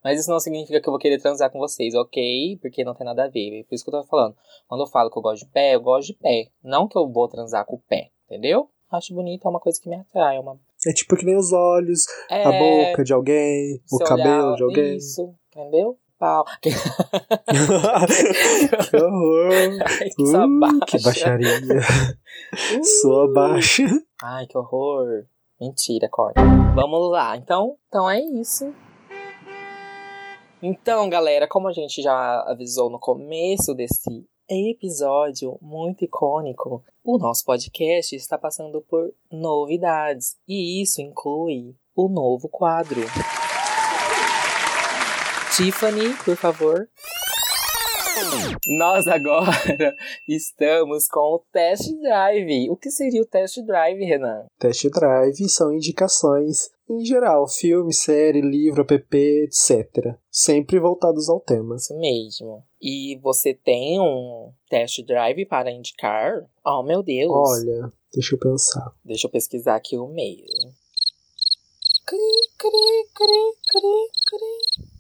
Mas 0.04 0.20
isso 0.22 0.30
não 0.30 0.40
significa 0.40 0.80
que 0.80 0.88
eu 0.88 0.92
vou 0.92 1.00
querer 1.00 1.20
transar 1.20 1.52
com 1.52 1.60
vocês, 1.60 1.94
ok? 1.96 2.58
Porque 2.62 2.84
não 2.84 2.94
tem 2.96 3.06
nada 3.06 3.26
a 3.26 3.28
ver. 3.30 3.60
É 3.60 3.64
por 3.64 3.76
isso 3.76 3.84
que 3.84 3.90
eu 3.90 4.02
tô 4.02 4.08
falando. 4.08 4.36
Quando 4.68 4.82
eu 4.82 4.88
falo 4.88 5.10
que 5.10 5.18
eu 5.18 5.22
gosto 5.22 5.46
de 5.46 5.52
pé, 5.52 5.76
eu 5.76 5.82
gosto 5.82 6.08
de 6.08 6.14
pé. 6.14 6.48
Não 6.64 6.88
que 6.88 6.98
eu 6.98 7.08
vou 7.10 7.28
transar 7.28 7.66
com 7.66 7.76
o 7.76 7.80
pé, 7.90 8.10
entendeu? 8.26 8.70
Acho 8.90 9.14
bonito, 9.14 9.46
é 9.46 9.50
uma 9.50 9.60
coisa 9.60 9.82
que 9.82 9.90
me 9.90 9.96
atrai. 9.98 10.38
É 10.38 10.40
uma... 10.40 10.58
É 10.86 10.94
tipo 10.94 11.18
que 11.18 11.26
nem 11.26 11.36
os 11.36 11.52
olhos, 11.52 12.06
É, 12.30 12.44
a 12.44 12.52
boca 12.52 13.04
de 13.04 13.12
alguém, 13.12 13.82
o 13.92 13.98
cabelo 13.98 14.46
olhar- 14.46 14.56
de 14.56 14.64
alguém. 14.64 14.96
Isso, 14.96 15.34
entendeu? 15.52 15.98
Pau. 16.20 16.46
que 16.62 16.70
horror! 18.98 19.52
Ai, 19.86 20.10
que 20.10 20.24
Uh, 20.24 20.80
que 20.86 21.02
baixaria. 21.04 21.60
Uh. 21.60 22.84
Sua 23.02 23.32
baixa. 23.32 23.84
Ai, 24.24 24.48
que 24.48 24.58
horror. 24.58 25.26
Mentira, 25.62 26.10
corta. 26.10 26.42
Vamos 26.76 27.12
lá. 27.12 27.38
Então, 27.38 27.76
então 27.88 28.10
é 28.10 28.20
isso. 28.20 28.74
Então, 30.62 31.08
galera, 31.08 31.48
como 31.48 31.68
a 31.68 31.72
gente 31.72 32.02
já 32.02 32.42
avisou 32.48 32.90
no 32.90 33.00
começo 33.00 33.76
desse 33.76 34.28
episódio 34.50 35.58
muito 35.62 36.04
icônico, 36.04 36.84
o 37.04 37.20
nosso 37.20 37.46
podcast 37.46 38.16
está 38.16 38.38
passando 38.38 38.82
por 38.82 39.14
novidades 39.32 40.36
e 40.48 40.82
isso 40.82 41.00
inclui 41.00 41.76
o 41.96 42.10
novo 42.10 42.50
quadro. 42.50 43.02
Tiffany, 45.58 46.14
por 46.24 46.38
favor. 46.38 46.88
Nós 48.78 49.08
agora 49.08 49.50
estamos 50.30 51.08
com 51.08 51.34
o 51.34 51.44
test 51.52 51.92
drive. 52.00 52.70
O 52.70 52.78
que 52.78 52.92
seria 52.92 53.24
o 53.24 53.26
test 53.26 53.58
drive, 53.66 54.06
Renan? 54.06 54.46
Test 54.60 54.88
drive 54.92 55.50
são 55.50 55.74
indicações 55.74 56.70
em 56.88 57.04
geral, 57.04 57.48
filme, 57.48 57.92
série, 57.92 58.40
livro, 58.40 58.86
app, 58.88 59.18
etc. 59.18 60.16
Sempre 60.30 60.80
voltados 60.80 61.28
ao 61.28 61.40
tema. 61.40 61.76
Isso 61.76 61.98
mesmo. 61.98 62.64
E 62.80 63.20
você 63.24 63.56
tem 63.56 64.00
um 64.00 64.52
test 64.70 65.04
drive 65.08 65.44
para 65.48 65.72
indicar? 65.72 66.48
Oh, 66.64 66.84
meu 66.84 67.02
Deus. 67.02 67.32
Olha, 67.32 67.92
deixa 68.14 68.36
eu 68.36 68.40
pensar. 68.40 68.94
Deixa 69.04 69.26
eu 69.26 69.32
pesquisar 69.32 69.76
aqui 69.76 69.98
o 69.98 70.06
meio. 70.06 70.46
Cri, 72.06 72.20
cri, 72.60 73.08
cri, 73.16 73.54
cri, 73.72 74.12
cri. 74.28 74.97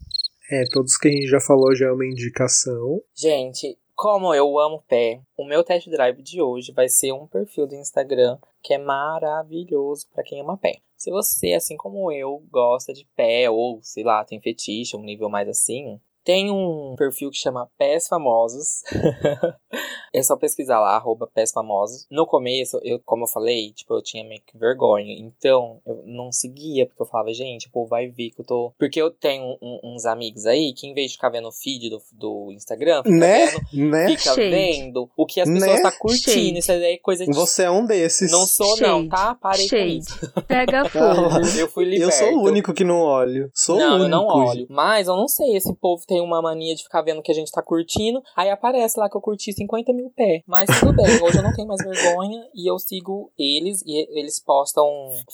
É, 0.49 0.63
todos 0.71 0.97
que 0.97 1.07
a 1.07 1.11
gente 1.11 1.27
já 1.27 1.39
falou 1.41 1.75
já 1.75 1.87
é 1.87 1.91
uma 1.91 2.05
indicação. 2.05 3.01
Gente, 3.13 3.77
como 3.93 4.33
eu 4.33 4.59
amo 4.59 4.83
pé, 4.87 5.21
o 5.35 5.45
meu 5.45 5.63
test 5.63 5.89
drive 5.89 6.21
de 6.21 6.41
hoje 6.41 6.71
vai 6.71 6.87
ser 6.87 7.11
um 7.11 7.27
perfil 7.27 7.67
do 7.67 7.75
Instagram 7.75 8.37
que 8.61 8.73
é 8.73 8.77
maravilhoso 8.77 10.07
para 10.13 10.23
quem 10.23 10.39
ama 10.39 10.57
pé. 10.57 10.77
Se 10.95 11.11
você, 11.11 11.53
assim 11.53 11.75
como 11.75 12.11
eu, 12.11 12.43
gosta 12.49 12.93
de 12.93 13.05
pé 13.15 13.49
ou, 13.49 13.79
sei 13.81 14.03
lá, 14.03 14.23
tem 14.23 14.39
fetiche, 14.39 14.95
um 14.95 15.03
nível 15.03 15.29
mais 15.29 15.49
assim, 15.49 15.99
tem 16.27 16.51
um 16.51 16.93
perfil 16.97 17.31
que 17.31 17.37
chama 17.37 17.69
Pés 17.77 18.05
Famosos. 18.05 18.81
é 20.13 20.21
só 20.21 20.35
pesquisar 20.35 20.77
lá, 20.81 20.97
arroba 20.97 21.25
Pés 21.25 21.53
Famosos. 21.53 22.05
No 22.11 22.25
começo, 22.27 22.77
eu, 22.83 22.99
como 23.05 23.23
eu 23.23 23.29
falei, 23.29 23.71
tipo, 23.71 23.93
eu 23.93 24.01
tinha 24.01 24.25
meio 24.25 24.41
que 24.45 24.57
vergonha. 24.57 25.15
Então, 25.17 25.79
eu 25.85 26.03
não 26.05 26.29
seguia, 26.29 26.85
porque 26.85 27.01
eu 27.01 27.05
falava, 27.05 27.31
gente, 27.31 27.69
pô, 27.69 27.85
vai 27.85 28.09
ver 28.09 28.31
que 28.31 28.41
eu 28.41 28.45
tô. 28.45 28.73
Porque 28.77 29.01
eu 29.01 29.09
tenho 29.09 29.57
um, 29.61 29.79
uns 29.81 30.05
amigos 30.05 30.45
aí 30.45 30.73
que, 30.73 30.85
em 30.85 30.93
vez 30.93 31.11
de 31.11 31.13
ficar 31.15 31.29
vendo 31.29 31.47
o 31.47 31.51
feed 31.53 31.89
do, 31.89 32.01
do 32.11 32.51
Instagram, 32.51 33.03
fica 33.03 33.15
né? 33.15 33.45
vendo. 33.45 33.89
Né? 33.89 34.07
Fica 34.09 34.35
Shade. 34.35 34.49
vendo 34.49 35.09
o 35.15 35.25
que 35.25 35.39
as 35.39 35.49
pessoas 35.49 35.75
Né? 35.77 35.81
tá 35.81 35.91
curtindo. 35.93 36.29
Shade. 36.33 36.59
Isso 36.59 36.71
aí 36.73 36.83
é 36.83 36.97
coisa 36.97 37.25
de. 37.25 37.31
Você 37.33 37.63
é 37.63 37.71
um 37.71 37.85
desses. 37.85 38.29
Não 38.29 38.45
sou, 38.45 38.75
não, 38.81 38.97
Shade. 38.97 39.09
tá? 39.09 39.33
Parei 39.35 39.69
com 39.69 39.75
isso. 39.77 40.31
Pega 40.45 40.83
fogo. 40.91 41.57
Eu 41.57 41.69
fui 41.69 41.85
liberto. 41.85 42.03
Eu 42.03 42.11
sou 42.11 42.37
o 42.37 42.43
único 42.43 42.73
que 42.73 42.83
não 42.83 42.99
olho. 42.99 43.49
Sou 43.53 43.77
não, 43.77 43.91
o 43.91 43.95
único. 43.95 44.05
eu 44.05 44.09
não 44.09 44.25
olho. 44.25 44.67
Mas 44.69 45.07
eu 45.07 45.15
não 45.15 45.29
sei, 45.29 45.55
esse 45.55 45.73
povo 45.73 46.03
tem 46.05 46.16
uma 46.21 46.41
mania 46.41 46.75
de 46.75 46.83
ficar 46.83 47.01
vendo 47.01 47.21
que 47.21 47.31
a 47.31 47.35
gente 47.35 47.51
tá 47.51 47.61
curtindo. 47.61 48.21
Aí 48.35 48.49
aparece 48.49 48.99
lá 48.99 49.09
que 49.09 49.15
eu 49.17 49.21
curti 49.21 49.53
50 49.53 49.91
mil 49.93 50.09
pé. 50.15 50.43
Mas 50.45 50.69
tudo 50.79 50.93
bem, 50.93 51.05
hoje 51.23 51.37
eu 51.37 51.43
não 51.43 51.53
tenho 51.53 51.67
mais 51.67 51.81
vergonha 51.83 52.47
e 52.53 52.69
eu 52.69 52.77
sigo 52.79 53.31
eles 53.37 53.81
e 53.85 54.07
eles 54.19 54.39
postam 54.39 54.87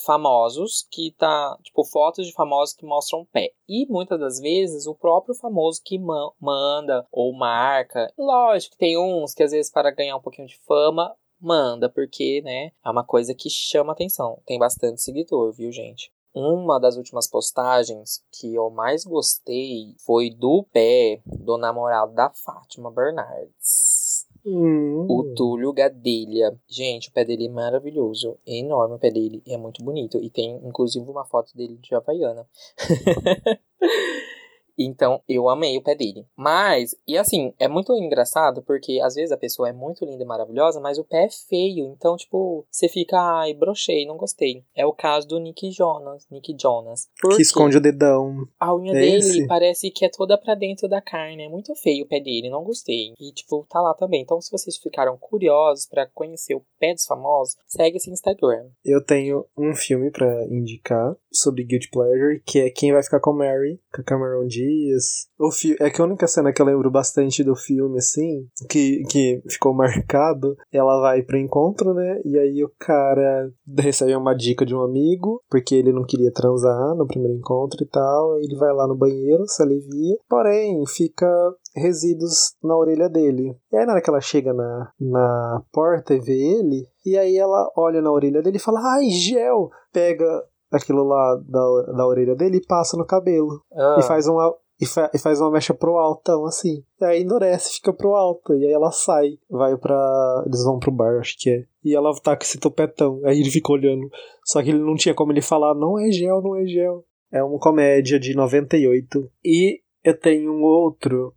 famosos 0.04 0.86
que 0.90 1.12
tá, 1.18 1.56
tipo, 1.62 1.84
fotos 1.84 2.26
de 2.26 2.32
famosos 2.32 2.74
que 2.74 2.84
mostram 2.86 3.24
pé. 3.32 3.52
E 3.68 3.86
muitas 3.86 4.18
das 4.20 4.38
vezes 4.40 4.86
o 4.86 4.94
próprio 4.94 5.34
famoso 5.34 5.80
que 5.84 5.98
ma- 5.98 6.30
manda 6.40 7.06
ou 7.10 7.32
marca. 7.32 8.12
Lógico 8.18 8.72
que 8.72 8.78
tem 8.78 8.98
uns 8.98 9.34
que 9.34 9.42
às 9.42 9.52
vezes 9.52 9.70
para 9.72 9.90
ganhar 9.90 10.16
um 10.16 10.20
pouquinho 10.22 10.46
de 10.48 10.58
fama 10.66 11.14
manda, 11.40 11.90
porque, 11.90 12.40
né, 12.42 12.70
é 12.84 12.90
uma 12.90 13.04
coisa 13.04 13.34
que 13.34 13.50
chama 13.50 13.92
atenção. 13.92 14.38
Tem 14.46 14.58
bastante 14.58 15.02
seguidor, 15.02 15.52
viu, 15.52 15.70
gente? 15.70 16.10
Uma 16.34 16.80
das 16.80 16.96
últimas 16.96 17.28
postagens 17.28 18.24
que 18.32 18.52
eu 18.52 18.68
mais 18.68 19.04
gostei 19.04 19.94
foi 20.04 20.30
do 20.30 20.64
pé 20.64 21.22
do 21.24 21.56
namorado 21.56 22.12
da 22.12 22.28
Fátima 22.30 22.90
Bernardes. 22.90 24.26
Hum. 24.44 25.06
O 25.08 25.34
Túlio 25.34 25.72
Gadelha. 25.72 26.58
Gente, 26.68 27.08
o 27.08 27.12
pé 27.12 27.24
dele 27.24 27.46
é 27.46 27.50
maravilhoso. 27.50 28.36
É 28.46 28.58
enorme 28.58 28.96
o 28.96 28.98
pé 28.98 29.10
dele. 29.10 29.42
É 29.46 29.56
muito 29.56 29.82
bonito. 29.82 30.18
E 30.18 30.28
tem, 30.28 30.60
inclusive, 30.64 31.08
uma 31.08 31.24
foto 31.24 31.56
dele 31.56 31.78
de 31.78 31.94
Havaiana. 31.94 32.46
Então, 34.78 35.20
eu 35.28 35.48
amei 35.48 35.76
o 35.76 35.82
pé 35.82 35.94
dele. 35.94 36.26
Mas, 36.36 36.94
e 37.06 37.16
assim, 37.16 37.52
é 37.58 37.68
muito 37.68 37.92
engraçado 37.94 38.62
porque 38.62 39.00
às 39.02 39.14
vezes 39.14 39.32
a 39.32 39.36
pessoa 39.36 39.68
é 39.68 39.72
muito 39.72 40.04
linda 40.04 40.22
e 40.22 40.26
maravilhosa, 40.26 40.80
mas 40.80 40.98
o 40.98 41.04
pé 41.04 41.24
é 41.24 41.28
feio. 41.30 41.86
Então, 41.86 42.16
tipo, 42.16 42.66
você 42.70 42.88
fica, 42.88 43.16
ai, 43.18 43.54
brochei, 43.54 44.06
não 44.06 44.16
gostei. 44.16 44.64
É 44.74 44.84
o 44.84 44.92
caso 44.92 45.28
do 45.28 45.38
Nick 45.38 45.70
Jonas. 45.70 46.26
Nick 46.30 46.54
Jonas. 46.60 47.08
Por 47.20 47.36
Que 47.36 47.42
esconde 47.42 47.76
o 47.76 47.80
dedão. 47.80 48.46
A 48.58 48.74
unha 48.74 48.92
É 48.92 49.00
dele 49.00 49.16
esse? 49.18 49.46
parece 49.46 49.90
que 49.90 50.04
é 50.04 50.08
toda 50.08 50.36
pra 50.38 50.54
dentro 50.54 50.88
da 50.88 51.00
carne. 51.00 51.44
É 51.44 51.48
muito 51.48 51.74
feio 51.76 52.04
o 52.04 52.08
pé 52.08 52.20
dele, 52.20 52.50
não 52.50 52.64
gostei. 52.64 53.12
E, 53.18 53.32
tipo, 53.32 53.66
tá 53.68 53.80
lá 53.80 53.94
também. 53.94 54.22
Então, 54.22 54.40
se 54.40 54.50
vocês 54.50 54.76
ficaram 54.76 55.16
curiosos 55.18 55.86
pra 55.86 56.06
conhecer 56.06 56.54
o 56.54 56.64
pé 56.78 56.94
dos 56.94 57.06
famosos, 57.06 57.56
segue 57.66 57.96
esse 57.96 58.10
Instagram. 58.10 58.68
Eu 58.84 59.04
tenho 59.04 59.46
um 59.56 59.74
filme 59.74 60.10
pra 60.10 60.44
indicar 60.46 61.16
sobre 61.34 61.64
Guilty 61.64 61.90
Pleasure, 61.90 62.42
que 62.44 62.60
é 62.60 62.70
Quem 62.70 62.92
Vai 62.92 63.02
Ficar 63.02 63.20
com 63.20 63.32
Mary, 63.32 63.80
com 63.92 64.00
a 64.00 64.04
Cameron 64.04 64.46
Diaz. 64.46 65.28
O 65.38 65.50
fi 65.50 65.76
é 65.80 65.90
que 65.90 66.00
a 66.00 66.04
única 66.04 66.26
cena 66.26 66.52
que 66.52 66.62
eu 66.62 66.66
lembro 66.66 66.90
bastante 66.90 67.42
do 67.42 67.56
filme, 67.56 67.98
assim, 67.98 68.46
que, 68.68 69.02
que 69.10 69.42
ficou 69.48 69.72
marcado, 69.74 70.56
ela 70.72 71.00
vai 71.00 71.22
pro 71.22 71.38
encontro, 71.38 71.92
né? 71.94 72.20
E 72.24 72.38
aí 72.38 72.64
o 72.64 72.72
cara 72.78 73.50
recebe 73.78 74.14
uma 74.14 74.34
dica 74.34 74.64
de 74.64 74.74
um 74.74 74.82
amigo, 74.82 75.42
porque 75.50 75.74
ele 75.74 75.92
não 75.92 76.04
queria 76.04 76.32
transar 76.32 76.94
no 76.94 77.06
primeiro 77.06 77.36
encontro 77.36 77.82
e 77.82 77.86
tal. 77.86 78.38
Ele 78.38 78.56
vai 78.56 78.72
lá 78.72 78.86
no 78.86 78.96
banheiro, 78.96 79.44
se 79.46 79.62
alivia. 79.62 80.16
Porém, 80.28 80.82
fica 80.86 81.26
resíduos 81.74 82.54
na 82.62 82.76
orelha 82.76 83.08
dele. 83.08 83.56
E 83.72 83.76
aí 83.76 83.84
na 83.84 83.92
hora 83.92 84.02
que 84.02 84.08
ela 84.08 84.20
chega 84.20 84.52
na, 84.52 84.92
na 85.00 85.62
porta 85.72 86.14
e 86.14 86.20
vê 86.20 86.38
ele, 86.38 86.86
e 87.04 87.18
aí 87.18 87.36
ela 87.36 87.70
olha 87.76 88.00
na 88.00 88.12
orelha 88.12 88.40
dele 88.40 88.56
e 88.56 88.60
fala, 88.60 88.80
ai, 88.80 89.10
gel! 89.10 89.70
Pega 89.92 90.42
aquilo 90.76 91.04
lá 91.04 91.36
da, 91.48 91.92
da 91.96 92.06
orelha 92.06 92.34
dele 92.34 92.58
e 92.58 92.66
passa 92.66 92.96
no 92.96 93.06
cabelo. 93.06 93.60
Ah, 93.72 93.96
E 93.98 94.02
faz 94.02 94.26
uma. 94.28 94.54
E, 94.80 94.86
fa- 94.86 95.10
e 95.14 95.18
faz 95.18 95.40
uma 95.40 95.52
mecha 95.52 95.72
pro 95.72 95.96
altão, 95.96 96.44
assim. 96.46 96.82
E 97.00 97.04
aí 97.04 97.22
endurece, 97.22 97.74
fica 97.74 97.92
pro 97.92 98.14
alto. 98.14 98.52
E 98.54 98.66
aí 98.66 98.72
ela 98.72 98.90
sai. 98.90 99.38
Vai 99.48 99.76
pra. 99.76 100.42
Eles 100.46 100.64
vão 100.64 100.78
pro 100.80 100.90
bar, 100.90 101.18
acho 101.20 101.36
que 101.38 101.48
é. 101.50 101.64
E 101.84 101.94
ela 101.94 102.12
tá 102.20 102.36
com 102.36 102.42
esse 102.42 102.58
topetão. 102.58 103.20
Aí 103.24 103.38
ele 103.40 103.50
fica 103.50 103.72
olhando. 103.72 104.08
Só 104.44 104.62
que 104.62 104.70
ele 104.70 104.80
não 104.80 104.96
tinha 104.96 105.14
como 105.14 105.30
ele 105.32 105.40
falar, 105.42 105.74
não 105.74 105.98
é 105.98 106.10
gel, 106.10 106.42
não 106.42 106.56
é 106.56 106.66
gel. 106.66 107.04
É 107.32 107.42
uma 107.42 107.58
comédia 107.58 108.18
de 108.18 108.34
98. 108.34 109.30
E 109.44 109.78
eu 110.02 110.18
tenho 110.18 110.52
um 110.52 110.62
outro 110.62 111.32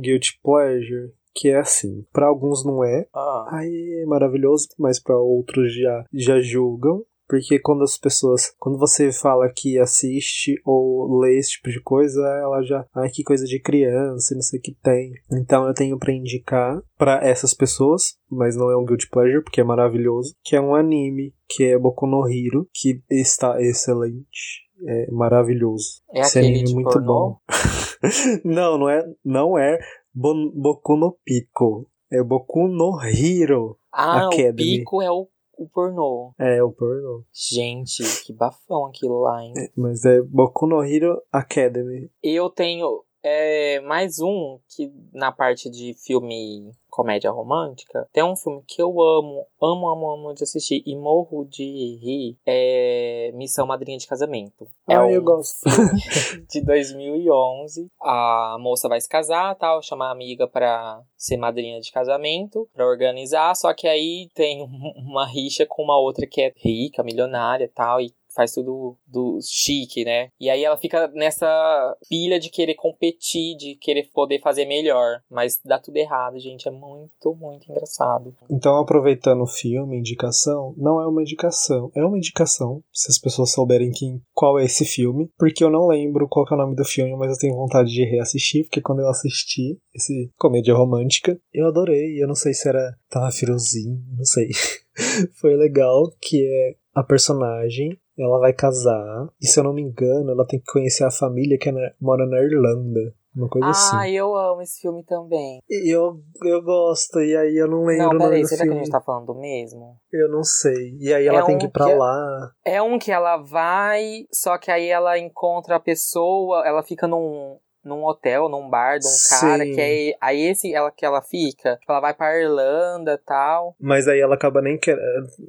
Guilty 0.00 0.38
Pleasure. 0.42 1.12
Que 1.38 1.50
é 1.50 1.58
assim, 1.58 2.02
pra 2.14 2.28
alguns 2.28 2.64
não 2.64 2.82
é, 2.82 3.06
ah, 3.14 3.44
Ai, 3.50 3.68
é 3.68 4.06
maravilhoso, 4.06 4.68
mas 4.78 4.98
para 4.98 5.18
outros 5.18 5.70
já, 5.76 6.04
já 6.10 6.40
julgam. 6.40 7.02
Porque 7.28 7.58
quando 7.58 7.82
as 7.82 7.96
pessoas. 7.98 8.54
Quando 8.58 8.78
você 8.78 9.10
fala 9.12 9.50
que 9.54 9.78
assiste 9.78 10.54
ou 10.64 11.18
lê 11.20 11.38
esse 11.38 11.50
tipo 11.52 11.70
de 11.70 11.80
coisa, 11.82 12.20
ela 12.40 12.62
já. 12.62 12.86
Ai, 12.94 13.08
que 13.10 13.22
coisa 13.24 13.44
de 13.44 13.60
criança, 13.60 14.34
não 14.34 14.42
sei 14.42 14.58
o 14.58 14.62
que 14.62 14.74
tem. 14.82 15.12
Então 15.32 15.66
eu 15.66 15.74
tenho 15.74 15.98
pra 15.98 16.12
indicar 16.12 16.80
pra 16.96 17.20
essas 17.26 17.52
pessoas, 17.52 18.16
mas 18.30 18.56
não 18.56 18.70
é 18.70 18.76
um 18.76 18.84
Guilty 18.84 19.08
Pleasure, 19.10 19.42
porque 19.42 19.60
é 19.60 19.64
maravilhoso. 19.64 20.34
Que 20.44 20.54
é 20.56 20.60
um 20.60 20.74
anime, 20.74 21.34
que 21.48 21.64
é 21.64 21.78
Boku 21.78 22.06
no 22.06 22.26
Hero, 22.28 22.68
que 22.72 23.00
está 23.10 23.60
excelente. 23.60 24.64
É 24.86 25.10
maravilhoso. 25.10 26.02
é 26.12 26.20
Esse 26.20 26.38
aquele 26.38 26.54
anime 26.60 26.70
é 26.70 26.74
muito 26.74 26.90
pornô? 26.92 27.06
bom. 27.06 27.38
não, 28.44 28.78
não 28.78 28.88
é, 28.90 29.02
não 29.24 29.58
é 29.58 29.78
Bon- 30.14 30.50
Boku 30.54 30.96
no 30.96 31.16
Pico. 31.24 31.88
É 32.12 32.22
Boku 32.22 32.68
no 32.68 33.00
Hero. 33.02 33.76
Ah, 33.92 34.26
Academy. 34.26 34.52
o 34.52 34.78
pico 34.78 35.02
é 35.02 35.10
o, 35.10 35.26
o 35.56 35.68
pornô. 35.68 36.34
É 36.38 36.62
o 36.62 36.70
pornô. 36.70 37.24
Gente, 37.32 38.02
que 38.24 38.32
bafão 38.32 38.86
aquilo 38.86 39.20
lá, 39.20 39.42
hein? 39.42 39.54
Mas 39.76 40.04
é 40.04 40.20
Boku 40.22 40.66
no 40.66 40.84
Hero 40.84 41.20
Academy. 41.32 42.10
Eu 42.22 42.50
tenho 42.50 43.05
é, 43.28 43.80
mais 43.80 44.20
um 44.20 44.58
que 44.68 44.92
na 45.12 45.32
parte 45.32 45.68
de 45.68 45.94
filme 45.94 46.70
comédia 46.88 47.30
romântica, 47.30 48.08
tem 48.10 48.24
um 48.24 48.34
filme 48.34 48.62
que 48.66 48.80
eu 48.80 48.88
amo, 49.02 49.44
amo, 49.60 49.88
amo, 49.88 50.10
amo 50.12 50.34
de 50.34 50.44
assistir 50.44 50.82
e 50.86 50.96
morro 50.96 51.44
de 51.44 51.62
rir, 52.02 52.38
é 52.46 53.30
Missão 53.34 53.66
Madrinha 53.66 53.98
de 53.98 54.06
Casamento. 54.06 54.66
É 54.88 54.94
Ah, 54.94 55.04
um 55.04 55.10
eu 55.10 55.22
gosto. 55.22 55.58
de 56.50 56.64
2011. 56.64 57.90
A 58.00 58.56
moça 58.58 58.88
vai 58.88 58.98
se 59.00 59.08
casar, 59.08 59.54
tal, 59.56 59.82
chama 59.82 60.06
a 60.06 60.10
amiga 60.12 60.48
pra 60.48 61.02
ser 61.18 61.36
madrinha 61.36 61.80
de 61.80 61.92
casamento, 61.92 62.66
pra 62.72 62.86
organizar, 62.86 63.54
só 63.54 63.74
que 63.74 63.86
aí 63.86 64.30
tem 64.34 64.62
um- 64.62 64.92
uma 65.10 65.26
rixa 65.26 65.66
com 65.66 65.82
uma 65.82 65.98
outra 65.98 66.26
que 66.26 66.40
é 66.40 66.52
rica, 66.56 67.02
milionária, 67.02 67.70
tal, 67.74 68.00
e 68.00 68.10
faz 68.36 68.52
tudo 68.52 68.96
do 69.06 69.38
chique, 69.42 70.04
né? 70.04 70.28
E 70.38 70.48
aí 70.48 70.62
ela 70.62 70.76
fica 70.76 71.08
nessa 71.08 71.96
pilha 72.08 72.38
de 72.38 72.50
querer 72.50 72.74
competir, 72.74 73.56
de 73.56 73.74
querer 73.76 74.10
poder 74.12 74.40
fazer 74.40 74.66
melhor. 74.66 75.22
Mas 75.30 75.58
dá 75.64 75.78
tudo 75.78 75.96
errado, 75.96 76.38
gente. 76.38 76.68
É 76.68 76.70
muito, 76.70 77.34
muito 77.34 77.70
engraçado. 77.70 78.36
Então, 78.50 78.76
aproveitando 78.76 79.42
o 79.42 79.46
filme, 79.46 79.98
indicação, 79.98 80.74
não 80.76 81.00
é 81.00 81.06
uma 81.06 81.22
indicação, 81.22 81.90
é 81.94 82.04
uma 82.04 82.18
indicação, 82.18 82.82
se 82.92 83.10
as 83.10 83.18
pessoas 83.18 83.52
souberem 83.52 83.90
qual 84.34 84.58
é 84.58 84.64
esse 84.64 84.84
filme, 84.84 85.30
porque 85.38 85.64
eu 85.64 85.70
não 85.70 85.86
lembro 85.86 86.28
qual 86.28 86.46
é 86.50 86.54
o 86.54 86.58
nome 86.58 86.76
do 86.76 86.84
filme, 86.84 87.16
mas 87.16 87.32
eu 87.32 87.38
tenho 87.38 87.56
vontade 87.56 87.90
de 87.90 88.04
reassistir, 88.04 88.64
porque 88.64 88.82
quando 88.82 89.00
eu 89.00 89.08
assisti 89.08 89.78
esse 89.94 90.30
comédia 90.36 90.74
romântica, 90.74 91.40
eu 91.52 91.66
adorei, 91.66 92.22
eu 92.22 92.28
não 92.28 92.34
sei 92.34 92.52
se 92.52 92.68
era 92.68 92.96
tava 93.08 93.30
friozinho, 93.30 94.02
não 94.16 94.24
sei. 94.24 94.48
Foi 95.40 95.54
legal 95.56 96.10
que 96.20 96.44
é 96.44 96.74
a 96.94 97.02
personagem 97.02 97.98
ela 98.18 98.38
vai 98.38 98.52
casar, 98.52 99.28
e 99.40 99.46
se 99.46 99.58
eu 99.58 99.64
não 99.64 99.72
me 99.72 99.82
engano, 99.82 100.30
ela 100.30 100.46
tem 100.46 100.58
que 100.58 100.72
conhecer 100.72 101.04
a 101.04 101.10
família 101.10 101.58
que 101.58 101.68
é 101.68 101.72
na, 101.72 101.80
mora 102.00 102.26
na 102.26 102.38
Irlanda. 102.40 103.14
Uma 103.36 103.50
coisa 103.50 103.66
ah, 103.66 103.70
assim. 103.70 104.12
eu 104.12 104.34
amo 104.34 104.62
esse 104.62 104.80
filme 104.80 105.04
também. 105.04 105.60
E 105.68 105.94
eu, 105.94 106.18
eu 106.42 106.62
gosto, 106.62 107.20
e 107.20 107.36
aí 107.36 107.54
eu 107.54 107.68
não 107.68 107.84
lembro 107.84 108.04
Não, 108.04 108.10
o 108.10 108.14
nome 108.14 108.24
peraí, 108.24 108.40
do 108.40 108.48
será 108.48 108.64
que 108.64 108.72
a 108.72 108.78
gente 108.78 108.90
tá 108.90 109.00
falando 109.02 109.26
do 109.26 109.34
mesmo? 109.38 109.98
Eu 110.10 110.30
não 110.30 110.42
sei. 110.42 110.96
E 110.98 111.12
aí 111.12 111.26
ela 111.26 111.40
É 111.40 111.44
tem 111.44 111.56
um 111.56 111.58
que 111.58 111.66
ir 111.66 111.70
pra 111.70 111.84
que 111.84 111.90
é- 111.90 111.96
lá. 111.96 112.50
É 112.64 112.82
um 112.82 112.98
que 112.98 113.12
ela 113.12 113.36
vai, 113.36 114.24
só 114.32 114.56
que 114.56 114.70
aí 114.70 114.88
ela 114.88 115.18
encontra 115.18 115.76
a 115.76 115.80
pessoa, 115.80 116.66
ela 116.66 116.82
fica 116.82 117.06
num, 117.06 117.58
num 117.86 118.04
hotel, 118.04 118.48
num 118.48 118.68
bar 118.68 118.98
de 118.98 119.06
um 119.06 119.38
cara, 119.40 119.64
Sim. 119.64 119.72
que 119.74 119.80
é. 119.80 120.16
Aí 120.20 120.42
esse 120.42 120.74
ela 120.74 120.90
que 120.90 121.04
ela 121.06 121.22
fica, 121.22 121.76
tipo, 121.76 121.90
ela 121.92 122.00
vai 122.00 122.12
pra 122.12 122.36
Irlanda 122.38 123.12
e 123.14 123.18
tal. 123.26 123.74
Mas 123.80 124.08
aí 124.08 124.20
ela 124.20 124.34
acaba 124.34 124.60
nem 124.60 124.76
querendo. 124.78 125.02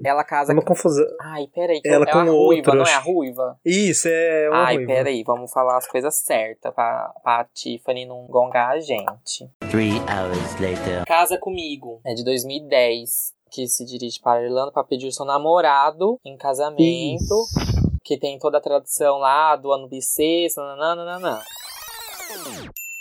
Ela 0.05 0.21
É 0.21 0.23
casa 0.23 0.53
uma 0.53 0.61
confusão. 0.61 1.05
Ai, 1.21 1.47
peraí. 1.53 1.81
Ela 1.83 2.05
é 2.07 2.11
com 2.11 2.19
a 2.19 2.23
ruiva, 2.23 2.35
outro, 2.35 2.75
não 2.75 2.85
é 2.85 2.93
a 2.93 2.99
ruiva? 2.99 3.59
Isso, 3.65 4.07
é 4.07 4.49
uma 4.49 4.65
Ai, 4.65 4.75
ruiva. 4.75 4.93
peraí, 4.93 5.23
vamos 5.23 5.51
falar 5.51 5.77
as 5.77 5.88
coisas 5.88 6.15
certas 6.17 6.73
pra, 6.73 7.11
pra 7.23 7.45
Tiffany 7.53 8.05
não 8.05 8.25
gongar 8.27 8.69
a 8.71 8.79
gente. 8.79 9.49
Three 9.71 9.93
hours 10.01 10.59
later. 10.59 11.05
Casa 11.05 11.38
Comigo, 11.38 11.99
é 12.05 12.13
de 12.13 12.23
2010, 12.23 13.33
que 13.49 13.67
se 13.67 13.85
dirige 13.85 14.19
para 14.21 14.39
a 14.39 14.43
Irlanda 14.43 14.71
para 14.71 14.83
pedir 14.83 15.11
seu 15.11 15.25
namorado 15.25 16.19
em 16.25 16.38
casamento, 16.38 17.35
que 18.03 18.17
tem 18.17 18.38
toda 18.38 18.57
a 18.57 18.61
tradição 18.61 19.17
lá 19.17 19.55
do 19.55 19.71
ano 19.71 19.88
bissexto, 19.88 20.61
nananana. 20.61 21.41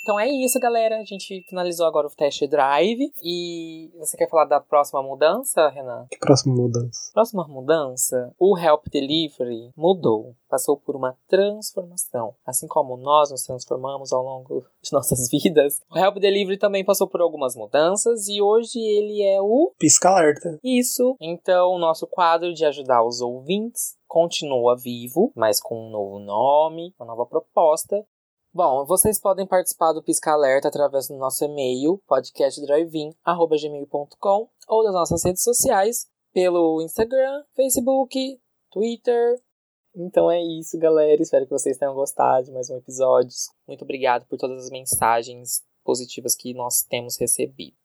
Então 0.06 0.20
é 0.20 0.28
isso, 0.28 0.60
galera. 0.60 1.00
A 1.00 1.04
gente 1.04 1.44
finalizou 1.48 1.84
agora 1.84 2.06
o 2.06 2.10
test 2.10 2.40
drive. 2.46 3.10
E 3.24 3.90
você 3.98 4.16
quer 4.16 4.30
falar 4.30 4.44
da 4.44 4.60
próxima 4.60 5.02
mudança, 5.02 5.68
Renan? 5.68 6.06
Que 6.08 6.16
próxima 6.16 6.54
mudança? 6.54 7.10
Próxima 7.12 7.44
mudança, 7.48 8.32
o 8.38 8.56
Help 8.56 8.84
Delivery 8.88 9.72
mudou, 9.76 10.36
passou 10.48 10.76
por 10.76 10.94
uma 10.94 11.18
transformação. 11.26 12.36
Assim 12.46 12.68
como 12.68 12.96
nós 12.96 13.32
nos 13.32 13.42
transformamos 13.42 14.12
ao 14.12 14.22
longo 14.22 14.64
de 14.80 14.92
nossas 14.92 15.26
vidas, 15.28 15.80
o 15.90 15.98
Help 15.98 16.18
Delivery 16.18 16.56
também 16.56 16.84
passou 16.84 17.08
por 17.08 17.20
algumas 17.20 17.56
mudanças 17.56 18.28
e 18.28 18.40
hoje 18.40 18.78
ele 18.78 19.22
é 19.24 19.42
o 19.42 19.72
Pisca 19.76 20.10
alerta. 20.10 20.56
isso. 20.62 21.16
Então, 21.20 21.72
o 21.72 21.78
nosso 21.80 22.06
quadro 22.06 22.54
de 22.54 22.64
ajudar 22.64 23.02
os 23.02 23.20
ouvintes 23.20 23.96
continua 24.06 24.76
vivo, 24.76 25.32
mas 25.34 25.60
com 25.60 25.88
um 25.88 25.90
novo 25.90 26.20
nome, 26.20 26.94
uma 26.96 27.06
nova 27.06 27.26
proposta. 27.26 28.06
Bom, 28.56 28.86
vocês 28.86 29.20
podem 29.20 29.46
participar 29.46 29.92
do 29.92 30.02
Pisca 30.02 30.32
Alerta 30.32 30.68
através 30.68 31.08
do 31.08 31.16
nosso 31.18 31.44
e-mail, 31.44 32.00
podcastdrivein.gmail.com 32.08 34.48
ou 34.66 34.82
das 34.82 34.94
nossas 34.94 35.22
redes 35.22 35.42
sociais, 35.42 36.06
pelo 36.32 36.80
Instagram, 36.80 37.44
Facebook, 37.54 38.40
Twitter. 38.72 39.38
Então 39.94 40.30
é 40.30 40.42
isso, 40.42 40.78
galera. 40.78 41.20
Espero 41.20 41.44
que 41.44 41.50
vocês 41.50 41.76
tenham 41.76 41.94
gostado 41.94 42.46
de 42.46 42.52
mais 42.52 42.70
um 42.70 42.78
episódio. 42.78 43.36
Muito 43.68 43.84
obrigado 43.84 44.24
por 44.24 44.38
todas 44.38 44.64
as 44.64 44.70
mensagens 44.70 45.62
positivas 45.84 46.34
que 46.34 46.54
nós 46.54 46.80
temos 46.80 47.18
recebido. 47.18 47.76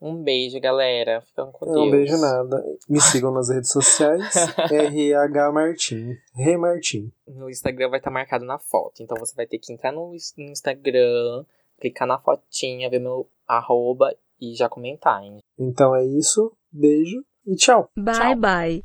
Um 0.00 0.22
beijo, 0.22 0.60
galera. 0.60 1.22
Ficam 1.22 1.50
com 1.50 1.64
Deus. 1.64 1.76
Não 1.76 1.90
beijo 1.90 2.16
nada. 2.18 2.62
Me 2.88 3.00
sigam 3.00 3.32
nas 3.32 3.48
redes 3.48 3.70
sociais. 3.70 4.34
RH 4.70 5.52
Martim. 5.52 6.16
Rei 6.34 6.56
Martim. 6.56 7.10
No 7.26 7.48
Instagram 7.48 7.88
vai 7.88 7.98
estar 7.98 8.10
marcado 8.10 8.44
na 8.44 8.58
foto. 8.58 9.02
Então 9.02 9.16
você 9.18 9.34
vai 9.34 9.46
ter 9.46 9.58
que 9.58 9.72
entrar 9.72 9.92
no 9.92 10.14
Instagram, 10.38 11.44
clicar 11.80 12.06
na 12.06 12.18
fotinha, 12.18 12.90
ver 12.90 13.00
meu 13.00 13.26
arroba 13.48 14.14
e 14.40 14.54
já 14.54 14.68
comentar, 14.68 15.22
hein? 15.22 15.38
Então 15.58 15.94
é 15.96 16.04
isso. 16.04 16.52
Beijo 16.70 17.24
e 17.46 17.56
tchau. 17.56 17.88
Bye 17.96 18.14
Tchau. 18.14 18.36
bye. 18.36 18.84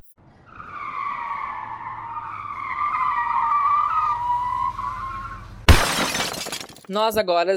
Nós 6.88 7.16
agora. 7.16 7.54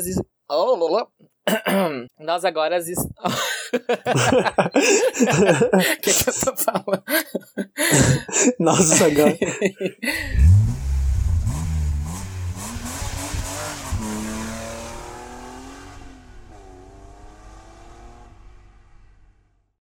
Oh, 0.48 0.76
lolo. 0.76 1.08
Nós 2.20 2.46
agora. 2.46 2.78
O 2.78 2.82
que, 6.02 6.14
que 6.14 6.30
eu 6.30 6.34
tô 6.34 6.56
falando? 6.58 7.04
Nossa, 8.60 9.08
agora. 9.08 9.36